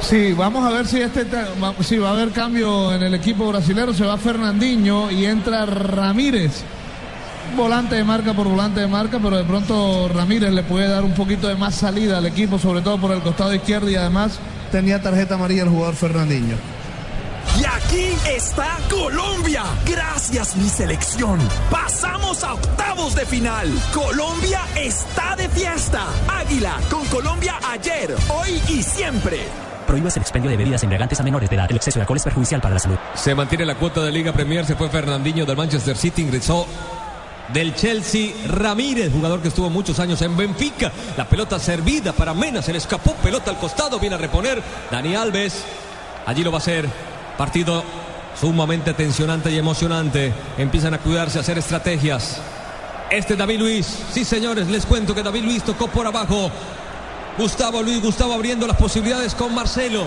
Sí, 0.00 0.32
vamos 0.32 0.64
a 0.66 0.70
ver 0.70 0.86
si 0.86 1.00
este 1.00 1.24
si 1.80 1.96
va 1.96 2.10
a 2.10 2.12
haber 2.12 2.30
cambio 2.30 2.92
en 2.92 3.02
el 3.02 3.14
equipo 3.14 3.48
brasilero. 3.48 3.94
Se 3.94 4.04
va 4.04 4.18
Fernandinho 4.18 5.10
y 5.10 5.26
entra 5.26 5.64
Ramírez. 5.64 6.64
Volante 7.56 7.96
de 7.96 8.04
marca 8.04 8.32
por 8.34 8.48
volante 8.48 8.80
de 8.80 8.86
marca, 8.86 9.18
pero 9.22 9.36
de 9.36 9.44
pronto 9.44 10.08
Ramírez 10.08 10.52
le 10.52 10.62
puede 10.62 10.88
dar 10.88 11.04
un 11.04 11.12
poquito 11.12 11.48
de 11.48 11.54
más 11.54 11.74
salida 11.74 12.18
al 12.18 12.26
equipo, 12.26 12.58
sobre 12.58 12.80
todo 12.80 12.98
por 12.98 13.12
el 13.12 13.20
costado 13.20 13.54
izquierdo 13.54 13.90
y 13.90 13.94
además 13.94 14.38
tenía 14.70 15.00
tarjeta 15.00 15.34
amarilla 15.34 15.64
el 15.64 15.68
jugador 15.68 15.94
Fernandinho. 15.94 16.56
Aquí 17.92 18.16
está 18.34 18.78
Colombia. 18.88 19.64
Gracias 19.84 20.56
mi 20.56 20.66
selección. 20.66 21.38
Pasamos 21.70 22.42
a 22.42 22.54
octavos 22.54 23.14
de 23.14 23.26
final. 23.26 23.68
Colombia 23.92 24.62
está 24.76 25.36
de 25.36 25.46
fiesta. 25.50 26.06
Águila 26.26 26.80
con 26.90 27.04
Colombia 27.08 27.58
ayer, 27.70 28.16
hoy 28.30 28.62
y 28.70 28.82
siempre. 28.82 29.40
Prohíbas 29.86 30.16
el 30.16 30.22
expendio 30.22 30.50
de 30.50 30.56
bebidas 30.56 30.82
embriagantes 30.82 31.20
a 31.20 31.22
menores 31.22 31.50
de 31.50 31.56
edad. 31.56 31.66
El 31.68 31.76
exceso 31.76 31.98
de 31.98 32.04
alcohol 32.04 32.16
es 32.16 32.24
perjudicial 32.24 32.62
para 32.62 32.72
la 32.72 32.80
salud. 32.80 32.96
Se 33.12 33.34
mantiene 33.34 33.66
la 33.66 33.74
cuota 33.74 34.02
de 34.02 34.10
Liga 34.10 34.32
Premier. 34.32 34.64
Se 34.64 34.74
fue 34.74 34.88
Fernandinho 34.88 35.44
del 35.44 35.58
Manchester 35.58 35.94
City. 35.94 36.22
Ingresó 36.22 36.66
del 37.52 37.74
Chelsea 37.74 38.32
Ramírez, 38.48 39.12
jugador 39.12 39.42
que 39.42 39.48
estuvo 39.48 39.68
muchos 39.68 40.00
años 40.00 40.22
en 40.22 40.34
Benfica. 40.34 40.90
La 41.18 41.28
pelota 41.28 41.58
servida 41.58 42.14
para 42.14 42.32
Mena. 42.32 42.62
Se 42.62 42.72
le 42.72 42.78
escapó. 42.78 43.12
Pelota 43.16 43.50
al 43.50 43.58
costado. 43.58 43.98
Viene 44.00 44.14
a 44.14 44.18
reponer 44.18 44.62
Dani 44.90 45.14
Alves. 45.14 45.62
Allí 46.24 46.42
lo 46.42 46.50
va 46.50 46.56
a 46.56 46.60
hacer. 46.62 47.11
Partido 47.36 47.82
sumamente 48.40 48.94
tensionante 48.94 49.50
y 49.50 49.58
emocionante. 49.58 50.32
Empiezan 50.58 50.94
a 50.94 50.98
cuidarse, 50.98 51.38
a 51.38 51.42
hacer 51.42 51.58
estrategias. 51.58 52.40
Este 53.10 53.36
David 53.36 53.58
Luis. 53.58 53.86
Sí, 54.10 54.24
señores, 54.24 54.68
les 54.68 54.86
cuento 54.86 55.14
que 55.14 55.22
David 55.22 55.44
Luis 55.44 55.62
tocó 55.62 55.88
por 55.88 56.06
abajo. 56.06 56.50
Gustavo 57.38 57.82
Luis, 57.82 58.02
Gustavo 58.02 58.32
abriendo 58.32 58.66
las 58.66 58.76
posibilidades 58.76 59.34
con 59.34 59.54
Marcelo. 59.54 60.04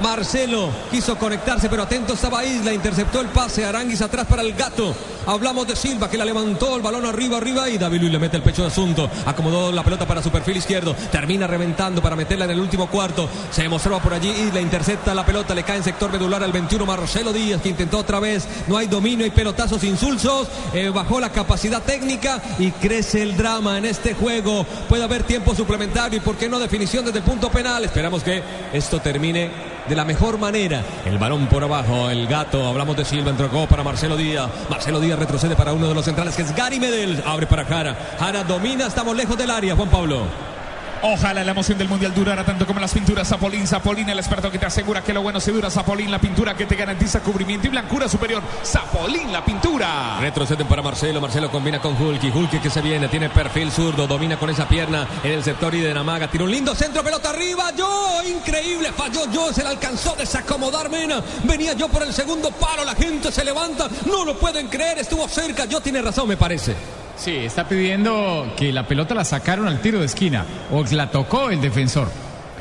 Marcelo 0.00 0.70
quiso 0.90 1.16
conectarse, 1.16 1.68
pero 1.68 1.82
atento 1.82 2.14
estaba 2.14 2.44
Isla, 2.44 2.72
interceptó 2.72 3.20
el 3.20 3.28
pase, 3.28 3.64
Aranguis 3.64 4.02
atrás 4.02 4.26
para 4.26 4.42
el 4.42 4.52
gato. 4.54 4.94
Hablamos 5.26 5.66
de 5.66 5.74
Silva 5.74 6.08
que 6.08 6.16
la 6.16 6.24
levantó, 6.24 6.76
el 6.76 6.82
balón 6.82 7.04
arriba, 7.04 7.38
arriba 7.38 7.68
y 7.68 7.78
David 7.78 8.00
Luis 8.00 8.12
le 8.12 8.18
mete 8.18 8.36
el 8.36 8.42
pecho 8.42 8.62
de 8.62 8.68
asunto. 8.68 9.10
Acomodó 9.24 9.72
la 9.72 9.82
pelota 9.82 10.06
para 10.06 10.22
su 10.22 10.30
perfil 10.30 10.58
izquierdo, 10.58 10.94
termina 11.10 11.46
reventando 11.46 12.00
para 12.00 12.14
meterla 12.14 12.44
en 12.44 12.52
el 12.52 12.60
último 12.60 12.88
cuarto. 12.88 13.28
Se 13.50 13.68
mostraba 13.68 14.00
por 14.00 14.14
allí 14.14 14.28
Isla, 14.30 14.60
intercepta 14.60 15.14
la 15.14 15.26
pelota, 15.26 15.54
le 15.54 15.64
cae 15.64 15.78
en 15.78 15.82
sector 15.84 16.12
medular 16.12 16.42
al 16.44 16.52
21 16.52 16.86
Marcelo 16.86 17.32
Díaz 17.32 17.60
que 17.60 17.70
intentó 17.70 17.98
otra 17.98 18.20
vez. 18.20 18.46
No 18.68 18.76
hay 18.76 18.86
dominio, 18.86 19.24
hay 19.24 19.30
pelotazos 19.30 19.82
insulsos. 19.82 20.48
eh, 20.72 20.90
bajó 20.90 21.18
la 21.18 21.30
capacidad 21.30 21.82
técnica 21.82 22.40
y 22.58 22.70
crece 22.70 23.22
el 23.22 23.36
drama 23.36 23.78
en 23.78 23.86
este 23.86 24.14
juego. 24.14 24.64
Puede 24.88 25.04
haber 25.04 25.24
tiempo 25.24 25.54
suplementario 25.54 26.18
y 26.18 26.20
por 26.20 26.36
qué 26.36 26.48
no 26.48 26.58
definición 26.58 27.04
desde 27.04 27.18
el 27.18 27.24
punto 27.24 27.50
penal. 27.50 27.84
Esperamos 27.84 28.22
que 28.22 28.42
esto 28.72 29.00
termine 29.00 29.50
de 29.88 29.96
la 29.96 30.04
mejor 30.04 30.38
manera. 30.38 30.82
El 31.04 31.18
balón 31.18 31.46
por 31.46 31.62
abajo, 31.62 32.10
el 32.10 32.26
gato, 32.26 32.66
hablamos 32.66 32.96
de 32.96 33.04
Silva, 33.04 33.30
entregó 33.30 33.66
para 33.66 33.82
Marcelo 33.82 34.16
Díaz. 34.16 34.50
Marcelo 34.68 35.00
Díaz 35.00 35.18
retrocede 35.18 35.56
para 35.56 35.72
uno 35.72 35.88
de 35.88 35.94
los 35.94 36.04
centrales 36.04 36.34
que 36.34 36.42
es 36.42 36.54
Gary 36.54 36.80
Medel. 36.80 37.22
Abre 37.26 37.46
para 37.46 37.64
Jara. 37.64 37.96
Jara 38.18 38.44
domina, 38.44 38.86
estamos 38.86 39.16
lejos 39.16 39.36
del 39.36 39.50
área, 39.50 39.76
Juan 39.76 39.88
Pablo. 39.88 40.55
Ojalá 41.02 41.44
la 41.44 41.50
emoción 41.52 41.78
del 41.78 41.88
mundial 41.88 42.14
durara 42.14 42.44
tanto 42.44 42.66
como 42.66 42.80
las 42.80 42.92
pinturas 42.92 43.28
Zapolín. 43.28 43.66
Zapolín, 43.66 44.08
el 44.08 44.18
experto 44.18 44.50
que 44.50 44.58
te 44.58 44.66
asegura 44.66 45.02
que 45.02 45.12
lo 45.12 45.22
bueno 45.22 45.40
se 45.40 45.52
dura. 45.52 45.70
Zapolín, 45.70 46.10
la 46.10 46.18
pintura 46.18 46.54
que 46.54 46.66
te 46.66 46.74
garantiza 46.74 47.20
cubrimiento 47.20 47.66
y 47.66 47.70
blancura 47.70 48.08
superior. 48.08 48.42
Zapolín, 48.64 49.32
la 49.32 49.44
pintura. 49.44 50.18
Retroceden 50.20 50.66
para 50.66 50.82
Marcelo. 50.82 51.20
Marcelo 51.20 51.50
combina 51.50 51.80
con 51.80 52.00
Hulky. 52.00 52.30
Hulky 52.30 52.58
que 52.58 52.70
se 52.70 52.80
viene, 52.80 53.08
tiene 53.08 53.28
perfil 53.28 53.70
zurdo, 53.70 54.06
domina 54.06 54.38
con 54.38 54.50
esa 54.50 54.66
pierna 54.66 55.06
en 55.22 55.32
el 55.32 55.44
sector 55.44 55.74
y 55.74 55.80
de 55.80 55.92
Namaga. 55.94 56.28
Tira 56.30 56.44
un 56.44 56.50
lindo 56.50 56.74
centro, 56.74 57.02
pelota 57.02 57.30
arriba. 57.30 57.72
Yo, 57.76 58.22
increíble, 58.26 58.92
falló 58.92 59.30
yo. 59.30 59.52
Se 59.52 59.62
le 59.62 59.68
alcanzó 59.68 60.14
a 60.14 60.16
desacomodar 60.16 60.90
Mena. 60.90 61.22
Venía 61.44 61.74
yo 61.74 61.88
por 61.88 62.02
el 62.02 62.12
segundo 62.12 62.50
palo. 62.50 62.84
La 62.84 62.94
gente 62.94 63.30
se 63.30 63.44
levanta. 63.44 63.88
No 64.06 64.24
lo 64.24 64.38
pueden 64.38 64.68
creer, 64.68 64.98
estuvo 64.98 65.28
cerca. 65.28 65.66
Yo 65.66 65.80
tiene 65.80 66.02
razón, 66.02 66.28
me 66.28 66.36
parece. 66.36 66.74
Sí, 67.16 67.34
está 67.36 67.66
pidiendo 67.66 68.46
que 68.56 68.72
la 68.72 68.86
pelota 68.86 69.14
la 69.14 69.24
sacaron 69.24 69.66
al 69.68 69.80
tiro 69.80 70.00
de 70.00 70.06
esquina 70.06 70.44
o 70.70 70.84
la 70.90 71.10
tocó 71.10 71.50
el 71.50 71.60
defensor. 71.60 72.08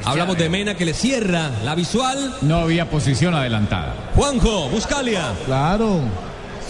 Hablamos 0.03 0.37
de 0.37 0.49
Mena 0.49 0.75
que 0.75 0.85
le 0.85 0.93
cierra 0.93 1.49
la 1.63 1.75
visual. 1.75 2.33
No 2.41 2.57
había 2.57 2.89
posición 2.89 3.33
adelantada. 3.33 3.93
Juanjo, 4.15 4.69
Buscalia. 4.69 5.31
Claro. 5.45 5.99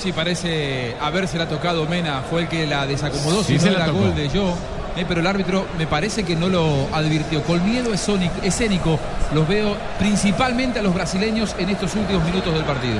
Sí, 0.02 0.12
parece 0.12 0.95
habérsela 1.02 1.48
tocado 1.48 1.86
Mena. 1.88 2.21
Fue 2.30 2.41
el 2.43 2.48
que 2.48 2.65
la 2.67 2.86
desacomodó. 2.88 3.43
Sí, 3.43 3.54
si 3.54 3.60
se 3.60 3.65
no 3.67 3.71
la 3.74 3.78
era 3.78 3.86
tocó. 3.88 4.00
gol 4.00 4.15
de 4.15 4.30
yo. 4.30 4.54
Eh, 4.98 5.06
pero 5.08 5.19
el 5.19 5.28
árbitro 5.28 5.65
me 5.78 5.88
parece 5.88 6.24
que 6.24 6.36
no 6.36 6.48
lo 6.48 6.88
advirtió. 6.93 7.43
Con 7.43 7.63
miedo 7.69 7.93
esónico- 7.93 8.41
escénico 8.43 8.98
los 9.34 9.48
veo 9.48 9.76
principalmente 10.00 10.80
a 10.80 10.82
los 10.82 10.93
brasileños 10.93 11.56
en 11.60 11.69
estos 11.69 11.93
últimos 11.95 12.24
minutos 12.24 12.54
del 12.54 12.63
partido. 12.63 13.00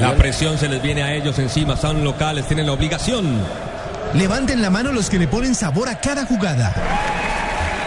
La 0.00 0.14
presión 0.14 0.58
se 0.58 0.68
les 0.68 0.82
viene 0.82 1.02
a 1.02 1.14
ellos 1.14 1.38
encima. 1.38 1.76
Son 1.76 2.02
locales, 2.04 2.46
tienen 2.46 2.66
la 2.66 2.72
obligación. 2.72 3.38
Levanten 4.14 4.62
la 4.62 4.70
mano 4.70 4.92
los 4.92 5.10
que 5.10 5.18
le 5.18 5.26
ponen 5.26 5.56
sabor 5.56 5.88
a 5.88 5.98
cada 5.98 6.24
jugada. 6.24 6.72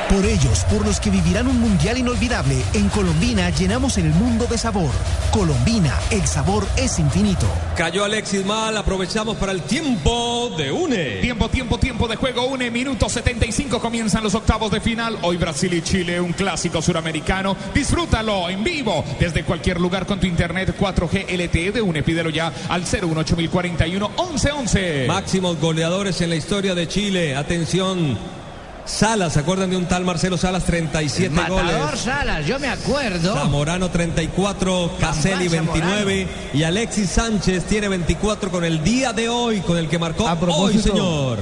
Por 0.09 0.25
ellos, 0.25 0.63
por 0.71 0.85
los 0.85 1.01
que 1.01 1.09
vivirán 1.09 1.47
un 1.47 1.59
mundial 1.59 1.97
inolvidable, 1.97 2.55
en 2.73 2.87
Colombina 2.87 3.49
llenamos 3.49 3.97
el 3.97 4.05
mundo 4.05 4.45
de 4.45 4.57
sabor. 4.57 4.89
Colombina, 5.31 5.93
el 6.11 6.25
sabor 6.25 6.65
es 6.77 6.97
infinito. 6.97 7.45
Cayó 7.75 8.05
Alexis 8.05 8.45
mal, 8.45 8.77
aprovechamos 8.77 9.35
para 9.35 9.51
el 9.51 9.63
tiempo 9.63 10.55
de 10.57 10.71
UNE. 10.71 11.17
Tiempo, 11.17 11.49
tiempo, 11.49 11.77
tiempo 11.77 12.07
de 12.07 12.15
juego. 12.15 12.45
Une 12.45 12.71
minuto 12.71 13.09
75. 13.09 13.81
Comienzan 13.81 14.23
los 14.23 14.33
octavos 14.33 14.71
de 14.71 14.79
final. 14.79 15.17
Hoy 15.23 15.35
Brasil 15.35 15.73
y 15.73 15.81
Chile, 15.81 16.21
un 16.21 16.31
clásico 16.31 16.81
suramericano. 16.81 17.57
Disfrútalo 17.73 18.49
en 18.49 18.63
vivo 18.63 19.03
desde 19.19 19.43
cualquier 19.43 19.81
lugar 19.81 20.05
con 20.05 20.21
tu 20.21 20.25
internet 20.25 20.73
4G 20.79 21.25
LTE 21.37 21.73
de 21.73 21.81
UNE. 21.81 22.03
Pídelo 22.03 22.29
ya 22.29 22.53
al 22.69 22.83
01841 22.83 24.09
1111. 24.09 25.05
Máximos 25.05 25.59
goleadores 25.59 26.21
en 26.21 26.29
la 26.29 26.37
historia 26.37 26.73
de 26.73 26.87
Chile. 26.87 27.35
Atención. 27.35 28.46
Salas, 28.87 29.33
¿se 29.33 29.39
acuerdan 29.39 29.69
de 29.69 29.75
un 29.77 29.85
tal 29.85 30.05
Marcelo 30.05 30.37
Salas? 30.37 30.63
37 30.63 31.29
Matador 31.29 31.65
goles. 31.85 31.99
Salas, 31.99 32.45
yo 32.45 32.57
me 32.57 32.69
acuerdo. 32.69 33.33
Zamorano 33.35 33.89
34, 33.91 34.91
Caselli 34.99 35.49
Zamorano. 35.49 35.73
29 36.05 36.27
y 36.53 36.63
Alexis 36.63 37.09
Sánchez 37.09 37.65
tiene 37.65 37.89
24 37.89 38.49
con 38.49 38.63
el 38.63 38.83
día 38.83 39.11
de 39.13 39.27
hoy, 39.29 39.59
con 39.59 39.77
el 39.77 39.89
que 39.89 39.99
marcó 39.99 40.23
hoy, 40.23 40.37
propósito- 40.37 40.89
señor. 40.89 41.39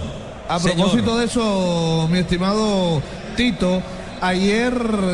A 0.50 0.60
Señor. 0.60 0.76
propósito 0.78 1.18
de 1.18 1.26
eso, 1.26 2.08
mi 2.12 2.20
estimado 2.20 3.02
Tito, 3.36 3.82
ayer 4.22 4.74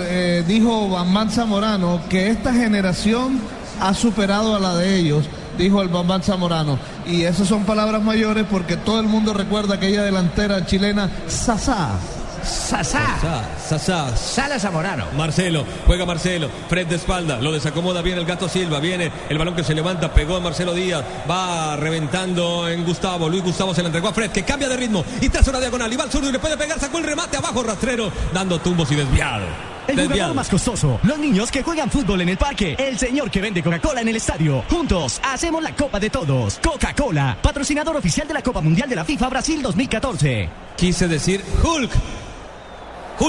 eh, 0.10 0.44
dijo 0.48 0.89
Bambán 0.89 1.30
Zamorano 1.32 2.02
que 2.10 2.28
esta 2.30 2.54
generación 2.54 3.39
ha 3.80 3.94
superado 3.94 4.56
a 4.56 4.60
la 4.60 4.76
de 4.76 4.98
ellos, 4.98 5.26
dijo 5.58 5.82
el 5.82 5.88
Bambán 5.89 6.22
Zamorano. 6.24 6.78
Y 7.06 7.24
esas 7.24 7.48
son 7.48 7.63
palabras 7.65 8.02
mayores 8.02 8.46
porque 8.50 8.78
todo 8.78 9.00
el 9.00 9.08
mundo 9.08 9.34
recuerda 9.34 9.76
aquella 9.76 10.04
delantera 10.04 10.65
chilena, 10.65 11.10
Sasá. 11.28 11.89
Sasá. 12.44 13.46
Sasá. 13.68 14.16
Salas 14.16 14.62
Zamorano. 14.62 15.06
Marcelo, 15.18 15.66
juega 15.86 16.06
Marcelo, 16.06 16.50
Fred 16.70 16.88
de 16.88 16.96
espalda, 16.96 17.40
lo 17.40 17.52
desacomoda 17.52 18.02
bien 18.02 18.18
el 18.18 18.26
gato 18.26 18.50
Silva, 18.50 18.80
viene 18.80 19.12
el 19.30 19.38
balón 19.38 19.56
que 19.56 19.64
se 19.64 19.74
levanta, 19.74 20.14
pegó 20.14 20.36
a 20.36 20.40
Marcelo 20.40 20.74
Díaz, 20.74 21.04
va 21.30 21.76
reventando 21.76 22.68
en 22.70 22.84
Gustavo, 22.84 23.30
Luis 23.30 23.44
Gustavo 23.44 23.74
se 23.74 23.82
le 23.82 23.88
entregó 23.88 24.10
a 24.10 24.14
Fred, 24.14 24.32
que 24.32 24.44
cambia 24.44 24.70
de 24.70 24.78
ritmo 24.78 25.04
y 25.20 25.30
traza 25.30 25.52
una 25.52 25.60
diagonal, 25.60 25.92
y 25.92 25.96
va 25.96 26.04
al 26.04 26.12
zurdo 26.12 26.30
y 26.30 26.32
le 26.32 26.40
puede 26.40 26.58
pegar, 26.58 26.80
sacó 26.80 26.98
el 26.98 27.04
remate 27.04 27.38
abajo, 27.38 27.64
rastrero, 27.64 28.12
dando 28.34 28.60
tumbos 28.60 28.92
y 28.92 28.96
desviado. 28.96 29.46
El 29.88 29.96
jugador 29.96 30.10
Desviado. 30.10 30.34
más 30.36 30.48
costoso, 30.48 31.00
los 31.04 31.18
niños 31.18 31.52
que 31.52 31.64
juegan 31.64 31.90
fútbol 31.90 32.22
en 32.22 32.30
el 32.30 32.38
parque, 32.38 32.76
el 32.78 33.00
señor 33.00 33.32
que 33.32 33.42
vende 33.42 33.64
Coca-Cola 33.64 34.02
en 34.02 34.08
el 34.10 34.16
estadio. 34.16 34.64
Juntos 34.70 35.20
hacemos 35.24 35.62
la 35.64 35.76
Copa 35.76 36.00
de 36.00 36.10
Todos. 36.10 36.60
Coca-Cola, 36.64 37.36
patrocinador 37.42 37.98
oficial 37.98 38.28
de 38.28 38.34
la 38.36 38.44
Copa 38.44 38.62
Mundial 38.62 38.88
de 38.88 38.96
la 38.96 39.04
FIFA 39.04 39.30
Brasil 39.30 39.62
2014. 39.62 40.50
Quise 40.78 41.08
decir 41.08 41.44
Hulk. 41.64 41.92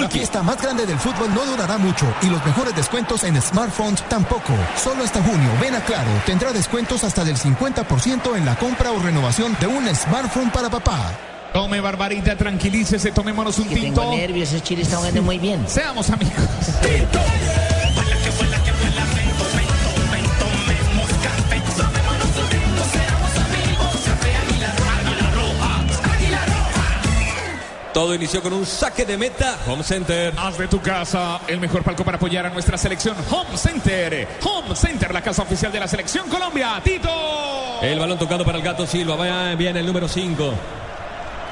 La 0.00 0.08
fiesta 0.08 0.42
más 0.42 0.60
grande 0.60 0.86
del 0.86 0.98
fútbol 0.98 1.34
no 1.34 1.44
durará 1.44 1.76
mucho 1.78 2.06
y 2.22 2.26
los 2.26 2.44
mejores 2.46 2.74
descuentos 2.74 3.24
en 3.24 3.40
smartphones 3.40 4.02
tampoco. 4.08 4.52
Solo 4.82 5.04
hasta 5.04 5.22
junio, 5.22 5.50
ven 5.60 5.74
a 5.74 5.80
Claro, 5.82 6.10
tendrá 6.24 6.52
descuentos 6.52 7.04
hasta 7.04 7.24
del 7.24 7.36
50% 7.36 8.36
en 8.36 8.46
la 8.46 8.56
compra 8.56 8.90
o 8.92 8.98
renovación 8.98 9.56
de 9.60 9.66
un 9.66 9.86
smartphone 9.94 10.50
para 10.50 10.70
papá. 10.70 11.12
Tome 11.52 11.80
Barbarita, 11.80 12.34
tranquilícese, 12.36 13.12
tomémonos 13.12 13.58
un 13.58 13.68
Que 13.68 13.74
tinto. 13.74 14.00
tengo 14.00 14.16
nervios, 14.16 14.48
ese 14.48 14.62
Chile 14.62 14.82
está 14.82 14.96
jugando 14.96 15.22
muy 15.22 15.38
bien. 15.38 15.62
Seamos 15.68 16.08
amigos. 16.08 16.32
Todo 27.92 28.14
inició 28.14 28.42
con 28.42 28.54
un 28.54 28.64
saque 28.64 29.04
de 29.04 29.18
meta, 29.18 29.58
Home 29.66 29.82
Center. 29.82 30.32
Haz 30.38 30.56
de 30.56 30.66
tu 30.66 30.80
casa 30.80 31.40
el 31.46 31.60
mejor 31.60 31.82
palco 31.82 32.02
para 32.04 32.16
apoyar 32.16 32.46
a 32.46 32.50
nuestra 32.50 32.78
selección 32.78 33.14
Home 33.30 33.56
Center. 33.56 34.26
Home 34.44 34.74
Center, 34.74 35.12
la 35.12 35.20
casa 35.20 35.42
oficial 35.42 35.70
de 35.70 35.78
la 35.80 35.86
selección 35.86 36.26
Colombia. 36.28 36.80
Tito. 36.82 37.10
El 37.82 37.98
balón 37.98 38.18
tocado 38.18 38.44
para 38.46 38.56
el 38.56 38.64
gato 38.64 38.86
Silva, 38.86 39.16
va 39.16 39.54
bien 39.56 39.76
el 39.76 39.84
número 39.84 40.08
5. 40.08 40.54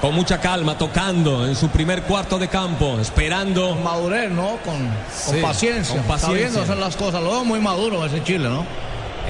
Con 0.00 0.14
mucha 0.14 0.40
calma, 0.40 0.78
tocando 0.78 1.46
en 1.46 1.54
su 1.54 1.68
primer 1.68 2.04
cuarto 2.04 2.38
de 2.38 2.48
campo, 2.48 2.98
esperando. 2.98 3.74
Madurez, 3.74 4.30
¿no? 4.30 4.56
Con, 4.64 4.78
con 4.88 5.34
Sí, 5.34 5.42
paciencia. 5.42 5.96
con 5.96 6.04
paciencia. 6.06 6.26
Sabiendo 6.38 6.62
hacer 6.62 6.76
las 6.78 6.96
cosas. 6.96 7.22
Lo 7.22 7.32
veo 7.32 7.44
muy 7.44 7.60
maduro 7.60 8.06
ese 8.06 8.24
Chile, 8.24 8.48
¿no? 8.48 8.64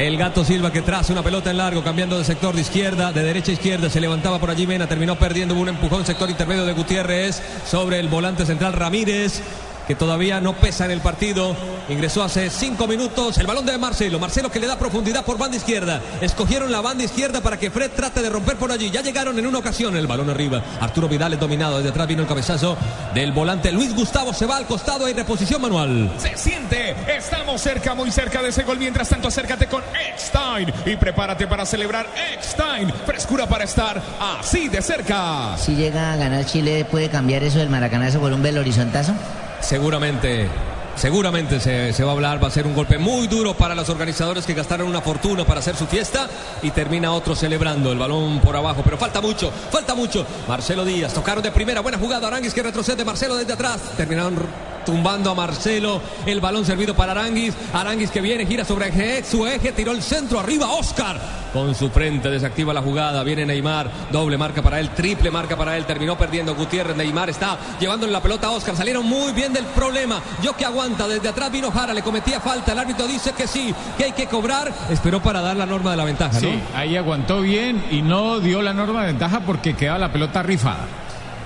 El 0.00 0.16
gato 0.16 0.46
Silva 0.46 0.72
que 0.72 0.80
traza 0.80 1.12
una 1.12 1.22
pelota 1.22 1.50
en 1.50 1.58
largo, 1.58 1.84
cambiando 1.84 2.16
de 2.16 2.24
sector 2.24 2.54
de 2.54 2.62
izquierda, 2.62 3.12
de 3.12 3.22
derecha 3.22 3.50
a 3.50 3.54
izquierda, 3.54 3.90
se 3.90 4.00
levantaba 4.00 4.38
por 4.38 4.48
allí 4.48 4.66
Mena, 4.66 4.86
terminó 4.86 5.16
perdiendo 5.16 5.54
un 5.54 5.68
empujón 5.68 6.06
sector 6.06 6.30
intermedio 6.30 6.64
de 6.64 6.72
Gutiérrez 6.72 7.42
sobre 7.66 8.00
el 8.00 8.08
volante 8.08 8.46
central 8.46 8.72
Ramírez, 8.72 9.42
que 9.90 9.96
todavía 9.96 10.40
no 10.40 10.53
pesa 10.53 10.85
en 10.85 10.92
el 10.92 11.00
partido. 11.00 11.57
Ingresó 11.88 12.22
hace 12.22 12.48
cinco 12.48 12.87
minutos 12.87 13.37
el 13.38 13.46
balón 13.48 13.66
de 13.66 13.76
Marcelo. 13.76 14.20
Marcelo 14.20 14.48
que 14.48 14.61
le 14.61 14.68
da 14.68 14.79
profundidad 14.79 15.24
por 15.24 15.37
banda 15.37 15.57
izquierda. 15.57 16.00
Escogieron 16.20 16.70
la 16.70 16.81
banda 16.81 17.03
izquierda 17.03 17.40
para 17.40 17.59
que 17.59 17.72
Fred 17.72 17.90
trate 17.96 18.22
de 18.22 18.31
romper 18.31 18.57
por 18.57 18.70
allí. 18.70 18.88
Ya 18.92 19.03
llegaron 19.03 19.37
en 19.37 19.48
una 19.48 19.59
ocasión 19.59 19.96
el 19.96 20.07
balón 20.07 20.31
arriba. 20.31 20.62
Arturo 20.81 21.09
Vidal 21.09 21.33
es 21.33 21.40
dominado. 21.40 21.79
Desde 21.79 21.90
atrás 21.90 22.07
vino 22.07 22.22
el 22.22 22.29
cabezazo 22.29 22.76
del 23.14 23.33
volante. 23.33 23.72
Luis 23.72 23.92
Gustavo 23.92 24.33
se 24.33 24.46
va 24.46 24.59
al 24.59 24.66
costado. 24.66 25.07
Hay 25.07 25.12
reposición 25.12 25.61
manual. 25.61 26.12
Se 26.18 26.37
siente, 26.37 26.94
estamos 27.12 27.61
cerca, 27.61 27.92
muy 27.92 28.12
cerca 28.12 28.42
de 28.42 28.50
ese 28.50 28.62
gol. 28.62 28.79
Mientras 28.79 29.09
tanto, 29.09 29.26
acércate 29.26 29.66
con 29.66 29.83
Eckstein 30.09 30.72
y 30.87 30.94
prepárate 30.98 31.48
para 31.48 31.66
celebrar 31.66 32.07
Eckstein. 32.33 32.92
Frescura 33.05 33.48
para 33.48 33.64
estar 33.64 34.00
así 34.38 34.68
de 34.68 34.83
cerca. 34.83 35.57
Si 35.59 35.74
llega 35.74 36.12
a 36.12 36.16
ganar 36.16 36.46
Chile, 36.46 36.87
¿puede 36.88 37.09
cambiar 37.09 37.42
eso 37.42 37.59
del 37.59 37.70
maracanazo 37.70 38.20
por 38.20 38.33
un 38.33 38.40
bel 38.40 38.57
horizontazo? 38.57 39.14
Seguramente, 39.61 40.49
seguramente 40.96 41.61
se, 41.61 41.92
se 41.92 42.05
va 42.05 42.11
a 42.11 42.14
hablar, 42.14 42.42
va 42.42 42.49
a 42.49 42.51
ser 42.51 42.66
un 42.66 42.75
golpe 42.75 42.99
muy 42.99 43.27
duro 43.29 43.55
para 43.55 43.75
los 43.75 43.88
organizadores 43.88 44.46
que 44.46 44.55
gastaron 44.55 44.88
una 44.88 45.01
fortuna 45.01 45.44
para 45.44 45.61
hacer 45.61 45.77
su 45.77 45.87
fiesta 45.87 46.29
y 46.62 46.70
termina 46.70 47.12
otro 47.12 47.35
celebrando 47.37 47.92
el 47.92 47.99
balón 47.99 48.40
por 48.40 48.57
abajo, 48.57 48.83
pero 48.85 48.96
falta 48.99 49.20
mucho, 49.20 49.53
falta 49.70 49.94
mucho. 49.94 50.27
Marcelo 50.49 50.85
Díaz, 50.85 51.14
tocaron 51.14 51.42
de 51.42 51.53
primera, 51.53 51.81
buena 51.81 51.99
jugada, 51.99 52.27
Aranguis 52.27 52.55
que 52.55 52.62
retrocede, 52.62 53.05
Marcelo 53.05 53.37
desde 53.37 53.53
atrás, 53.53 53.81
terminaron 53.96 54.37
tumbando 54.85 55.31
a 55.31 55.35
Marcelo, 55.35 56.01
el 56.27 56.40
balón 56.40 56.64
servido 56.64 56.95
para 56.95 57.12
Aranguis, 57.12 57.55
Aranguis 57.73 58.11
que 58.11 58.21
viene, 58.21 58.47
gira 58.47 58.64
sobre 58.64 58.88
eje- 58.93 59.25
su 59.25 59.47
eje, 59.47 59.73
tiró 59.73 59.93
el 59.93 60.03
centro, 60.03 60.38
arriba 60.40 60.71
Oscar, 60.73 61.19
con 61.53 61.75
su 61.75 61.90
frente 61.90 62.31
desactiva 62.31 62.73
la 62.73 62.83
jugada, 62.83 63.23
viene 63.25 63.45
Neymar, 63.47 63.90
doble 64.12 64.38
marca 64.38 64.62
para 64.62 64.79
él, 64.81 64.90
triple 64.90 65.31
marca 65.31 65.57
para 65.57 65.77
él, 65.77 65.85
terminó 65.85 66.16
perdiendo 66.16 66.55
Gutiérrez, 66.55 66.97
Neymar 66.97 67.31
está 67.31 67.59
llevándole 67.81 68.12
la 68.12 68.23
pelota 68.23 68.47
a 68.49 68.51
Oscar, 68.51 68.77
salieron 68.77 69.05
muy 69.07 69.33
bien 69.33 69.53
del 69.53 69.64
problema, 69.66 70.21
yo 70.43 70.57
que 70.57 70.64
aguanta, 70.64 71.09
desde 71.09 71.29
atrás 71.29 71.51
vino 71.51 71.71
Jara, 71.71 71.93
le 71.95 72.03
cometía 72.03 72.40
falta, 72.40 72.73
el 72.73 72.79
árbitro 72.79 73.07
dice 73.07 73.33
que 73.33 73.47
sí, 73.47 73.75
que 73.99 74.05
hay 74.05 74.12
que 74.12 74.27
cobrar, 74.27 74.73
esperó 74.90 75.21
para 75.21 75.40
dar 75.40 75.57
la 75.57 75.66
norma 75.66 75.90
de 75.90 75.97
la 75.97 76.05
ventaja. 76.05 76.38
Sí, 76.38 76.61
ahí 76.75 76.97
aguantó 76.97 77.40
bien 77.40 77.85
y 77.90 78.03
no 78.03 78.40
dio 78.40 78.62
la 78.62 78.73
norma 78.73 79.01
de 79.03 79.09
ventaja 79.09 79.40
porque 79.40 79.75
quedaba 79.75 79.99
la 79.99 80.12
pelota 80.12 80.43
rifada. 80.43 80.87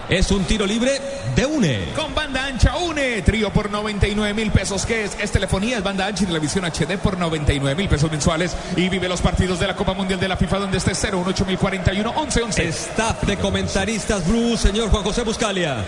Es 0.09 0.31
un 0.31 0.45
tiro 0.45 0.67
libre 0.67 1.01
de 1.35 1.47
UNE. 1.47 1.93
Con 1.97 2.15
banda 2.15 2.45
ancha 2.45 2.77
UNE, 2.77 3.23
trío 3.23 3.51
por 3.51 3.71
99 3.71 4.35
mil 4.35 4.51
pesos. 4.51 4.85
¿Qué 4.85 5.05
es? 5.05 5.17
Es 5.19 5.33
telefonía, 5.33 5.79
es 5.79 5.83
banda 5.83 6.07
ancha 6.07 6.25
y 6.25 6.27
televisión 6.27 6.67
HD 6.67 6.99
por 6.99 7.17
99 7.19 7.75
mil 7.75 7.89
pesos 7.89 8.11
mensuales. 8.11 8.55
Y 8.77 8.91
vive 8.91 9.09
los 9.09 9.23
partidos 9.23 9.59
de 9.59 9.67
la 9.67 9.75
Copa 9.75 9.95
Mundial 9.95 10.21
de 10.21 10.29
la 10.29 10.37
FIFA 10.37 10.59
donde 10.59 10.77
esté 10.77 10.93
018041 10.95 12.13
1111. 12.13 12.69
Staff 12.69 13.23
de 13.23 13.39
comentaristas 13.39 14.29
Blue, 14.29 14.59
señor 14.59 14.91
Juan 14.91 15.05
José 15.05 15.23
Buscalia. 15.23 15.83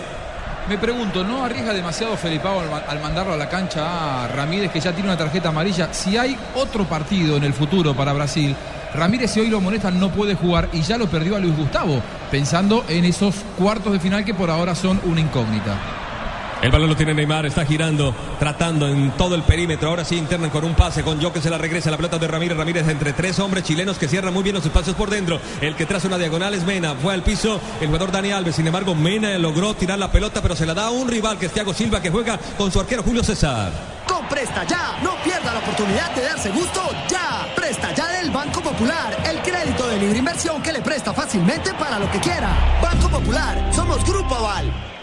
Me 0.68 0.78
pregunto, 0.78 1.22
¿no 1.22 1.44
arriesga 1.44 1.74
demasiado 1.74 2.16
Felipao 2.16 2.60
al, 2.60 2.84
al 2.88 3.00
mandarlo 3.00 3.34
a 3.34 3.36
la 3.36 3.48
cancha 3.48 4.24
a 4.24 4.28
Ramírez, 4.28 4.72
que 4.72 4.80
ya 4.80 4.92
tiene 4.92 5.10
una 5.10 5.18
tarjeta 5.18 5.50
amarilla? 5.50 5.92
Si 5.92 6.16
hay 6.16 6.36
otro 6.54 6.88
partido 6.88 7.36
en 7.36 7.44
el 7.44 7.52
futuro 7.52 7.94
para 7.94 8.14
Brasil, 8.14 8.56
Ramírez, 8.96 9.30
si 9.30 9.40
hoy 9.40 9.48
lo 9.48 9.60
molestan, 9.60 10.00
no 10.00 10.10
puede 10.10 10.34
jugar 10.34 10.68
y 10.72 10.82
ya 10.82 10.98
lo 10.98 11.06
perdió 11.06 11.36
a 11.36 11.38
Luis 11.38 11.56
Gustavo, 11.56 12.02
pensando 12.30 12.84
en 12.88 13.04
esos 13.04 13.36
cuartos 13.58 13.92
de 13.92 14.00
final 14.00 14.24
que 14.24 14.34
por 14.34 14.50
ahora 14.50 14.74
son 14.74 15.00
una 15.04 15.20
incógnita. 15.20 15.78
El 16.62 16.70
balón 16.70 16.88
lo 16.88 16.96
tiene 16.96 17.12
Neymar, 17.12 17.44
está 17.44 17.66
girando, 17.66 18.14
tratando 18.38 18.88
en 18.88 19.10
todo 19.12 19.34
el 19.34 19.42
perímetro. 19.42 19.90
Ahora 19.90 20.06
sí 20.06 20.16
internan 20.16 20.48
con 20.48 20.64
un 20.64 20.74
pase, 20.74 21.02
con 21.02 21.20
Yo 21.20 21.30
que 21.30 21.42
se 21.42 21.50
la 21.50 21.58
regresa. 21.58 21.90
La 21.90 21.98
pelota 21.98 22.18
de 22.18 22.26
Ramírez. 22.26 22.56
Ramírez 22.56 22.88
entre 22.88 23.12
tres 23.12 23.38
hombres 23.40 23.62
chilenos 23.62 23.98
que 23.98 24.08
cierran 24.08 24.32
muy 24.32 24.42
bien 24.42 24.54
los 24.54 24.64
espacios 24.64 24.96
por 24.96 25.10
dentro. 25.10 25.38
El 25.60 25.76
que 25.76 25.84
traza 25.84 26.08
una 26.08 26.16
diagonal 26.16 26.54
es 26.54 26.64
Mena. 26.64 26.94
Fue 26.94 27.12
al 27.12 27.22
piso 27.22 27.60
el 27.80 27.88
jugador 27.88 28.10
Dani 28.10 28.32
Alves. 28.32 28.56
Sin 28.56 28.66
embargo, 28.66 28.94
Mena 28.94 29.36
logró 29.38 29.74
tirar 29.74 29.98
la 29.98 30.10
pelota, 30.10 30.40
pero 30.40 30.56
se 30.56 30.64
la 30.64 30.72
da 30.72 30.86
a 30.86 30.90
un 30.90 31.08
rival 31.08 31.38
que 31.38 31.46
es 31.46 31.52
Thiago 31.52 31.74
Silva, 31.74 32.00
que 32.00 32.10
juega 32.10 32.38
con 32.56 32.72
su 32.72 32.80
arquero 32.80 33.02
Julio 33.02 33.22
César. 33.22 33.95
Presta 34.28 34.64
Ya, 34.64 34.98
no 35.02 35.14
pierda 35.22 35.52
la 35.52 35.60
oportunidad 35.60 36.10
de 36.14 36.22
darse 36.22 36.50
gusto 36.50 36.80
ya. 37.08 37.46
Presta 37.54 37.92
Ya 37.94 38.08
del 38.08 38.30
Banco 38.30 38.60
Popular, 38.60 39.16
el 39.24 39.40
crédito 39.40 39.86
de 39.88 39.98
libre 39.98 40.18
inversión 40.18 40.60
que 40.62 40.72
le 40.72 40.82
presta 40.82 41.12
fácilmente 41.12 41.72
para 41.74 41.98
lo 41.98 42.10
que 42.10 42.18
quiera. 42.18 42.48
Banco 42.82 43.08
Popular, 43.08 43.72
somos 43.72 44.04
Grupo 44.04 44.34
Aval. 44.34 44.95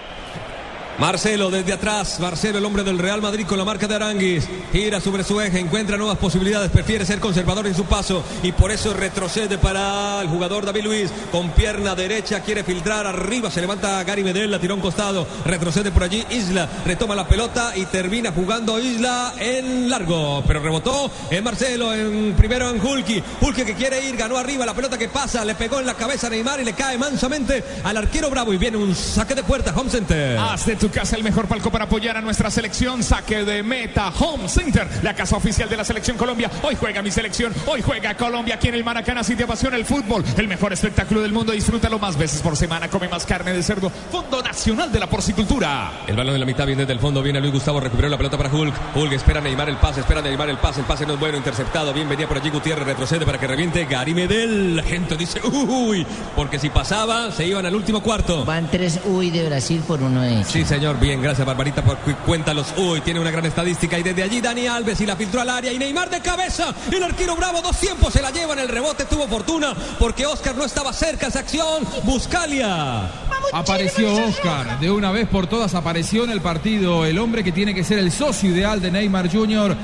Marcelo 1.00 1.50
desde 1.50 1.74
atrás, 1.74 2.20
Marcelo 2.20 2.60
el 2.60 2.66
hombre 2.66 2.84
del 2.84 3.00
Real 3.00 3.22
Madrid 3.22 3.48
con 3.48 3.58
la 3.58 3.66
marca 3.66 3.88
de 3.88 3.96
Aranguis, 3.96 4.48
gira 4.72 5.02
sobre 5.02 5.24
su 5.24 5.41
eje, 5.41 5.60
encuentra 5.60 5.98
nuevas 5.98 6.18
posibilidades, 6.18 6.70
prefiere 6.70 7.04
ser 7.04 7.20
conservador 7.20 7.66
en 7.66 7.74
su 7.74 7.86
paso 7.86 8.24
y 8.44 8.52
por 8.52 8.72
eso 8.72 8.94
retrocede 8.94 9.58
para 9.58 10.22
el 10.22 10.28
jugador 10.28 10.66
David 10.66 10.84
Luis. 10.84 11.12
Con 11.32 11.50
pierna 11.50 11.96
derecha, 11.96 12.41
quiere 12.41 12.64
filtrar 12.64 13.08
arriba, 13.08 13.50
se 13.50 13.60
levanta 13.60 14.04
Gary 14.04 14.24
Medel, 14.24 14.52
la 14.52 14.60
tiró 14.60 14.74
a 14.74 14.76
un 14.76 14.82
costado, 14.82 15.28
retrocede 15.46 15.91
por 15.91 16.04
allí, 16.04 16.24
Isla 16.30 16.70
retoma 16.86 17.16
la 17.16 17.28
pelota 17.28 17.74
y 17.76 17.86
termina 17.86 18.32
jugando 18.32 18.80
Isla 18.80 19.34
en 19.39 19.89
largo, 19.89 20.44
pero 20.46 20.60
rebotó 20.60 21.12
en 21.32 21.44
Marcelo, 21.44 21.91
en 21.94 22.36
primero 22.38 22.70
en 22.70 22.80
Hulky, 22.80 23.22
Hulky 23.41 23.64
que 23.64 23.74
quiere 23.74 24.08
ir, 24.08 24.16
ganó 24.16 24.38
arriba, 24.38 24.66
la 24.66 24.76
pelota 24.76 24.98
que 24.98 25.10
pasa, 25.10 25.44
le 25.44 25.56
pegó 25.56 25.80
en 25.80 25.88
la 25.88 25.96
cabeza 25.96 26.28
a 26.28 26.30
Neymar 26.30 26.62
y 26.62 26.66
le 26.66 26.74
cae 26.74 27.00
mansamente 27.00 27.64
al 27.84 27.98
arquero 27.98 28.30
Bravo 28.30 28.54
y 28.54 28.58
viene 28.58 28.78
un 28.78 28.94
saque 28.94 29.34
de 29.34 29.44
puerta, 29.44 29.74
Home 29.76 29.89
Center. 29.89 30.38
Tu 30.84 30.90
casa 30.92 31.16
el 31.16 31.24
mejor 31.24 31.48
palco 31.48 31.72
para 31.72 31.86
apoyar 31.86 32.18
a 32.18 32.22
nuestra 32.22 32.52
selección. 32.52 33.04
Saque 33.04 33.46
de 33.46 33.64
meta 33.64 34.12
Home 34.20 34.50
Center, 34.50 34.86
la 35.02 35.14
casa 35.16 35.38
oficial 35.38 35.70
de 35.70 35.78
la 35.78 35.86
selección 35.86 36.18
Colombia. 36.18 36.52
Hoy 36.62 36.76
juega 36.78 37.02
mi 37.02 37.10
selección, 37.10 37.54
hoy 37.68 37.82
juega 37.82 38.18
Colombia 38.18 38.56
aquí 38.56 38.68
en 38.68 38.76
el 38.76 38.84
Maracaná. 38.84 39.24
Si 39.24 39.38
te 39.38 39.46
apasiona 39.46 39.78
el 39.78 39.86
fútbol, 39.86 40.26
el 40.36 40.48
mejor 40.50 40.74
espectáculo 40.74 41.22
del 41.22 41.32
mundo, 41.32 41.54
disfrútalo 41.54 42.00
más 42.00 42.18
veces 42.18 42.42
por 42.42 42.58
semana. 42.58 42.90
Come 42.90 43.08
más 43.08 43.26
carne 43.26 43.54
de 43.54 43.64
cerdo. 43.64 43.90
Fondo 44.12 44.42
Nacional 44.42 44.92
de 44.92 45.00
la 45.00 45.08
Porcicultura. 45.08 46.04
El 46.06 46.18
balón 46.18 46.34
en 46.34 46.42
la 46.42 46.46
mitad 46.46 46.66
viene 46.66 46.82
desde 46.82 46.92
el 46.92 47.00
fondo, 47.00 47.24
viene 47.24 47.40
Luis 47.40 47.54
Gustavo, 47.54 47.80
recuperó 47.80 48.10
la 48.10 48.18
pelota 48.18 48.38
para 48.38 48.54
Hulk. 48.54 48.76
Hulk 48.94 49.14
espera 49.14 49.40
Neymar 49.40 49.70
el 49.70 49.78
pase, 49.78 50.02
espera 50.02 50.22
Neymar 50.22 50.50
el 50.50 50.58
pase. 50.58 50.82
El 50.82 50.86
pase 50.86 51.06
no 51.06 51.14
es 51.14 51.20
bueno, 51.22 51.38
interceptado. 51.38 51.94
Bien 51.94 52.10
venía 52.10 52.28
por 52.28 52.40
allí 52.40 52.50
Gutiérrez, 52.50 52.86
retrocede 52.86 53.26
para 53.26 53.40
que 53.40 53.48
reviente 53.48 53.86
Gary 53.86 54.14
Medel. 54.14 54.76
La 54.76 54.84
gente 54.84 55.16
dice 55.16 55.40
uy, 55.48 56.06
porque 56.36 56.60
si 56.60 56.70
pasaba, 56.70 57.32
se 57.32 57.48
iban 57.48 57.66
al 57.66 57.74
último 57.74 58.04
cuarto. 58.04 58.44
Van 58.44 58.70
tres 58.70 59.00
uy 59.06 59.30
de 59.30 59.46
Brasil 59.46 59.82
por 59.88 60.02
uno 60.02 60.22
de 60.22 60.44
Sí, 60.44 60.66
señor, 60.74 60.99
bien, 60.99 61.21
gracias 61.21 61.45
Barbarita 61.45 61.84
por 61.84 61.97
cu- 61.97 62.15
cuéntalos. 62.26 62.74
Uy, 62.78 63.01
tiene 63.01 63.19
una 63.19 63.30
gran 63.30 63.45
estadística 63.45 63.99
y 63.99 64.03
desde 64.03 64.24
allí 64.24 64.41
Dani 64.41 64.65
Alves 64.65 64.99
y 65.01 65.05
la 65.05 65.15
filtró 65.15 65.41
al 65.41 65.49
área 65.49 65.71
y 65.71 65.78
Neymar 65.78 66.09
de 66.09 66.19
cabeza. 66.19 66.74
El 66.91 67.03
arquero 67.03 67.36
Bravo 67.36 67.61
dos 67.61 67.78
tiempos 67.80 68.11
se 68.11 68.21
la 68.24 68.32
lleva 68.32 68.53
en 68.53 68.59
el 68.59 68.69
rebote, 68.69 69.05
tuvo 69.05 69.28
fortuna 69.28 69.76
porque 69.99 70.26
Oscar 70.26 70.55
no 70.55 70.63
estaba 70.65 70.91
cerca 70.91 71.28
esa 71.28 71.39
acción. 71.39 71.84
Buscalia. 72.03 73.07
Apareció 73.51 74.13
Oscar, 74.26 74.80
de 74.80 74.89
una 74.89 75.11
vez 75.11 75.28
por 75.28 75.45
todas 75.45 75.76
apareció 75.76 76.24
en 76.24 76.32
el 76.32 76.41
partido 76.41 77.05
el 77.05 77.19
hombre 77.19 77.43
que 77.43 77.51
tiene 77.51 77.76
que 77.76 77.84
ser 77.84 77.99
el 77.99 78.11
socio 78.11 78.49
ideal 78.49 78.82
de 78.82 78.89
Neymar 78.89 79.32
Jr. 79.32 79.76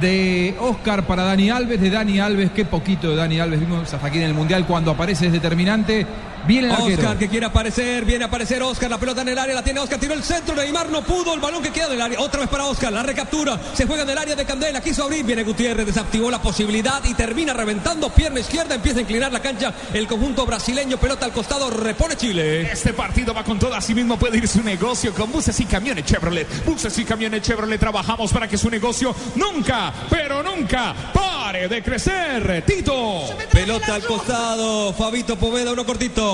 De 0.00 0.56
Oscar 0.60 1.06
para 1.06 1.24
Dani 1.24 1.50
Alves, 1.50 1.78
de 1.80 1.90
Dani 1.90 2.18
Alves, 2.18 2.50
qué 2.52 2.64
poquito 2.64 3.10
de 3.10 3.16
Dani 3.16 3.38
Alves 3.38 3.60
vimos 3.60 3.92
hasta 3.92 4.06
aquí 4.06 4.16
en 4.16 4.24
el 4.24 4.34
Mundial 4.34 4.66
cuando 4.66 4.90
aparece 4.92 5.26
es 5.26 5.32
determinante. 5.32 6.06
Viene 6.46 6.68
el 6.68 6.72
arquero. 6.72 6.94
Oscar 6.94 7.18
que 7.18 7.28
quiere 7.28 7.46
aparecer, 7.46 8.04
viene 8.04 8.24
a 8.24 8.26
aparecer 8.26 8.62
Oscar, 8.62 8.90
la 8.90 8.98
pelota 8.98 9.22
en 9.22 9.28
el 9.28 9.38
área, 9.38 9.54
la 9.54 9.62
tiene 9.62 9.80
Oscar, 9.80 9.98
tiró 9.98 10.14
el 10.14 10.22
centro, 10.22 10.54
Neymar 10.54 10.88
no 10.90 11.02
pudo, 11.02 11.34
el 11.34 11.40
balón 11.40 11.62
que 11.62 11.70
queda 11.70 11.88
del 11.88 12.00
área, 12.00 12.20
otra 12.20 12.40
vez 12.40 12.48
para 12.48 12.64
Oscar, 12.64 12.92
la 12.92 13.02
recaptura, 13.02 13.58
se 13.74 13.86
juega 13.86 14.02
en 14.02 14.10
el 14.10 14.18
área 14.18 14.34
de 14.34 14.44
Candela, 14.44 14.80
quiso 14.80 15.04
abrir, 15.04 15.24
viene 15.24 15.44
Gutiérrez, 15.44 15.86
desactivó 15.86 16.30
la 16.30 16.42
posibilidad 16.42 17.02
y 17.04 17.14
termina 17.14 17.52
reventando 17.52 18.10
pierna 18.10 18.40
izquierda, 18.40 18.74
empieza 18.74 18.98
a 18.98 19.02
inclinar 19.02 19.32
la 19.32 19.40
cancha, 19.40 19.72
el 19.92 20.06
conjunto 20.06 20.44
brasileño, 20.44 20.98
pelota 20.98 21.26
al 21.26 21.32
costado, 21.32 21.70
repone 21.70 22.16
Chile. 22.16 22.62
Este 22.72 22.92
partido 22.92 23.32
va 23.32 23.44
con 23.44 23.58
todo, 23.58 23.74
así 23.74 23.94
mismo 23.94 24.18
puede 24.18 24.38
ir 24.38 24.48
su 24.48 24.62
negocio 24.62 25.14
con 25.14 25.30
buses 25.30 25.58
y 25.60 25.64
camiones 25.66 26.04
Chevrolet. 26.04 26.64
Buses 26.64 26.96
y 26.98 27.04
camiones 27.04 27.42
Chevrolet 27.42 27.78
trabajamos 27.78 28.32
para 28.32 28.48
que 28.48 28.58
su 28.58 28.68
negocio 28.68 29.14
nunca, 29.36 29.92
pero 30.10 30.42
nunca 30.42 30.94
pare 31.12 31.68
de 31.68 31.82
crecer. 31.82 32.64
Tito. 32.66 33.26
Pelota 33.52 33.94
al 33.94 34.04
costado, 34.04 34.92
Fabito 34.92 35.36
Poveda, 35.36 35.72
uno 35.72 35.84
cortito. 35.84 36.31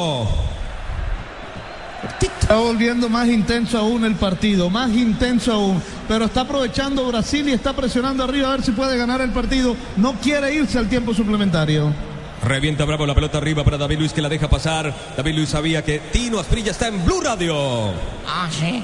Está 2.41 2.57
volviendo 2.57 3.09
más 3.09 3.29
intenso 3.29 3.77
aún 3.77 4.05
el 4.05 4.15
partido, 4.15 4.71
más 4.71 4.91
intenso 4.91 5.53
aún. 5.53 5.83
Pero 6.09 6.25
está 6.25 6.43
aprovechando 6.43 7.07
Brasil 7.07 7.47
y 7.49 7.53
está 7.53 7.75
presionando 7.75 8.25
arriba 8.25 8.49
a 8.49 8.53
ver 8.53 8.63
si 8.63 8.71
puede 8.71 8.97
ganar 8.97 9.21
el 9.21 9.31
partido. 9.33 9.77
No 9.97 10.15
quiere 10.15 10.55
irse 10.55 10.79
al 10.79 10.89
tiempo 10.89 11.13
suplementario. 11.13 11.93
Revienta 12.43 12.85
Bravo 12.85 13.05
la 13.05 13.15
pelota 13.15 13.39
arriba 13.39 13.65
para 13.65 13.77
David 13.77 13.99
Luis 13.99 14.13
que 14.13 14.23
la 14.23 14.29
deja 14.29 14.49
pasar. 14.49 14.95
David 15.17 15.35
Luis 15.35 15.49
sabía 15.51 15.85
que 15.85 15.99
Tino 15.99 16.39
Asprilla 16.39 16.71
está 16.71 16.89
en 16.89 17.05
Blue 17.05 17.21
Radio. 17.21 17.91
Ah, 18.27 18.49
sí. 18.51 18.83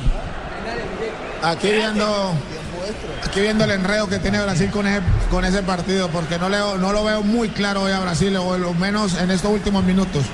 Aquí 1.42 1.70
viendo, 1.70 2.34
aquí 3.26 3.40
viendo 3.40 3.64
el 3.64 3.70
enredo 3.70 4.08
que 4.08 4.18
tiene 4.18 4.42
Brasil 4.42 4.70
con 4.70 4.86
ese, 4.86 5.00
con 5.30 5.44
ese 5.44 5.62
partido, 5.62 6.08
porque 6.08 6.38
no, 6.38 6.48
leo, 6.48 6.76
no 6.76 6.92
lo 6.92 7.04
veo 7.04 7.22
muy 7.22 7.48
claro 7.48 7.82
hoy 7.82 7.92
a 7.92 8.00
Brasil, 8.00 8.36
o 8.36 8.58
lo 8.58 8.74
menos 8.74 9.18
en 9.18 9.30
estos 9.30 9.50
últimos 9.50 9.84
minutos. 9.84 10.24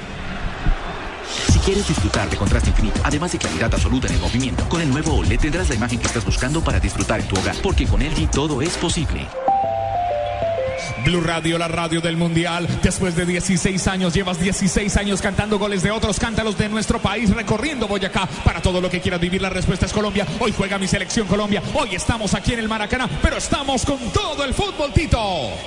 Quieres 1.65 1.87
disfrutar 1.87 2.29
de 2.31 2.37
contraste 2.37 2.71
infinito, 2.71 3.01
además 3.05 3.33
de 3.33 3.39
claridad 3.39 3.73
absoluta 3.73 4.07
en 4.09 4.15
el 4.15 4.21
movimiento, 4.21 4.67
con 4.69 4.81
el 4.81 4.89
nuevo 4.89 5.17
OLED 5.17 5.41
tendrás 5.41 5.69
la 5.69 5.75
imagen 5.75 5.99
que 5.99 6.07
estás 6.07 6.25
buscando 6.25 6.63
para 6.63 6.81
disfrutar 6.81 7.21
en 7.21 7.29
tu 7.29 7.37
hogar, 7.37 7.55
porque 7.63 7.87
con 7.87 8.01
LG 8.01 8.31
todo 8.31 8.63
es 8.63 8.77
posible. 8.79 9.29
Blue 11.05 11.21
Radio, 11.21 11.57
la 11.57 11.69
radio 11.69 12.01
del 12.01 12.17
Mundial. 12.17 12.69
Después 12.83 13.17
de 13.17 13.25
16 13.25 13.87
años, 13.89 14.15
llevas 14.15 14.39
16 14.39 14.97
años 14.97 15.23
cantando 15.23 15.59
goles 15.59 15.83
de 15.83 15.91
otros, 15.91 16.19
cántalos 16.19 16.59
de 16.59 16.69
nuestro 16.69 17.01
país, 17.01 17.31
recorriendo 17.35 17.89
Boyacá. 17.89 18.29
Para 18.45 18.61
todo 18.61 18.81
lo 18.81 18.91
que 18.91 19.01
quieras 19.01 19.21
vivir, 19.21 19.41
la 19.41 19.51
respuesta 19.51 19.87
es 19.87 19.93
Colombia. 19.93 20.27
Hoy 20.39 20.53
juega 20.57 20.79
mi 20.79 20.87
selección 20.87 21.27
Colombia. 21.27 21.63
Hoy 21.75 21.95
estamos 21.95 22.35
aquí 22.35 22.53
en 22.53 22.59
el 22.59 22.69
Maracaná, 22.69 23.09
pero 23.23 23.39
estamos 23.39 23.85
con 23.85 23.99
todo 24.13 24.45
el 24.45 24.53
fútbol, 24.53 24.93
Tito. 24.93 25.19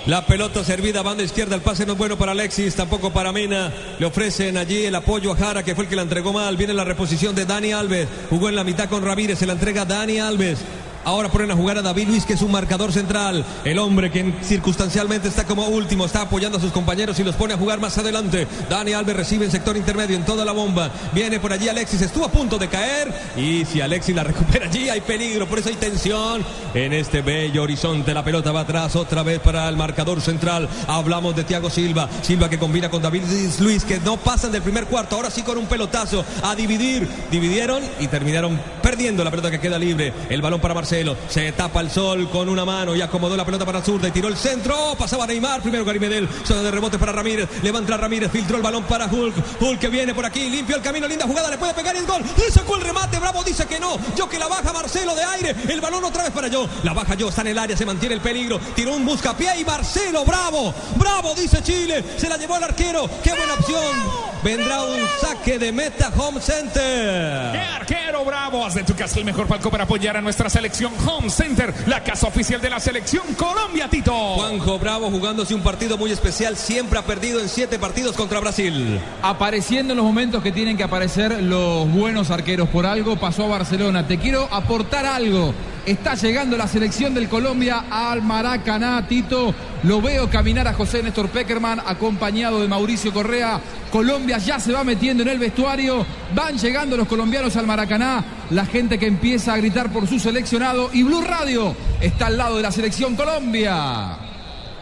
La 0.05 0.25
pelota 0.25 0.63
servida, 0.63 1.01
banda 1.01 1.23
izquierda, 1.23 1.55
el 1.55 1.61
pase 1.61 1.85
no 1.85 1.93
es 1.93 1.97
bueno 1.97 2.17
para 2.17 2.33
Alexis, 2.33 2.75
tampoco 2.75 3.11
para 3.11 3.31
Mena. 3.31 3.71
Le 3.99 4.05
ofrecen 4.05 4.57
allí 4.57 4.85
el 4.85 4.95
apoyo 4.95 5.31
a 5.31 5.35
Jara, 5.35 5.63
que 5.63 5.75
fue 5.75 5.85
el 5.85 5.89
que 5.89 5.95
la 5.95 6.03
entregó 6.03 6.31
mal. 6.31 6.57
Viene 6.57 6.73
la 6.73 6.83
reposición 6.83 7.33
de 7.35 7.45
Dani 7.45 7.71
Alves. 7.71 8.07
Jugó 8.29 8.49
en 8.49 8.55
la 8.55 8.63
mitad 8.63 8.87
con 8.87 9.03
Ramírez, 9.03 9.39
se 9.39 9.47
la 9.47 9.53
entrega 9.53 9.85
Dani 9.85 10.19
Alves. 10.19 10.59
Ahora 11.05 11.29
ponen 11.29 11.51
a 11.51 11.55
jugar 11.55 11.77
a 11.77 11.81
David 11.81 12.07
Luis, 12.07 12.25
que 12.25 12.33
es 12.33 12.41
un 12.41 12.51
marcador 12.51 12.93
central. 12.93 13.43
El 13.65 13.77
hombre 13.77 14.09
que 14.09 14.33
circunstancialmente 14.41 15.27
está 15.27 15.43
como 15.45 15.67
último, 15.67 16.05
está 16.05 16.21
apoyando 16.21 16.57
a 16.57 16.61
sus 16.61 16.71
compañeros 16.71 17.19
y 17.19 17.23
los 17.23 17.35
pone 17.35 17.53
a 17.53 17.57
jugar 17.57 17.79
más 17.79 17.97
adelante. 17.97 18.47
Dani 18.69 18.93
Alves 18.93 19.15
recibe 19.15 19.45
en 19.45 19.51
sector 19.51 19.75
intermedio 19.75 20.15
en 20.15 20.23
toda 20.23 20.45
la 20.45 20.53
bomba. 20.53 20.91
Viene 21.13 21.39
por 21.39 21.51
allí 21.51 21.67
Alexis, 21.67 22.01
estuvo 22.01 22.25
a 22.25 22.31
punto 22.31 22.57
de 22.57 22.69
caer. 22.69 23.13
Y 23.35 23.65
si 23.65 23.81
Alexis 23.81 24.15
la 24.15 24.23
recupera 24.23 24.67
allí, 24.67 24.89
hay 24.89 25.01
peligro. 25.01 25.45
Por 25.45 25.59
eso 25.59 25.69
hay 25.69 25.75
tensión 25.75 26.45
en 26.73 26.93
este 26.93 27.21
bello 27.21 27.63
horizonte. 27.63 28.13
La 28.13 28.23
pelota 28.23 28.53
va 28.53 28.61
atrás 28.61 28.95
otra 28.95 29.23
vez 29.23 29.39
para 29.39 29.67
el 29.67 29.75
marcador 29.75 30.21
central. 30.21 30.69
Hablamos 30.87 31.35
de 31.35 31.43
Thiago 31.43 31.69
Silva. 31.69 32.09
Silva 32.21 32.49
que 32.49 32.57
combina 32.57 32.89
con 32.89 33.01
David 33.01 33.23
Luis, 33.59 33.83
que 33.83 33.99
no 33.99 34.15
pasan 34.17 34.53
del 34.53 34.61
primer 34.61 34.85
cuarto. 34.85 35.17
Ahora 35.17 35.29
sí 35.29 35.41
con 35.41 35.57
un 35.57 35.65
pelotazo 35.65 36.23
a 36.43 36.55
dividir. 36.55 37.07
Dividieron 37.29 37.83
y 37.99 38.07
terminaron 38.07 38.57
perdiendo 38.81 39.23
la 39.23 39.31
pelota 39.31 39.51
que 39.51 39.59
queda 39.59 39.77
libre. 39.77 40.13
El 40.29 40.41
balón 40.41 40.61
para 40.61 40.73
Marcelo. 40.73 40.92
Marcelo. 40.93 41.17
Se 41.27 41.51
tapa 41.53 41.81
el 41.81 41.89
sol 41.89 42.29
con 42.29 42.47
una 42.47 42.65
mano 42.65 42.95
y 42.95 43.01
acomodó 43.01 43.35
la 43.35 43.43
pelota 43.43 43.65
para 43.65 43.81
zurda 43.81 44.09
y 44.09 44.11
tiró 44.11 44.27
el 44.27 44.37
centro. 44.37 44.95
Pasaba 44.95 45.25
Neymar. 45.25 45.61
Primero 45.61 45.83
Gary 45.83 45.99
Medel. 45.99 46.29
Zona 46.45 46.61
de 46.61 46.69
rebote 46.69 46.99
para 46.99 47.11
Ramírez. 47.11 47.49
Levanta 47.63 47.97
Ramírez. 47.97 48.31
Filtró 48.31 48.57
el 48.57 48.61
balón 48.61 48.83
para 48.83 49.07
Hulk. 49.07 49.33
Hulk 49.59 49.79
que 49.79 49.87
viene 49.87 50.13
por 50.13 50.23
aquí. 50.23 50.51
Limpio 50.51 50.75
el 50.75 50.83
camino. 50.83 51.07
Linda 51.07 51.25
jugada. 51.25 51.49
Le 51.49 51.57
puede 51.57 51.73
pegar 51.73 51.95
el 51.95 52.05
gol. 52.05 52.21
Le 52.37 52.51
sacó 52.51 52.75
el 52.75 52.83
remate. 52.83 53.17
Bravo 53.17 53.43
dice 53.43 53.65
que 53.65 53.79
no. 53.79 53.97
Yo 54.15 54.29
que 54.29 54.37
la 54.37 54.47
baja 54.47 54.71
Marcelo 54.71 55.15
de 55.15 55.23
aire. 55.23 55.55
El 55.67 55.81
balón 55.81 56.03
otra 56.03 56.23
vez 56.23 56.31
para 56.31 56.47
yo. 56.47 56.69
La 56.83 56.93
baja 56.93 57.15
yo. 57.15 57.29
Está 57.29 57.41
en 57.41 57.47
el 57.47 57.57
área. 57.57 57.75
Se 57.75 57.87
mantiene 57.87 58.13
el 58.13 58.21
peligro. 58.21 58.59
Tiró 58.75 58.93
un 58.93 59.03
buscapié 59.03 59.59
y 59.59 59.65
Marcelo. 59.65 60.23
Bravo. 60.25 60.75
Bravo 60.97 61.33
dice 61.33 61.63
Chile. 61.63 62.03
Se 62.17 62.29
la 62.29 62.37
llevó 62.37 62.57
el 62.57 62.65
arquero. 62.65 63.09
Qué 63.23 63.31
buena 63.31 63.55
opción. 63.55 64.32
Vendrá 64.43 64.83
un 64.83 64.99
saque 65.21 65.57
de 65.57 65.71
meta 65.71 66.11
Home 66.17 66.41
Center. 66.41 67.53
¡Qué 67.53 67.59
arquero 67.59 68.25
bravo! 68.25 68.65
Haz 68.65 68.75
de 68.75 68.83
tu 68.83 68.93
casa 68.93 69.19
el 69.19 69.25
mejor 69.25 69.47
palco 69.47 69.71
para 69.71 69.85
apoyar 69.85 70.17
a 70.17 70.21
nuestra 70.21 70.49
selección 70.49 70.91
Home 71.07 71.29
Center, 71.29 71.73
la 71.87 72.03
casa 72.03 72.27
oficial 72.27 72.59
de 72.59 72.69
la 72.69 72.81
selección 72.81 73.23
Colombia, 73.35 73.87
Tito. 73.87 74.11
Juanjo 74.11 74.79
Bravo 74.79 75.09
jugándose 75.09 75.55
un 75.55 75.61
partido 75.61 75.97
muy 75.97 76.11
especial. 76.11 76.57
Siempre 76.57 76.99
ha 76.99 77.03
perdido 77.03 77.39
en 77.39 77.47
siete 77.47 77.79
partidos 77.79 78.17
contra 78.17 78.41
Brasil. 78.41 78.99
Apareciendo 79.21 79.93
en 79.93 79.97
los 79.97 80.05
momentos 80.05 80.43
que 80.43 80.51
tienen 80.51 80.75
que 80.75 80.83
aparecer 80.83 81.41
los 81.41 81.89
buenos 81.89 82.29
arqueros. 82.29 82.67
Por 82.67 82.85
algo 82.85 83.15
pasó 83.15 83.45
a 83.45 83.47
Barcelona. 83.47 84.07
Te 84.07 84.17
quiero 84.17 84.49
aportar 84.51 85.05
algo. 85.05 85.53
Está 85.85 86.15
llegando 86.15 86.55
la 86.55 86.65
selección 86.65 87.13
del 87.13 87.27
Colombia 87.27 87.83
al 87.89 88.21
Maracaná, 88.21 89.05
Tito. 89.05 89.53
Lo 89.83 90.01
veo 90.01 90.29
caminar 90.29 90.65
a 90.65 90.73
José 90.73 91.03
Néstor 91.03 91.27
Peckerman 91.27 91.81
acompañado 91.85 92.61
de 92.61 92.69
Mauricio 92.69 93.11
Correa. 93.11 93.59
Colombia 93.91 94.37
ya 94.37 94.61
se 94.61 94.71
va 94.71 94.85
metiendo 94.85 95.23
en 95.23 95.29
el 95.29 95.39
vestuario. 95.39 96.05
Van 96.33 96.57
llegando 96.57 96.95
los 96.95 97.07
colombianos 97.07 97.57
al 97.57 97.67
Maracaná. 97.67 98.23
La 98.51 98.65
gente 98.65 98.97
que 98.97 99.07
empieza 99.07 99.53
a 99.53 99.57
gritar 99.57 99.91
por 99.91 100.07
su 100.07 100.19
seleccionado. 100.19 100.89
Y 100.93 101.03
Blue 101.03 101.21
Radio 101.21 101.75
está 101.99 102.27
al 102.27 102.37
lado 102.37 102.55
de 102.55 102.63
la 102.63 102.71
selección 102.71 103.17
Colombia. 103.17 104.22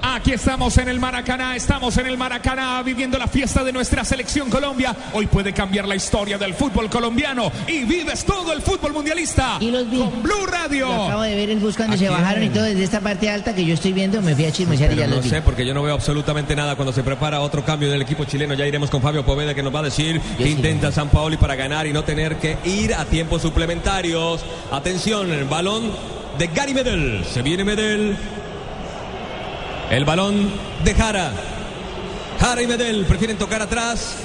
Aquí 0.03 0.31
estamos 0.33 0.75
en 0.79 0.89
el 0.89 0.99
Maracaná, 0.99 1.55
estamos 1.55 1.95
en 1.97 2.07
el 2.07 2.17
Maracaná 2.17 2.81
viviendo 2.81 3.19
la 3.19 3.27
fiesta 3.27 3.63
de 3.63 3.71
nuestra 3.71 4.03
selección 4.03 4.49
Colombia. 4.49 4.95
Hoy 5.13 5.27
puede 5.27 5.53
cambiar 5.53 5.87
la 5.87 5.95
historia 5.95 6.39
del 6.39 6.55
fútbol 6.55 6.89
colombiano 6.89 7.51
y 7.67 7.83
vives 7.83 8.25
todo 8.25 8.51
el 8.51 8.63
fútbol 8.63 8.93
mundialista 8.93 9.57
Y 9.59 9.69
los 9.69 9.89
vi. 9.89 9.99
con 9.99 10.23
Blue 10.23 10.47
Radio. 10.47 10.87
Lo 10.87 11.03
acabo 11.05 11.21
de 11.21 11.35
ver 11.35 11.51
el 11.51 11.59
bus 11.59 11.77
cuando 11.77 11.97
se 11.97 12.09
bajaron 12.09 12.43
y 12.43 12.49
todo 12.49 12.63
desde 12.63 12.83
esta 12.83 12.99
parte 12.99 13.29
alta 13.29 13.53
que 13.53 13.63
yo 13.63 13.75
estoy 13.75 13.93
viendo. 13.93 14.21
Me 14.23 14.33
fui 14.35 14.45
a 14.45 14.51
chismosear 14.51 14.91
y 14.91 14.95
ya 14.95 15.07
no 15.07 15.15
los 15.17 15.23
vi. 15.23 15.29
sé, 15.29 15.41
porque 15.43 15.65
yo 15.65 15.73
no 15.75 15.83
veo 15.83 15.93
absolutamente 15.93 16.55
nada 16.55 16.75
cuando 16.75 16.93
se 16.93 17.03
prepara 17.03 17.39
otro 17.39 17.63
cambio 17.63 17.91
del 17.91 18.01
equipo 18.01 18.25
chileno. 18.25 18.55
Ya 18.55 18.65
iremos 18.65 18.89
con 18.89 19.03
Fabio 19.03 19.23
Poveda 19.23 19.53
que 19.53 19.61
nos 19.61 19.73
va 19.73 19.79
a 19.79 19.83
decir 19.83 20.19
que 20.37 20.49
intenta 20.49 20.91
San 20.91 21.09
Paoli 21.09 21.37
para 21.37 21.53
ganar 21.55 21.85
y 21.85 21.93
no 21.93 22.03
tener 22.03 22.37
que 22.37 22.57
ir 22.65 22.95
a 22.95 23.05
tiempos 23.05 23.43
suplementarios. 23.43 24.41
Atención, 24.71 25.31
el 25.31 25.45
balón 25.45 25.91
de 26.39 26.47
Gary 26.47 26.73
Medel. 26.73 27.23
Se 27.31 27.43
viene 27.43 27.63
Medel. 27.63 28.17
El 29.91 30.05
balón 30.05 30.49
de 30.85 30.95
Jara. 30.95 31.33
Jara 32.39 32.61
y 32.61 32.67
Medel 32.67 33.05
prefieren 33.05 33.37
tocar 33.37 33.61
atrás. 33.61 34.15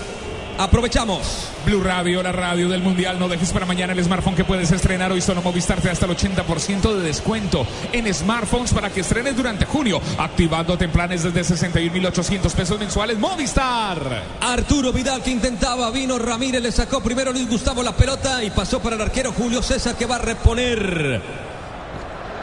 Aprovechamos. 0.59 1.49
Blue 1.67 1.83
Radio, 1.83 2.23
la 2.23 2.31
radio 2.31 2.69
del 2.69 2.83
Mundial. 2.83 3.19
No 3.19 3.27
dejes 3.27 3.51
para 3.51 3.67
mañana 3.67 3.93
el 3.93 4.05
smartphone 4.05 4.37
que 4.37 4.45
puedes 4.45 4.71
estrenar 4.71 5.11
hoy. 5.11 5.21
Solo 5.21 5.43
Movistar 5.43 5.81
te 5.81 5.89
da 5.89 5.93
hasta 5.93 6.07
el 6.07 6.13
80% 6.13 6.95
de 6.95 7.03
descuento 7.03 7.67
en 7.93 8.15
smartphones 8.15 8.73
para 8.73 8.91
que 8.91 9.01
estrenes 9.01 9.37
durante 9.37 9.65
junio. 9.65 10.01
Activándote 10.19 10.85
en 10.85 10.93
planes 10.93 11.25
desde 11.25 11.43
61,800 11.43 12.53
pesos 12.55 12.79
mensuales. 12.79 13.19
Movistar. 13.19 14.23
Arturo 14.41 14.93
Vidal 14.93 15.21
que 15.21 15.33
intentaba, 15.33 15.91
vino 15.91 16.17
Ramírez, 16.17 16.63
le 16.63 16.71
sacó 16.71 17.03
primero 17.03 17.33
Luis 17.33 17.51
Gustavo 17.51 17.83
la 17.83 17.97
pelota 17.97 18.45
y 18.45 18.51
pasó 18.51 18.81
para 18.81 18.95
el 18.95 19.03
arquero 19.03 19.33
Julio 19.33 19.61
César 19.63 19.97
que 19.97 20.07
va 20.07 20.15
a 20.15 20.19
reponer. 20.21 21.46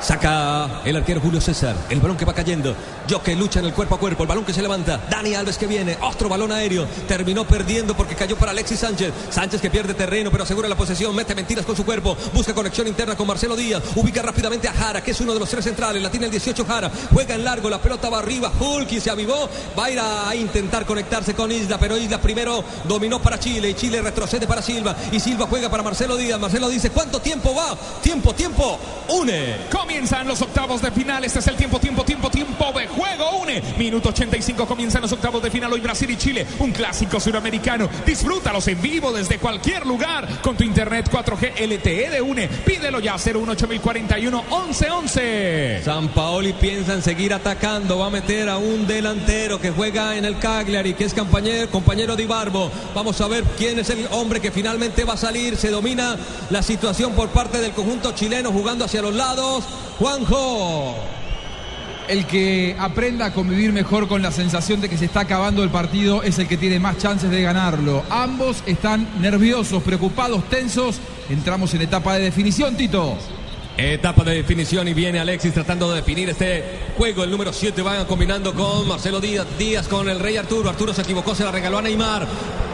Saca 0.04 0.82
el 0.84 0.98
arquero 0.98 1.22
Julio 1.22 1.40
César. 1.40 1.78
El 1.90 2.02
balón 2.02 2.18
que 2.18 2.26
va 2.26 2.34
cayendo. 2.34 2.76
Yo 3.08 3.24
que 3.24 3.38
lucha 3.38 3.60
en 3.60 3.66
el 3.68 3.74
cuerpo 3.74 3.96
a 3.96 4.00
cuerpo. 4.00 4.24
El 4.24 4.28
balón 4.28 4.44
que 4.44 4.52
se 4.52 4.62
levanta. 4.62 5.00
Dani 5.10 5.34
Alves 5.34 5.58
que 5.58 5.66
viene. 5.66 5.98
Otro 6.02 6.28
balón 6.28 6.52
aéreo. 6.52 6.86
Terminó 7.08 7.46
perdiendo 7.46 7.96
porque 7.96 8.14
cayó 8.14 8.36
para 8.36 8.52
Alexis 8.52 8.82
Sánchez. 8.82 9.14
Sánchez 9.30 9.62
que 9.62 9.70
pierde 9.70 9.94
terreno 9.94 10.30
pero 10.30 10.44
asegura 10.44 10.68
la 10.68 10.76
posesión. 10.76 11.16
Mete 11.16 11.34
mentiras 11.34 11.66
con 11.66 11.78
su 11.78 11.86
cuerpo. 11.86 12.18
Busca 12.34 12.54
conexión 12.54 12.86
interna 12.88 13.16
con 13.16 13.28
Marcelo 13.28 13.56
Díaz. 13.56 13.82
Ubica 13.96 14.22
rápidamente 14.22 14.68
a 14.68 14.74
Jara 14.74 15.02
que 15.02 15.12
es 15.12 15.22
uno 15.22 15.34
de 15.34 15.40
los 15.40 15.50
tres 15.50 15.64
centrales. 15.64 16.04
La 16.04 16.12
tiene 16.12 16.26
el 16.26 16.32
18 16.32 16.66
Jara. 16.66 16.92
Juega 17.14 17.36
en 17.36 17.46
largo. 17.46 17.70
La 17.70 17.82
pelota 17.82 18.10
va 18.10 18.20
arriba. 18.20 18.52
Hulk 18.60 19.00
se 19.00 19.10
avivó. 19.10 19.50
Va 19.80 19.86
a 19.86 19.90
ir 19.90 20.00
a 20.02 20.36
intentar 20.36 20.86
conectarse 20.86 21.34
con 21.34 21.50
Isla. 21.50 21.78
Pero 21.78 21.96
Isla 21.96 22.20
primero 22.20 22.62
dominó 22.84 23.22
para 23.22 23.40
Chile. 23.40 23.70
Y 23.70 23.74
Chile 23.76 24.02
retrocede 24.02 24.48
para 24.48 24.62
Silva. 24.62 24.98
Y 25.14 25.22
Silva 25.22 25.48
juega 25.50 25.70
para 25.70 25.82
Marcelo 25.82 26.18
Díaz. 26.18 26.42
Marcelo 26.42 26.68
dice 26.68 26.90
¿cuánto 26.90 27.22
tiempo 27.22 27.56
va? 27.56 27.78
Tiempo, 28.02 28.34
tiempo. 28.34 28.78
Une. 29.08 29.68
Comienzan 29.94 30.28
los 30.28 30.42
octavos 30.42 30.82
de 30.82 30.90
final. 30.90 31.24
Este 31.24 31.38
es 31.38 31.46
el 31.46 31.56
tiempo, 31.56 31.80
tiempo, 31.80 32.04
tiempo, 32.04 32.32
tiempo 32.44 32.78
de 32.78 32.88
juego. 32.88 33.42
Une. 33.42 33.62
Minuto 33.78 34.10
85. 34.10 34.66
Comienzan 34.66 35.02
los 35.02 35.12
octavos 35.12 35.42
de 35.42 35.50
final. 35.50 35.72
Hoy 35.72 35.80
Brasil 35.80 36.10
y 36.10 36.18
Chile. 36.18 36.46
Un 36.60 36.72
clásico 36.72 37.20
suramericano. 37.20 37.90
Disfrútalos 38.06 38.68
en 38.68 38.82
vivo 38.82 39.14
desde 39.14 39.40
cualquier 39.40 39.86
lugar 39.86 40.28
con 40.42 40.58
tu 40.58 40.64
internet 40.64 41.10
4G 41.10 41.68
LTE 41.68 42.10
de 42.10 42.22
Une. 42.22 42.48
Pídelo 42.48 43.00
ya 43.00 43.18
018 43.18 43.68
1111. 43.68 45.82
San 45.84 46.10
Paoli 46.10 46.54
piensa 46.54 46.94
en 46.94 47.02
seguir 47.02 47.34
atacando. 47.34 48.00
Va 48.00 48.08
a 48.08 48.10
meter 48.10 48.50
a 48.50 48.58
un 48.58 48.86
delantero 48.88 49.60
que 49.60 49.72
juega 49.72 50.18
en 50.18 50.26
el 50.26 50.38
Cagliari, 50.38 50.94
que 50.94 51.06
es 51.06 51.14
compañero, 51.14 51.70
compañero 51.72 52.16
de 52.16 52.24
Ibarbo. 52.24 52.72
Vamos 52.94 53.20
a 53.22 53.28
ver 53.28 53.44
quién 53.58 53.80
es 53.80 53.90
el 53.90 54.08
hombre 54.12 54.42
que 54.42 54.52
finalmente 54.52 55.06
va 55.06 55.14
a 55.14 55.18
salir. 55.18 55.56
Se 55.56 55.70
domina 55.70 56.18
la 56.50 56.62
situación 56.62 57.14
por 57.14 57.30
parte 57.30 57.60
del 57.60 57.72
conjunto 57.72 58.14
chileno 58.14 58.52
jugando 58.52 58.86
hacia 58.86 59.02
los 59.02 59.14
lados. 59.14 59.64
Juanjo. 59.98 61.23
El 62.08 62.26
que 62.28 62.76
aprenda 62.80 63.28
a 63.28 63.34
convivir 63.34 63.72
mejor 63.72 64.10
con 64.10 64.22
la 64.22 64.32
sensación 64.32 64.82
de 64.82 64.90
que 64.90 64.98
se 64.98 65.06
está 65.06 65.22
acabando 65.22 65.64
el 65.64 65.70
partido 65.70 66.22
es 66.22 66.38
el 66.38 66.48
que 66.48 66.58
tiene 66.58 66.80
más 66.80 66.98
chances 66.98 67.30
de 67.30 67.42
ganarlo. 67.42 68.04
Ambos 68.10 68.62
están 68.66 69.08
nerviosos, 69.22 69.82
preocupados, 69.84 70.44
tensos. 70.50 71.00
Entramos 71.30 71.74
en 71.74 71.82
etapa 71.82 72.16
de 72.16 72.26
definición, 72.26 72.76
Tito. 72.76 73.18
Etapa 73.78 74.24
de 74.24 74.36
definición 74.36 74.88
y 74.88 74.94
viene 74.94 75.20
Alexis 75.20 75.54
tratando 75.54 75.90
de 75.90 75.98
definir 75.98 76.30
este 76.30 76.64
juego. 76.98 77.24
El 77.24 77.32
número 77.32 77.52
7 77.52 77.82
van 77.82 78.06
combinando 78.06 78.54
con 78.54 78.88
Marcelo 78.88 79.20
Díaz. 79.20 79.48
Díaz 79.58 79.88
con 79.88 80.10
el 80.10 80.20
Rey 80.20 80.38
Arturo. 80.38 80.70
Arturo 80.70 80.94
se 80.94 81.02
equivocó, 81.02 81.34
se 81.34 81.44
la 81.44 81.52
regaló 81.52 81.80
a 81.80 81.82
Neymar. 81.82 82.28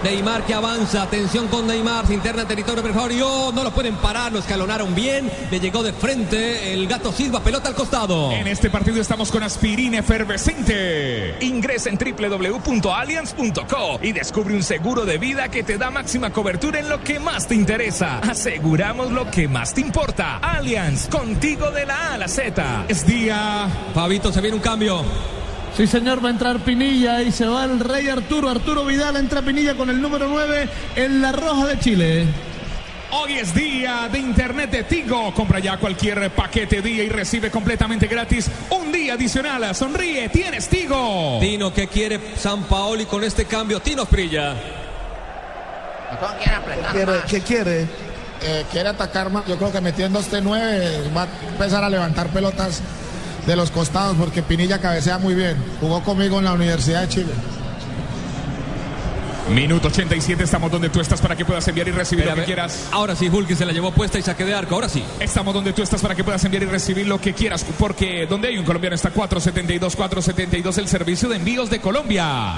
Neymar 0.04 0.45
que 0.45 0.54
avanza. 0.54 1.04
Atención 1.04 1.47
con 1.47 1.68
Neymar. 1.68 2.08
Se 2.08 2.14
interna 2.14 2.43
en 2.43 2.47
territorio 2.47 2.84
perforio. 2.84 3.52
No 3.54 3.64
lo 3.64 3.72
pueden 3.72 3.95
parar. 3.95 4.32
Lo 4.32 4.39
escalonaron 4.39 4.95
bien. 4.95 5.30
Le 5.52 5.60
llegó 5.60 5.84
de 5.84 5.93
frente 5.93 6.74
el 6.74 6.88
gato 6.88 7.12
Silva. 7.12 7.43
Pelota 7.43 7.70
al 7.70 7.76
costado. 7.76 8.32
En 8.32 8.47
este 8.47 8.70
partido 8.70 9.02
estamos 9.02 9.32
con 9.32 9.43
aspirina 9.43 10.00
efervescente. 10.00 11.36
Ingresa 11.41 11.89
en 11.89 11.97
www.allianz.co 11.97 14.00
y 14.02 14.12
descubre 14.14 14.56
un 14.56 14.64
seguro 14.64 15.06
de 15.06 15.18
vida 15.18 15.50
que 15.50 15.64
te 15.64 15.78
da 15.78 15.91
máxima 15.91 16.32
cobertura 16.32 16.80
en 16.80 16.89
lo 16.89 17.04
que 17.04 17.20
más 17.20 17.47
te 17.47 17.56
interesa. 17.56 18.20
Aseguramos 18.20 19.12
lo 19.12 19.30
que 19.30 19.47
más 19.47 19.74
te 19.74 19.82
importa. 19.82 20.38
Allianz, 20.38 20.88
contigo 21.09 21.69
de 21.71 21.85
la 21.85 21.95
A 21.95 22.13
a 22.15 22.17
la 22.17 22.27
Z. 22.27 22.85
Es 22.87 23.05
día. 23.05 23.67
Fabito, 23.93 24.31
se 24.31 24.41
viene 24.41 24.55
un 24.55 24.61
cambio. 24.61 25.03
Sí, 25.75 25.85
señor, 25.87 26.23
va 26.23 26.29
a 26.29 26.31
entrar 26.31 26.59
Pinilla 26.59 27.21
y 27.21 27.31
se 27.31 27.45
va 27.45 27.65
el 27.65 27.79
Rey 27.79 28.07
Arturo. 28.07 28.49
Arturo 28.49 28.85
Vidal 28.85 29.15
entra 29.17 29.41
Pinilla 29.41 29.75
con 29.75 29.89
el 29.89 30.01
número 30.01 30.27
9 30.27 30.67
en 30.95 31.21
la 31.21 31.31
Roja 31.31 31.67
de 31.67 31.79
Chile. 31.79 32.25
Hoy 33.11 33.33
es 33.33 33.53
día 33.55 34.09
de 34.11 34.19
Internet 34.19 34.71
de 34.71 34.83
Tigo. 34.83 35.33
Compra 35.33 35.59
ya 35.59 35.77
cualquier 35.77 36.31
paquete 36.31 36.81
día 36.81 37.03
y 37.03 37.09
recibe 37.09 37.49
completamente 37.49 38.07
gratis 38.07 38.49
un 38.69 38.91
día 38.91 39.13
adicional. 39.13 39.73
Sonríe, 39.75 40.29
tienes 40.29 40.67
Tigo. 40.67 41.37
Tino, 41.39 41.73
¿qué 41.73 41.87
quiere 41.87 42.19
San 42.35 42.63
Paoli 42.63 43.05
con 43.05 43.23
este 43.23 43.45
cambio? 43.45 43.79
Tino 43.79 44.05
Sprilla. 44.05 44.55
¿Qué 46.39 46.91
quiere? 46.91 47.13
¿Qué 47.29 47.41
quiere? 47.41 48.09
Eh, 48.41 48.65
quiere 48.71 48.89
atacar 48.89 49.29
más. 49.29 49.45
Yo 49.45 49.57
creo 49.57 49.71
que 49.71 49.81
metiendo 49.81 50.19
este 50.19 50.41
9 50.41 51.11
va 51.15 51.23
a 51.23 51.27
empezar 51.51 51.83
a 51.83 51.89
levantar 51.89 52.27
pelotas 52.27 52.81
de 53.45 53.55
los 53.55 53.71
costados 53.71 54.15
porque 54.17 54.41
Pinilla 54.41 54.79
cabecea 54.79 55.17
muy 55.17 55.35
bien. 55.35 55.57
Jugó 55.81 56.03
conmigo 56.03 56.39
en 56.39 56.45
la 56.45 56.53
Universidad 56.53 57.01
de 57.01 57.09
Chile. 57.09 57.33
Minuto 59.49 59.87
87, 59.87 60.43
estamos 60.43 60.71
donde 60.71 60.89
tú 60.89 60.99
estás 60.99 61.19
para 61.21 61.35
que 61.35 61.43
puedas 61.43 61.67
enviar 61.67 61.87
y 61.87 61.91
recibir 61.91 62.25
lo 62.27 62.35
que 62.35 62.43
quieras. 62.43 62.87
Ahora 62.91 63.15
sí, 63.15 63.29
Hulk 63.29 63.55
se 63.55 63.65
la 63.65 63.73
llevó 63.73 63.91
puesta 63.91 64.19
y 64.19 64.21
saque 64.21 64.45
de 64.45 64.53
arco. 64.53 64.75
Ahora 64.75 64.87
sí. 64.87 65.03
Estamos 65.19 65.55
donde 65.55 65.73
tú 65.73 65.81
estás 65.81 66.01
para 66.01 66.13
que 66.13 66.23
puedas 66.23 66.43
enviar 66.45 66.63
y 66.63 66.65
recibir 66.67 67.07
lo 67.07 67.19
que 67.19 67.33
quieras, 67.33 67.65
porque 67.79 68.27
donde 68.27 68.49
hay 68.49 68.59
un 68.59 68.65
colombiano 68.65 68.95
está 68.95 69.09
472, 69.09 69.95
472, 69.95 70.77
el 70.77 70.87
servicio 70.87 71.29
de 71.29 71.37
envíos 71.37 71.69
de 71.71 71.81
Colombia. 71.81 72.53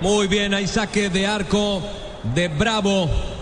Muy 0.00 0.26
bien, 0.26 0.54
hay 0.54 0.66
saque 0.66 1.08
de 1.08 1.26
arco 1.26 1.80
de 2.34 2.48
Bravo. 2.48 3.35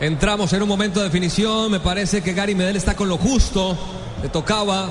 Entramos 0.00 0.52
en 0.52 0.62
un 0.62 0.68
momento 0.68 1.00
de 1.00 1.06
definición. 1.06 1.70
Me 1.70 1.80
parece 1.80 2.22
que 2.22 2.34
Gary 2.34 2.54
Medel 2.54 2.76
está 2.76 2.94
con 2.94 3.08
lo 3.08 3.16
justo. 3.16 3.76
Le 4.22 4.28
tocaba. 4.28 4.86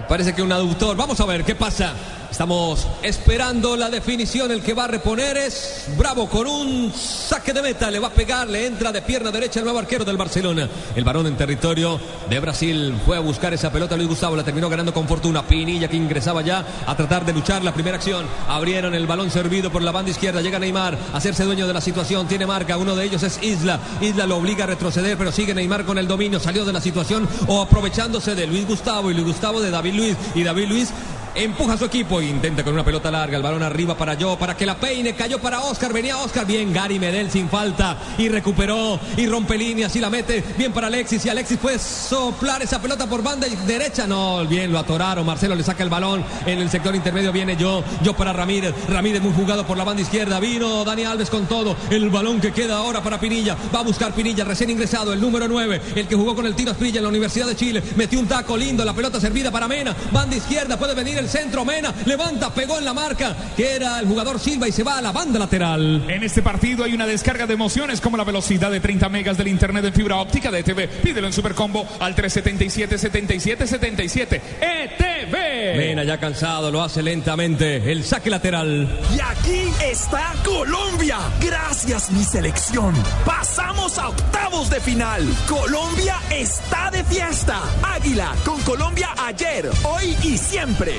Me 0.00 0.06
parece 0.08 0.34
que 0.34 0.42
un 0.42 0.50
aductor. 0.50 0.96
Vamos 0.96 1.20
a 1.20 1.26
ver 1.26 1.44
qué 1.44 1.54
pasa. 1.54 1.94
Estamos 2.34 2.88
esperando 3.04 3.76
la 3.76 3.88
definición. 3.88 4.50
El 4.50 4.60
que 4.60 4.74
va 4.74 4.86
a 4.86 4.88
reponer 4.88 5.36
es 5.36 5.86
Bravo 5.96 6.28
con 6.28 6.48
un 6.48 6.92
saque 6.92 7.52
de 7.52 7.62
meta. 7.62 7.92
Le 7.92 8.00
va 8.00 8.08
a 8.08 8.12
pegar, 8.12 8.48
le 8.48 8.66
entra 8.66 8.90
de 8.90 9.02
pierna 9.02 9.30
derecha 9.30 9.60
el 9.60 9.64
nuevo 9.64 9.78
arquero 9.78 10.04
del 10.04 10.16
Barcelona. 10.16 10.68
El 10.96 11.04
varón 11.04 11.28
en 11.28 11.36
territorio 11.36 12.00
de 12.28 12.40
Brasil 12.40 12.92
fue 13.06 13.18
a 13.18 13.20
buscar 13.20 13.54
esa 13.54 13.70
pelota. 13.70 13.96
Luis 13.96 14.08
Gustavo 14.08 14.34
la 14.34 14.42
terminó 14.42 14.68
ganando 14.68 14.92
con 14.92 15.06
fortuna. 15.06 15.46
Pinilla 15.46 15.86
que 15.86 15.96
ingresaba 15.96 16.42
ya 16.42 16.66
a 16.84 16.96
tratar 16.96 17.24
de 17.24 17.34
luchar 17.34 17.62
la 17.62 17.72
primera 17.72 17.98
acción. 17.98 18.26
Abrieron 18.48 18.94
el 18.96 19.06
balón 19.06 19.30
servido 19.30 19.70
por 19.70 19.82
la 19.82 19.92
banda 19.92 20.10
izquierda. 20.10 20.42
Llega 20.42 20.58
Neymar 20.58 20.98
a 21.12 21.18
hacerse 21.18 21.44
dueño 21.44 21.68
de 21.68 21.72
la 21.72 21.80
situación. 21.80 22.26
Tiene 22.26 22.46
marca. 22.46 22.76
Uno 22.76 22.96
de 22.96 23.04
ellos 23.04 23.22
es 23.22 23.40
Isla. 23.44 23.78
Isla 24.00 24.26
lo 24.26 24.38
obliga 24.38 24.64
a 24.64 24.66
retroceder, 24.66 25.16
pero 25.16 25.30
sigue 25.30 25.54
Neymar 25.54 25.84
con 25.84 25.98
el 25.98 26.08
dominio. 26.08 26.40
Salió 26.40 26.64
de 26.64 26.72
la 26.72 26.80
situación 26.80 27.28
o 27.46 27.62
aprovechándose 27.62 28.34
de 28.34 28.48
Luis 28.48 28.66
Gustavo 28.66 29.12
y 29.12 29.14
Luis 29.14 29.28
Gustavo 29.28 29.60
de 29.60 29.70
David 29.70 29.94
Luis. 29.94 30.16
Y 30.34 30.42
David 30.42 30.66
Luis 30.66 30.92
Empuja 31.34 31.76
su 31.76 31.84
equipo, 31.86 32.22
intenta 32.22 32.62
con 32.62 32.74
una 32.74 32.84
pelota 32.84 33.10
larga, 33.10 33.36
el 33.36 33.42
balón 33.42 33.62
arriba 33.62 33.96
para 33.96 34.14
yo, 34.14 34.38
para 34.38 34.56
que 34.56 34.64
la 34.64 34.76
peine, 34.76 35.14
cayó 35.14 35.40
para 35.40 35.62
Oscar, 35.62 35.92
venía 35.92 36.16
Oscar, 36.18 36.46
bien 36.46 36.72
Gary 36.72 37.00
Medel 37.00 37.30
sin 37.30 37.48
falta. 37.48 37.98
Y 38.18 38.28
recuperó 38.28 39.00
y 39.16 39.26
rompe 39.26 39.58
líneas 39.58 39.96
y 39.96 40.00
la 40.00 40.10
mete, 40.10 40.44
bien 40.56 40.72
para 40.72 40.86
Alexis. 40.86 41.26
Y 41.26 41.28
Alexis 41.28 41.58
puede 41.58 41.78
soplar 41.78 42.62
esa 42.62 42.80
pelota 42.80 43.08
por 43.08 43.22
banda 43.22 43.48
derecha, 43.66 44.06
no, 44.06 44.46
bien 44.46 44.70
lo 44.70 44.78
atoraron, 44.78 45.26
Marcelo 45.26 45.56
le 45.56 45.64
saca 45.64 45.82
el 45.82 45.88
balón. 45.88 46.24
En 46.46 46.60
el 46.60 46.70
sector 46.70 46.94
intermedio, 46.94 47.32
viene 47.32 47.56
yo, 47.56 47.82
yo 48.02 48.14
para 48.14 48.32
Ramírez, 48.32 48.72
Ramírez 48.88 49.20
muy 49.20 49.32
jugado 49.32 49.66
por 49.66 49.76
la 49.76 49.84
banda 49.84 50.02
izquierda, 50.02 50.38
vino 50.38 50.84
Dani 50.84 51.04
Alves 51.04 51.30
con 51.30 51.46
todo, 51.46 51.76
el 51.90 52.10
balón 52.10 52.40
que 52.40 52.52
queda 52.52 52.76
ahora 52.76 53.02
para 53.02 53.18
Pinilla, 53.18 53.56
va 53.74 53.80
a 53.80 53.82
buscar 53.82 54.12
Pinilla, 54.14 54.44
recién 54.44 54.70
ingresado, 54.70 55.12
el 55.12 55.20
número 55.20 55.48
9, 55.48 55.80
el 55.96 56.06
que 56.06 56.14
jugó 56.14 56.36
con 56.36 56.46
el 56.46 56.54
tiro 56.54 56.70
Esprilla 56.70 56.98
en 56.98 57.04
la 57.04 57.08
Universidad 57.08 57.46
de 57.46 57.56
Chile, 57.56 57.82
metió 57.96 58.20
un 58.20 58.26
taco 58.26 58.56
lindo, 58.56 58.84
la 58.84 58.94
pelota 58.94 59.20
servida 59.20 59.50
para 59.50 59.66
Mena, 59.66 59.96
banda 60.12 60.36
izquierda, 60.36 60.78
puede 60.78 60.94
venir 60.94 61.18
el 61.18 61.23
centro, 61.28 61.64
Mena, 61.64 61.94
levanta, 62.04 62.52
pegó 62.52 62.78
en 62.78 62.84
la 62.84 62.94
marca, 62.94 63.34
que 63.56 63.76
era 63.76 63.98
el 64.00 64.06
jugador 64.06 64.38
Silva 64.38 64.68
y 64.68 64.72
se 64.72 64.82
va 64.82 64.98
a 64.98 65.02
la 65.02 65.12
banda 65.12 65.38
lateral. 65.38 66.04
En 66.08 66.22
este 66.22 66.42
partido 66.42 66.84
hay 66.84 66.94
una 66.94 67.06
descarga 67.06 67.46
de 67.46 67.54
emociones 67.54 68.00
como 68.00 68.16
la 68.16 68.24
velocidad 68.24 68.70
de 68.70 68.80
30 68.80 69.08
megas 69.08 69.36
del 69.36 69.48
internet 69.48 69.84
de 69.84 69.92
fibra 69.92 70.16
óptica 70.16 70.50
de 70.50 70.60
ETV. 70.60 70.88
Pídelo 71.02 71.26
en 71.26 71.32
Supercombo 71.32 71.86
al 72.00 72.14
377 72.14 72.98
77 72.98 73.66
77 73.66 74.42
ETV. 74.60 75.76
Mena 75.76 76.04
ya 76.04 76.18
cansado, 76.18 76.70
lo 76.70 76.82
hace 76.82 77.02
lentamente, 77.02 77.90
el 77.90 78.04
saque 78.04 78.30
lateral. 78.30 78.88
Y 79.14 79.20
aquí 79.20 79.72
está 79.84 80.34
Colombia. 80.44 81.18
Gracias 81.40 82.10
mi 82.10 82.24
selección. 82.24 82.94
Pasamos 83.24 83.98
a 83.98 84.08
octavos 84.08 84.70
de 84.70 84.80
final. 84.80 85.22
Colombia 85.48 86.16
está 86.30 86.90
de 86.90 87.02
fiesta. 87.04 87.60
Águila 87.82 88.34
con 88.44 88.60
Colombia 88.62 89.08
ayer, 89.18 89.70
hoy 89.84 90.16
y 90.22 90.38
siempre. 90.38 90.92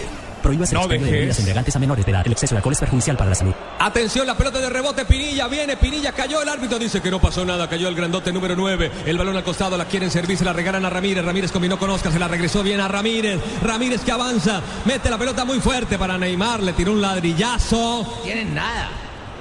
Prohíbas 0.45 0.69
el 0.71 0.75
No 0.75 0.81
expendio 0.81 1.07
de 1.07 1.11
bebidas 1.11 1.39
embriagantes 1.39 1.75
a 1.75 1.79
menores 1.79 2.05
de 2.05 2.11
edad. 2.11 2.21
El 2.23 2.33
exceso 2.33 2.53
de 2.53 2.57
alcohol 2.57 2.73
es 2.73 2.79
perjudicial 2.79 3.17
para 3.17 3.31
la 3.31 3.35
salud. 3.35 3.53
Atención, 3.79 4.27
la 4.27 4.37
pelota 4.37 4.59
de 4.59 4.69
rebote, 4.69 5.03
Pinilla 5.03 5.47
viene, 5.47 5.75
Pinilla 5.75 6.11
cayó, 6.11 6.39
el 6.43 6.47
árbitro 6.49 6.77
dice 6.77 7.01
que 7.01 7.09
no 7.09 7.19
pasó 7.19 7.43
nada, 7.43 7.67
cayó 7.67 7.87
el 7.87 7.95
grandote 7.95 8.31
número 8.31 8.55
9, 8.55 8.91
el 9.07 9.17
balón 9.17 9.35
al 9.35 9.43
costado, 9.43 9.75
la 9.75 9.85
quieren 9.85 10.11
servir, 10.11 10.37
se 10.37 10.45
la 10.45 10.53
regalan 10.53 10.85
a 10.85 10.91
Ramírez, 10.91 11.25
Ramírez 11.25 11.51
combinó 11.51 11.79
con 11.79 11.89
Oscar, 11.89 12.11
se 12.11 12.19
la 12.19 12.27
regresó 12.27 12.61
bien 12.61 12.79
a 12.79 12.87
Ramírez, 12.87 13.39
Ramírez 13.63 14.01
que 14.01 14.11
avanza, 14.11 14.61
mete 14.85 15.09
la 15.09 15.17
pelota 15.17 15.45
muy 15.45 15.59
fuerte 15.59 15.97
para 15.97 16.15
Neymar, 16.15 16.61
le 16.61 16.73
tiró 16.73 16.91
un 16.91 17.01
ladrillazo, 17.01 18.21
Tienen 18.23 18.53
nada. 18.53 18.89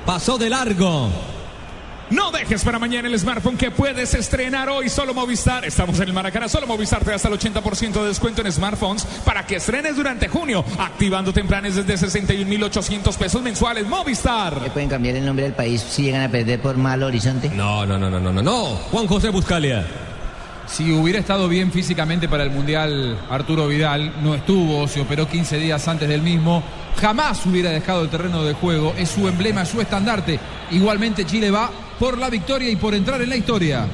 pasó 0.06 0.38
de 0.38 0.48
largo. 0.48 1.33
No 2.10 2.30
dejes 2.30 2.62
para 2.62 2.78
mañana 2.78 3.08
el 3.08 3.18
smartphone 3.18 3.56
que 3.56 3.70
puedes 3.70 4.12
estrenar 4.12 4.68
hoy 4.68 4.90
solo 4.90 5.14
Movistar. 5.14 5.64
Estamos 5.64 5.98
en 6.00 6.08
el 6.08 6.12
Maracaná, 6.12 6.48
solo 6.48 6.66
Movistar 6.66 7.02
te 7.02 7.10
da 7.10 7.16
hasta 7.16 7.28
el 7.28 7.38
80% 7.38 7.92
de 7.92 8.08
descuento 8.08 8.42
en 8.42 8.52
smartphones 8.52 9.04
para 9.24 9.46
que 9.46 9.56
estrenes 9.56 9.96
durante 9.96 10.28
junio, 10.28 10.64
activándote 10.78 11.40
en 11.40 11.46
planes 11.46 11.74
desde 11.74 12.06
61.800 12.06 13.16
pesos 13.16 13.42
mensuales. 13.42 13.86
Movistar. 13.86 14.60
¿Le 14.60 14.70
pueden 14.70 14.90
cambiar 14.90 15.16
el 15.16 15.24
nombre 15.24 15.44
del 15.44 15.54
país 15.54 15.80
si 15.80 16.02
llegan 16.02 16.22
a 16.22 16.28
perder 16.28 16.60
por 16.60 16.76
mal 16.76 17.02
horizonte? 17.02 17.48
No, 17.48 17.86
no, 17.86 17.98
no, 17.98 18.10
no, 18.10 18.20
no, 18.20 18.32
no, 18.32 18.42
no, 18.42 18.64
Juan 18.90 19.06
José 19.06 19.30
Buscalia. 19.30 19.86
Si 20.66 20.92
hubiera 20.92 21.18
estado 21.18 21.48
bien 21.48 21.72
físicamente 21.72 22.28
para 22.28 22.42
el 22.42 22.50
Mundial 22.50 23.18
Arturo 23.30 23.68
Vidal, 23.68 24.12
no 24.22 24.34
estuvo, 24.34 24.88
se 24.88 25.00
operó 25.00 25.28
15 25.28 25.58
días 25.58 25.86
antes 25.88 26.08
del 26.08 26.22
mismo, 26.22 26.62
jamás 27.00 27.44
hubiera 27.46 27.70
dejado 27.70 28.02
el 28.02 28.08
terreno 28.08 28.42
de 28.44 28.54
juego, 28.54 28.94
es 28.96 29.10
su 29.10 29.28
emblema, 29.28 29.62
es 29.62 29.68
su 29.68 29.80
estandarte. 29.80 30.40
Igualmente 30.70 31.26
Chile 31.26 31.50
va 31.50 31.70
por 31.98 32.18
la 32.18 32.30
victoria 32.30 32.70
y 32.70 32.76
por 32.76 32.94
entrar 32.94 33.20
en 33.22 33.28
la 33.28 33.36
historia. 33.36 33.86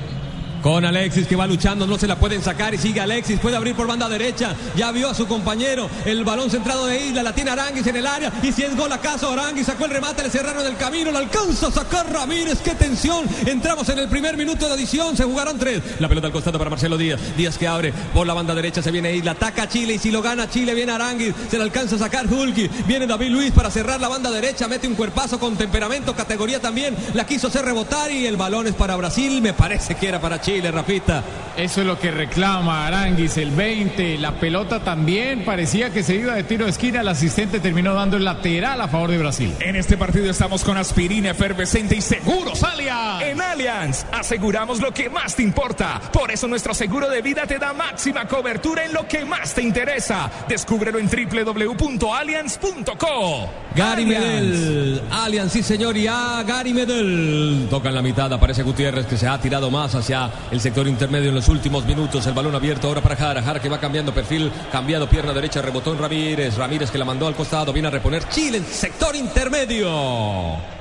Con 0.63 0.85
Alexis 0.85 1.27
que 1.27 1.37
va 1.37 1.47
luchando, 1.47 1.87
no 1.87 1.99
se 1.99 2.07
la 2.07 2.17
pueden 2.17 2.43
sacar 2.43 2.75
y 2.75 2.79
sigue 2.79 3.01
Alexis, 3.01 3.41
puede 3.41 3.57
abrir 3.57 3.75
por 3.75 3.87
banda 3.87 4.11
derecha, 4.11 4.55
ya 4.77 4.93
vio 4.93 5.09
a 5.09 5.15
su 5.15 5.27
compañero, 5.27 5.89
el 6.05 6.23
balón 6.23 6.51
centrado 6.51 6.85
de 6.85 7.07
Isla, 7.07 7.23
la 7.23 7.35
tiene 7.35 7.51
Aranguis 7.51 7.87
en 7.87 7.97
el 7.97 8.07
área 8.07 8.31
y 8.43 8.53
si 8.53 8.63
es 8.63 8.77
gol 8.77 8.93
acaso 8.93 9.33
Aranguis 9.33 9.67
sacó 9.67 9.87
el 9.87 9.93
remate, 9.93 10.23
le 10.23 10.29
cerraron 10.29 10.67
el 10.67 10.77
camino, 10.77 11.11
la 11.13 11.21
alcanza 11.21 11.69
a 11.69 11.71
sacar 11.71 12.13
Ramírez, 12.13 12.59
qué 12.63 12.75
tensión, 12.75 13.25
entramos 13.47 13.89
en 13.89 14.01
el 14.01 14.09
primer 14.09 14.37
minuto 14.37 14.67
de 14.67 14.75
adición, 14.75 15.17
se 15.17 15.25
jugaron 15.25 15.59
tres, 15.59 15.83
la 15.99 16.09
pelota 16.09 16.27
al 16.27 16.33
costado 16.33 16.59
para 16.59 16.69
Marcelo 16.69 16.99
Díaz, 16.99 17.21
Díaz 17.39 17.57
que 17.57 17.67
abre 17.67 17.95
por 18.13 18.27
la 18.27 18.35
banda 18.35 18.55
derecha, 18.55 18.83
se 18.83 18.91
viene 18.91 19.17
Isla, 19.17 19.33
ataca 19.33 19.63
a 19.63 19.69
Chile 19.69 19.95
y 19.95 19.99
si 19.99 20.11
lo 20.11 20.21
gana 20.21 20.51
Chile 20.51 20.75
viene 20.75 20.93
Aranguis, 20.93 21.35
se 21.51 21.57
le 21.57 21.63
alcanza 21.63 21.97
a 21.97 22.01
sacar 22.01 22.27
Hulki, 22.31 22.69
viene 22.87 23.07
David 23.07 23.31
Luis 23.31 23.53
para 23.53 23.71
cerrar 23.71 23.99
la 23.99 24.09
banda 24.09 24.31
derecha, 24.31 24.69
mete 24.69 24.87
un 24.87 24.95
cuerpazo 24.95 25.41
con 25.41 25.57
temperamento, 25.57 26.15
categoría 26.15 26.61
también, 26.61 26.95
la 27.15 27.25
quiso 27.25 27.47
hacer 27.47 27.65
rebotar 27.65 28.11
y 28.11 28.27
el 28.27 28.37
balón 28.37 28.67
es 28.67 28.75
para 28.75 28.95
Brasil, 28.97 29.41
me 29.41 29.55
parece 29.55 29.95
que 29.95 30.07
era 30.07 30.21
para 30.21 30.39
Chile, 30.39 30.50
Rafita. 30.59 31.23
Eso 31.57 31.81
es 31.83 31.87
lo 31.87 31.99
que 31.99 32.11
reclama 32.11 32.87
Aranguis, 32.87 33.37
el 33.37 33.51
20. 33.51 34.19
La 34.19 34.33
pelota 34.33 34.81
también 34.81 35.45
parecía 35.45 35.91
que 35.91 36.03
se 36.03 36.17
iba 36.17 36.35
de 36.35 36.43
tiro 36.43 36.65
de 36.65 36.71
esquina. 36.71 37.03
El 37.03 37.09
asistente 37.09 37.61
terminó 37.61 37.95
dando 37.95 38.17
el 38.17 38.25
lateral 38.25 38.81
a 38.81 38.89
favor 38.89 39.11
de 39.11 39.19
Brasil. 39.19 39.55
En 39.61 39.77
este 39.77 39.97
partido 39.97 40.31
estamos 40.31 40.65
con 40.65 40.77
aspirina 40.77 41.31
efervescente 41.31 41.97
y 41.97 42.01
seguros 42.01 42.63
Allianz. 42.65 43.23
En 43.23 43.41
Allianz 43.41 44.07
aseguramos 44.13 44.81
lo 44.81 44.93
que 44.93 45.11
más 45.11 45.37
te 45.37 45.43
importa. 45.43 46.01
Por 46.13 46.31
eso 46.31 46.49
nuestro 46.49 46.73
seguro 46.73 47.09
de 47.09 47.23
vida 47.23 47.47
te 47.47 47.59
da 47.59 47.73
máxima 47.73 48.27
cobertura 48.27 48.85
en 48.85 48.93
lo 48.93 49.07
que 49.07 49.25
más 49.25 49.55
te 49.55 49.63
interesa. 49.63 50.31
Descúbrelo 50.49 50.99
en 50.99 51.09
www.allianz.co. 51.09 53.49
Gary 53.77 54.05
Allianz. 54.05 54.23
Medel, 54.23 55.03
Allianz, 55.11 55.53
sí 55.53 55.63
señor, 55.63 55.97
y 55.97 56.07
a 56.07 56.43
Gary 56.47 56.73
Medel. 56.73 57.67
Toca 57.69 57.91
en 57.91 57.95
la 57.95 58.03
mitad, 58.03 58.33
aparece 58.33 58.63
Gutiérrez 58.63 59.07
que 59.07 59.17
se 59.17 59.29
ha 59.29 59.39
tirado 59.39 59.71
más 59.71 59.95
hacia 59.95 60.31
el 60.51 60.61
sector 60.61 60.87
intermedio 60.89 61.29
en 61.29 61.35
los 61.35 61.49
últimos 61.49 61.85
minutos. 61.85 62.27
El 62.27 62.35
balón 62.35 62.55
abierto 62.55 62.89
ahora 62.89 63.01
para 63.01 63.17
Jara, 63.17 63.43
Jara 63.43 63.61
que 63.61 63.69
va 63.69 63.79
cambiando 63.79 64.13
perfil, 64.13 64.51
cambiado 64.73 65.09
pierna 65.09 65.33
derecha, 65.33 65.63
rebotó 65.63 65.93
en 65.93 65.99
Ramírez, 65.99 66.57
Ramírez 66.57 66.91
que 66.91 66.99
la 66.99 67.05
mandó 67.05 67.27
al 67.27 67.35
costado, 67.35 67.73
viene 67.73 67.89
a 67.89 67.91
reponer 67.91 68.29
Chile 68.29 68.59
en 68.59 68.65
sector 68.65 69.15
intermedio. 69.15 70.80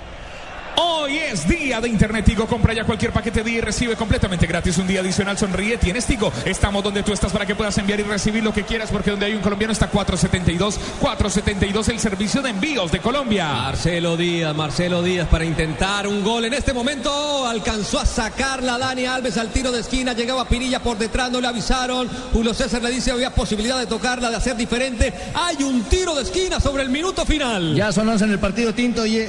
Hoy 0.81 1.17
es 1.17 1.45
día 1.45 1.81
de 1.81 1.89
Internet 1.89 2.23
Tigo. 2.23 2.47
Compra 2.47 2.73
ya 2.73 2.85
cualquier 2.85 3.11
paquete 3.11 3.43
de 3.43 3.51
y 3.51 3.59
recibe 3.59 3.97
completamente 3.97 4.47
gratis 4.47 4.77
un 4.77 4.87
día 4.87 5.01
adicional. 5.01 5.37
Sonríe, 5.37 5.77
tienes 5.77 6.05
Tigo. 6.05 6.31
Estamos 6.45 6.81
donde 6.81 7.03
tú 7.03 7.11
estás 7.11 7.33
para 7.33 7.45
que 7.45 7.53
puedas 7.53 7.77
enviar 7.77 7.99
y 7.99 8.03
recibir 8.03 8.43
lo 8.43 8.53
que 8.53 8.63
quieras, 8.63 8.89
porque 8.89 9.11
donde 9.11 9.25
hay 9.25 9.33
un 9.33 9.41
colombiano 9.41 9.73
está 9.73 9.87
472. 9.87 10.79
472, 11.01 11.89
el 11.89 11.99
servicio 11.99 12.41
de 12.41 12.51
envíos 12.51 12.93
de 12.93 12.99
Colombia. 12.99 13.47
Marcelo 13.51 14.15
Díaz, 14.15 14.55
Marcelo 14.55 15.03
Díaz 15.03 15.27
para 15.27 15.43
intentar 15.43 16.07
un 16.07 16.23
gol. 16.23 16.45
En 16.45 16.53
este 16.53 16.71
momento 16.71 17.45
alcanzó 17.45 17.99
a 17.99 18.05
sacarla 18.05 18.77
Dani 18.77 19.05
Alves 19.05 19.37
al 19.37 19.49
tiro 19.49 19.73
de 19.73 19.81
esquina. 19.81 20.13
Llegaba 20.13 20.47
Pinilla 20.47 20.81
por 20.81 20.97
detrás, 20.97 21.29
no 21.29 21.41
le 21.41 21.47
avisaron. 21.47 22.07
Julio 22.31 22.53
César 22.53 22.81
le 22.81 22.91
dice 22.91 23.11
había 23.11 23.33
posibilidad 23.35 23.77
de 23.77 23.85
tocarla, 23.85 24.29
de 24.29 24.37
hacer 24.37 24.55
diferente. 24.55 25.13
Hay 25.33 25.61
un 25.61 25.83
tiro 25.83 26.15
de 26.15 26.23
esquina 26.23 26.61
sobre 26.61 26.83
el 26.83 26.89
minuto 26.89 27.25
final. 27.25 27.75
Ya 27.75 27.91
son 27.91 28.07
11 28.07 28.23
en 28.23 28.31
el 28.31 28.39
partido 28.39 28.73
Tinto 28.73 29.05
y 29.05 29.27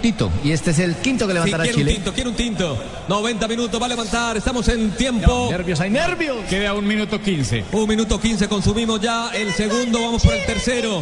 Tito. 0.00 0.30
Y 0.44 0.52
este 0.52 0.70
es 0.70 0.78
el 0.78 0.91
quinto 0.96 1.26
que 1.26 1.32
Sí, 1.32 1.34
levantará 1.34 1.64
quiere 1.64 1.78
un 1.78 1.82
Chile. 1.84 1.94
tinto, 1.94 2.12
quiere 2.12 2.30
un 2.30 2.36
tinto. 2.36 2.82
90 3.08 3.48
minutos, 3.48 3.80
va 3.80 3.86
a 3.86 3.88
levantar. 3.88 4.36
Estamos 4.36 4.66
en 4.68 4.90
tiempo. 4.92 5.48
Nervios, 5.50 5.80
hay 5.80 5.90
nervios. 5.90 6.36
Queda 6.48 6.74
un 6.74 6.86
minuto 6.86 7.20
15. 7.20 7.64
Un 7.72 7.88
minuto 7.88 8.20
15, 8.20 8.48
consumimos 8.48 9.00
ya 9.00 9.30
el 9.34 9.52
segundo, 9.54 10.00
vamos 10.00 10.22
por 10.22 10.34
el 10.34 10.44
tercero. 10.46 11.00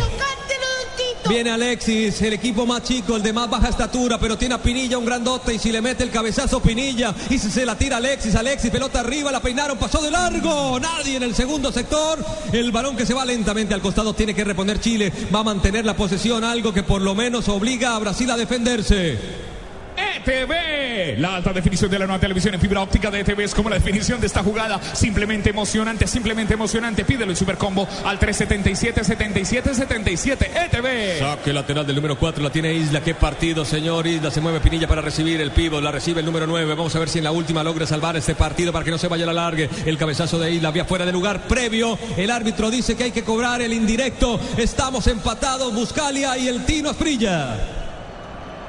Viene 1.28 1.50
Alexis, 1.50 2.20
el 2.22 2.32
equipo 2.32 2.66
más 2.66 2.82
chico, 2.82 3.14
el 3.14 3.22
de 3.22 3.32
más 3.32 3.48
baja 3.48 3.68
estatura, 3.68 4.18
pero 4.18 4.36
tiene 4.36 4.54
a 4.54 4.58
Pinilla 4.62 4.98
un 4.98 5.04
grandote 5.04 5.54
y 5.54 5.58
si 5.60 5.70
le 5.70 5.80
mete 5.80 6.02
el 6.02 6.10
cabezazo 6.10 6.60
Pinilla 6.60 7.14
y 7.28 7.38
si 7.38 7.50
se 7.50 7.64
la 7.64 7.76
tira 7.76 7.98
Alexis, 7.98 8.34
Alexis, 8.34 8.70
pelota 8.70 8.98
arriba, 9.00 9.30
la 9.30 9.40
peinaron, 9.40 9.78
pasó 9.78 10.02
de 10.02 10.10
largo, 10.10 10.80
nadie 10.80 11.16
en 11.18 11.22
el 11.22 11.34
segundo 11.36 11.70
sector, 11.70 12.18
el 12.52 12.72
balón 12.72 12.96
que 12.96 13.06
se 13.06 13.14
va 13.14 13.24
lentamente 13.24 13.74
al 13.74 13.80
costado 13.80 14.12
tiene 14.12 14.34
que 14.34 14.42
reponer 14.42 14.80
Chile, 14.80 15.12
va 15.32 15.40
a 15.40 15.44
mantener 15.44 15.84
la 15.84 15.94
posesión, 15.94 16.42
algo 16.42 16.72
que 16.72 16.82
por 16.82 17.00
lo 17.00 17.14
menos 17.14 17.48
obliga 17.48 17.94
a 17.94 17.98
Brasil 18.00 18.28
a 18.30 18.36
defenderse. 18.36 19.49
ETV. 20.24 21.18
La 21.18 21.36
alta 21.36 21.52
definición 21.52 21.90
de 21.90 21.98
la 21.98 22.06
nueva 22.06 22.20
televisión 22.20 22.54
en 22.54 22.60
fibra 22.60 22.82
óptica 22.82 23.10
de 23.10 23.20
ETV 23.20 23.40
es 23.40 23.54
como 23.54 23.70
la 23.70 23.76
definición 23.76 24.20
de 24.20 24.26
esta 24.26 24.42
jugada. 24.42 24.80
Simplemente 24.94 25.50
emocionante, 25.50 26.06
simplemente 26.06 26.54
emocionante. 26.54 27.04
Pídelo 27.04 27.32
en 27.32 27.36
Supercombo 27.36 27.88
al 28.04 28.18
377 28.18 29.04
77 29.04 29.74
77 29.74 30.50
ETV. 30.66 31.18
Saque 31.18 31.52
lateral 31.52 31.86
del 31.86 31.96
número 31.96 32.18
4 32.18 32.42
la 32.42 32.50
tiene 32.50 32.74
Isla. 32.74 33.00
Qué 33.00 33.14
partido, 33.14 33.64
señor 33.64 34.06
Isla. 34.06 34.30
Se 34.30 34.40
mueve 34.40 34.60
Pinilla 34.60 34.86
para 34.86 35.00
recibir 35.00 35.40
el 35.40 35.50
pivo. 35.52 35.80
La 35.80 35.90
recibe 35.90 36.20
el 36.20 36.26
número 36.26 36.46
9. 36.46 36.74
Vamos 36.74 36.94
a 36.94 36.98
ver 36.98 37.08
si 37.08 37.18
en 37.18 37.24
la 37.24 37.32
última 37.32 37.62
logra 37.62 37.86
salvar 37.86 38.16
este 38.16 38.34
partido 38.34 38.72
para 38.72 38.84
que 38.84 38.90
no 38.90 38.98
se 38.98 39.08
vaya 39.08 39.24
a 39.24 39.28
la 39.28 39.32
largue. 39.32 39.68
El 39.86 39.96
cabezazo 39.96 40.38
de 40.38 40.52
Isla 40.52 40.68
había 40.68 40.84
fuera 40.84 41.06
de 41.06 41.12
lugar 41.12 41.42
previo. 41.48 41.98
El 42.16 42.30
árbitro 42.30 42.70
dice 42.70 42.96
que 42.96 43.04
hay 43.04 43.12
que 43.12 43.24
cobrar 43.24 43.62
el 43.62 43.72
indirecto. 43.72 44.38
Estamos 44.56 45.06
empatados. 45.06 45.74
Buscalia 45.74 46.36
y 46.36 46.48
el 46.48 46.64
Tino 46.64 46.90
Asprilla. 46.90 47.79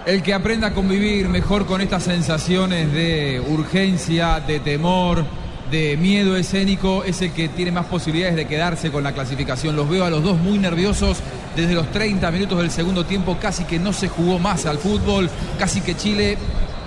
El 0.04 0.24
que 0.24 0.34
aprenda 0.34 0.70
a 0.70 0.74
convivir 0.74 1.30
mejor 1.30 1.68
con 1.68 1.80
estas 1.80 2.04
sensaciones 2.04 2.92
de 2.92 3.40
urgencia, 3.40 4.40
de 4.40 4.60
temor, 4.60 5.24
de 5.70 5.96
miedo 5.96 6.36
escénico, 6.36 7.04
es 7.04 7.22
el 7.22 7.32
que 7.34 7.50
tiene 7.50 7.72
más 7.72 7.86
posibilidades 7.86 8.36
de 8.36 8.48
quedarse 8.48 8.90
con 8.92 9.04
la 9.04 9.14
clasificación. 9.14 9.76
Los 9.76 9.88
veo 9.88 10.04
a 10.04 10.10
los 10.10 10.24
dos 10.24 10.40
muy 10.40 10.58
nerviosos 10.58 11.20
desde 11.56 11.76
los 11.76 11.92
30 11.92 12.32
minutos 12.32 12.58
del 12.58 12.72
segundo 12.72 13.06
tiempo, 13.06 13.38
casi 13.40 13.64
que 13.66 13.78
no 13.78 13.94
se 13.94 14.08
jugó 14.08 14.40
más 14.40 14.66
al 14.66 14.80
fútbol, 14.80 15.30
casi 15.60 15.82
que 15.82 15.96
Chile 15.96 16.36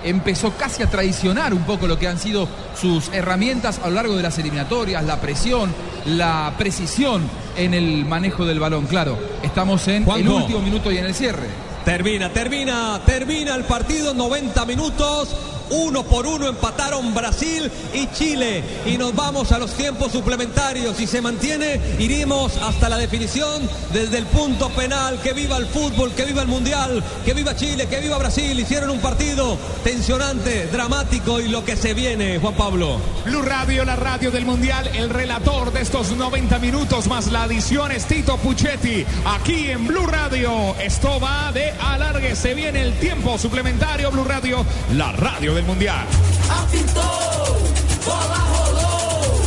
empezó 0.03 0.51
casi 0.51 0.83
a 0.83 0.89
traicionar 0.89 1.53
un 1.53 1.63
poco 1.63 1.87
lo 1.87 1.97
que 1.97 2.09
han 2.09 2.19
sido 2.19 2.49
sus 2.79 3.13
herramientas 3.13 3.79
a 3.81 3.87
lo 3.87 3.95
largo 3.95 4.17
de 4.17 4.23
las 4.23 4.37
eliminatorias, 4.39 5.05
la 5.05 5.21
presión, 5.21 5.73
la 6.05 6.53
precisión 6.57 7.23
en 7.55 7.73
el 7.73 8.03
manejo 8.03 8.45
del 8.45 8.59
balón. 8.59 8.87
Claro, 8.87 9.17
estamos 9.41 9.87
en 9.87 10.05
el 10.09 10.27
último 10.27 10.59
minuto 10.59 10.91
y 10.91 10.97
en 10.97 11.05
el 11.05 11.15
cierre. 11.15 11.74
Termina, 11.85 12.29
termina, 12.33 12.99
termina 13.05 13.53
el 13.53 13.63
partido, 13.63 14.15
90 14.15 14.65
minutos. 14.65 15.54
Uno 15.69 16.03
por 16.03 16.27
uno 16.27 16.47
empataron 16.47 17.13
Brasil 17.13 17.71
y 17.93 18.07
Chile. 18.07 18.63
Y 18.85 18.97
nos 18.97 19.15
vamos 19.15 19.51
a 19.51 19.59
los 19.59 19.71
tiempos 19.71 20.11
suplementarios. 20.11 20.97
Si 20.97 21.07
se 21.07 21.21
mantiene, 21.21 21.79
iremos 21.99 22.57
hasta 22.57 22.89
la 22.89 22.97
definición 22.97 23.67
desde 23.93 24.17
el 24.17 24.25
punto 24.25 24.69
penal. 24.69 25.19
Que 25.21 25.33
viva 25.33 25.57
el 25.57 25.67
fútbol, 25.67 26.11
que 26.13 26.25
viva 26.25 26.41
el 26.41 26.47
mundial, 26.47 27.03
que 27.23 27.33
viva 27.33 27.55
Chile, 27.55 27.87
que 27.87 27.99
viva 27.99 28.17
Brasil. 28.17 28.59
Hicieron 28.59 28.89
un 28.89 28.99
partido 28.99 29.57
tensionante, 29.83 30.67
dramático 30.67 31.39
y 31.39 31.47
lo 31.47 31.63
que 31.65 31.75
se 31.75 31.93
viene, 31.93 32.39
Juan 32.39 32.55
Pablo. 32.55 32.99
Blue 33.25 33.41
Radio, 33.41 33.83
la 33.85 33.95
radio 33.95 34.31
del 34.31 34.45
Mundial, 34.45 34.89
el 34.93 35.09
relator 35.09 35.73
de 35.73 35.81
estos 35.81 36.11
90 36.11 36.59
minutos 36.59 37.07
más 37.07 37.31
la 37.31 37.43
adición 37.43 37.91
es 37.91 38.05
Tito 38.05 38.37
Puchetti. 38.37 39.05
Aquí 39.25 39.69
en 39.69 39.87
Blue 39.87 40.05
Radio, 40.05 40.75
esto 40.79 41.19
va 41.19 41.51
de 41.51 41.71
alargue, 41.71 42.35
se 42.35 42.53
viene 42.53 42.81
el 42.81 42.93
tiempo 42.99 43.37
suplementario 43.37 44.11
Blue 44.11 44.23
Radio, 44.23 44.65
la 44.93 45.11
radio 45.11 45.54
del 45.55 45.63
Mundial. 45.63 46.05
Apitou, 46.49 47.57
bola 48.03 48.39
rolou, 48.51 49.41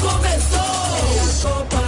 começou. 0.00 1.81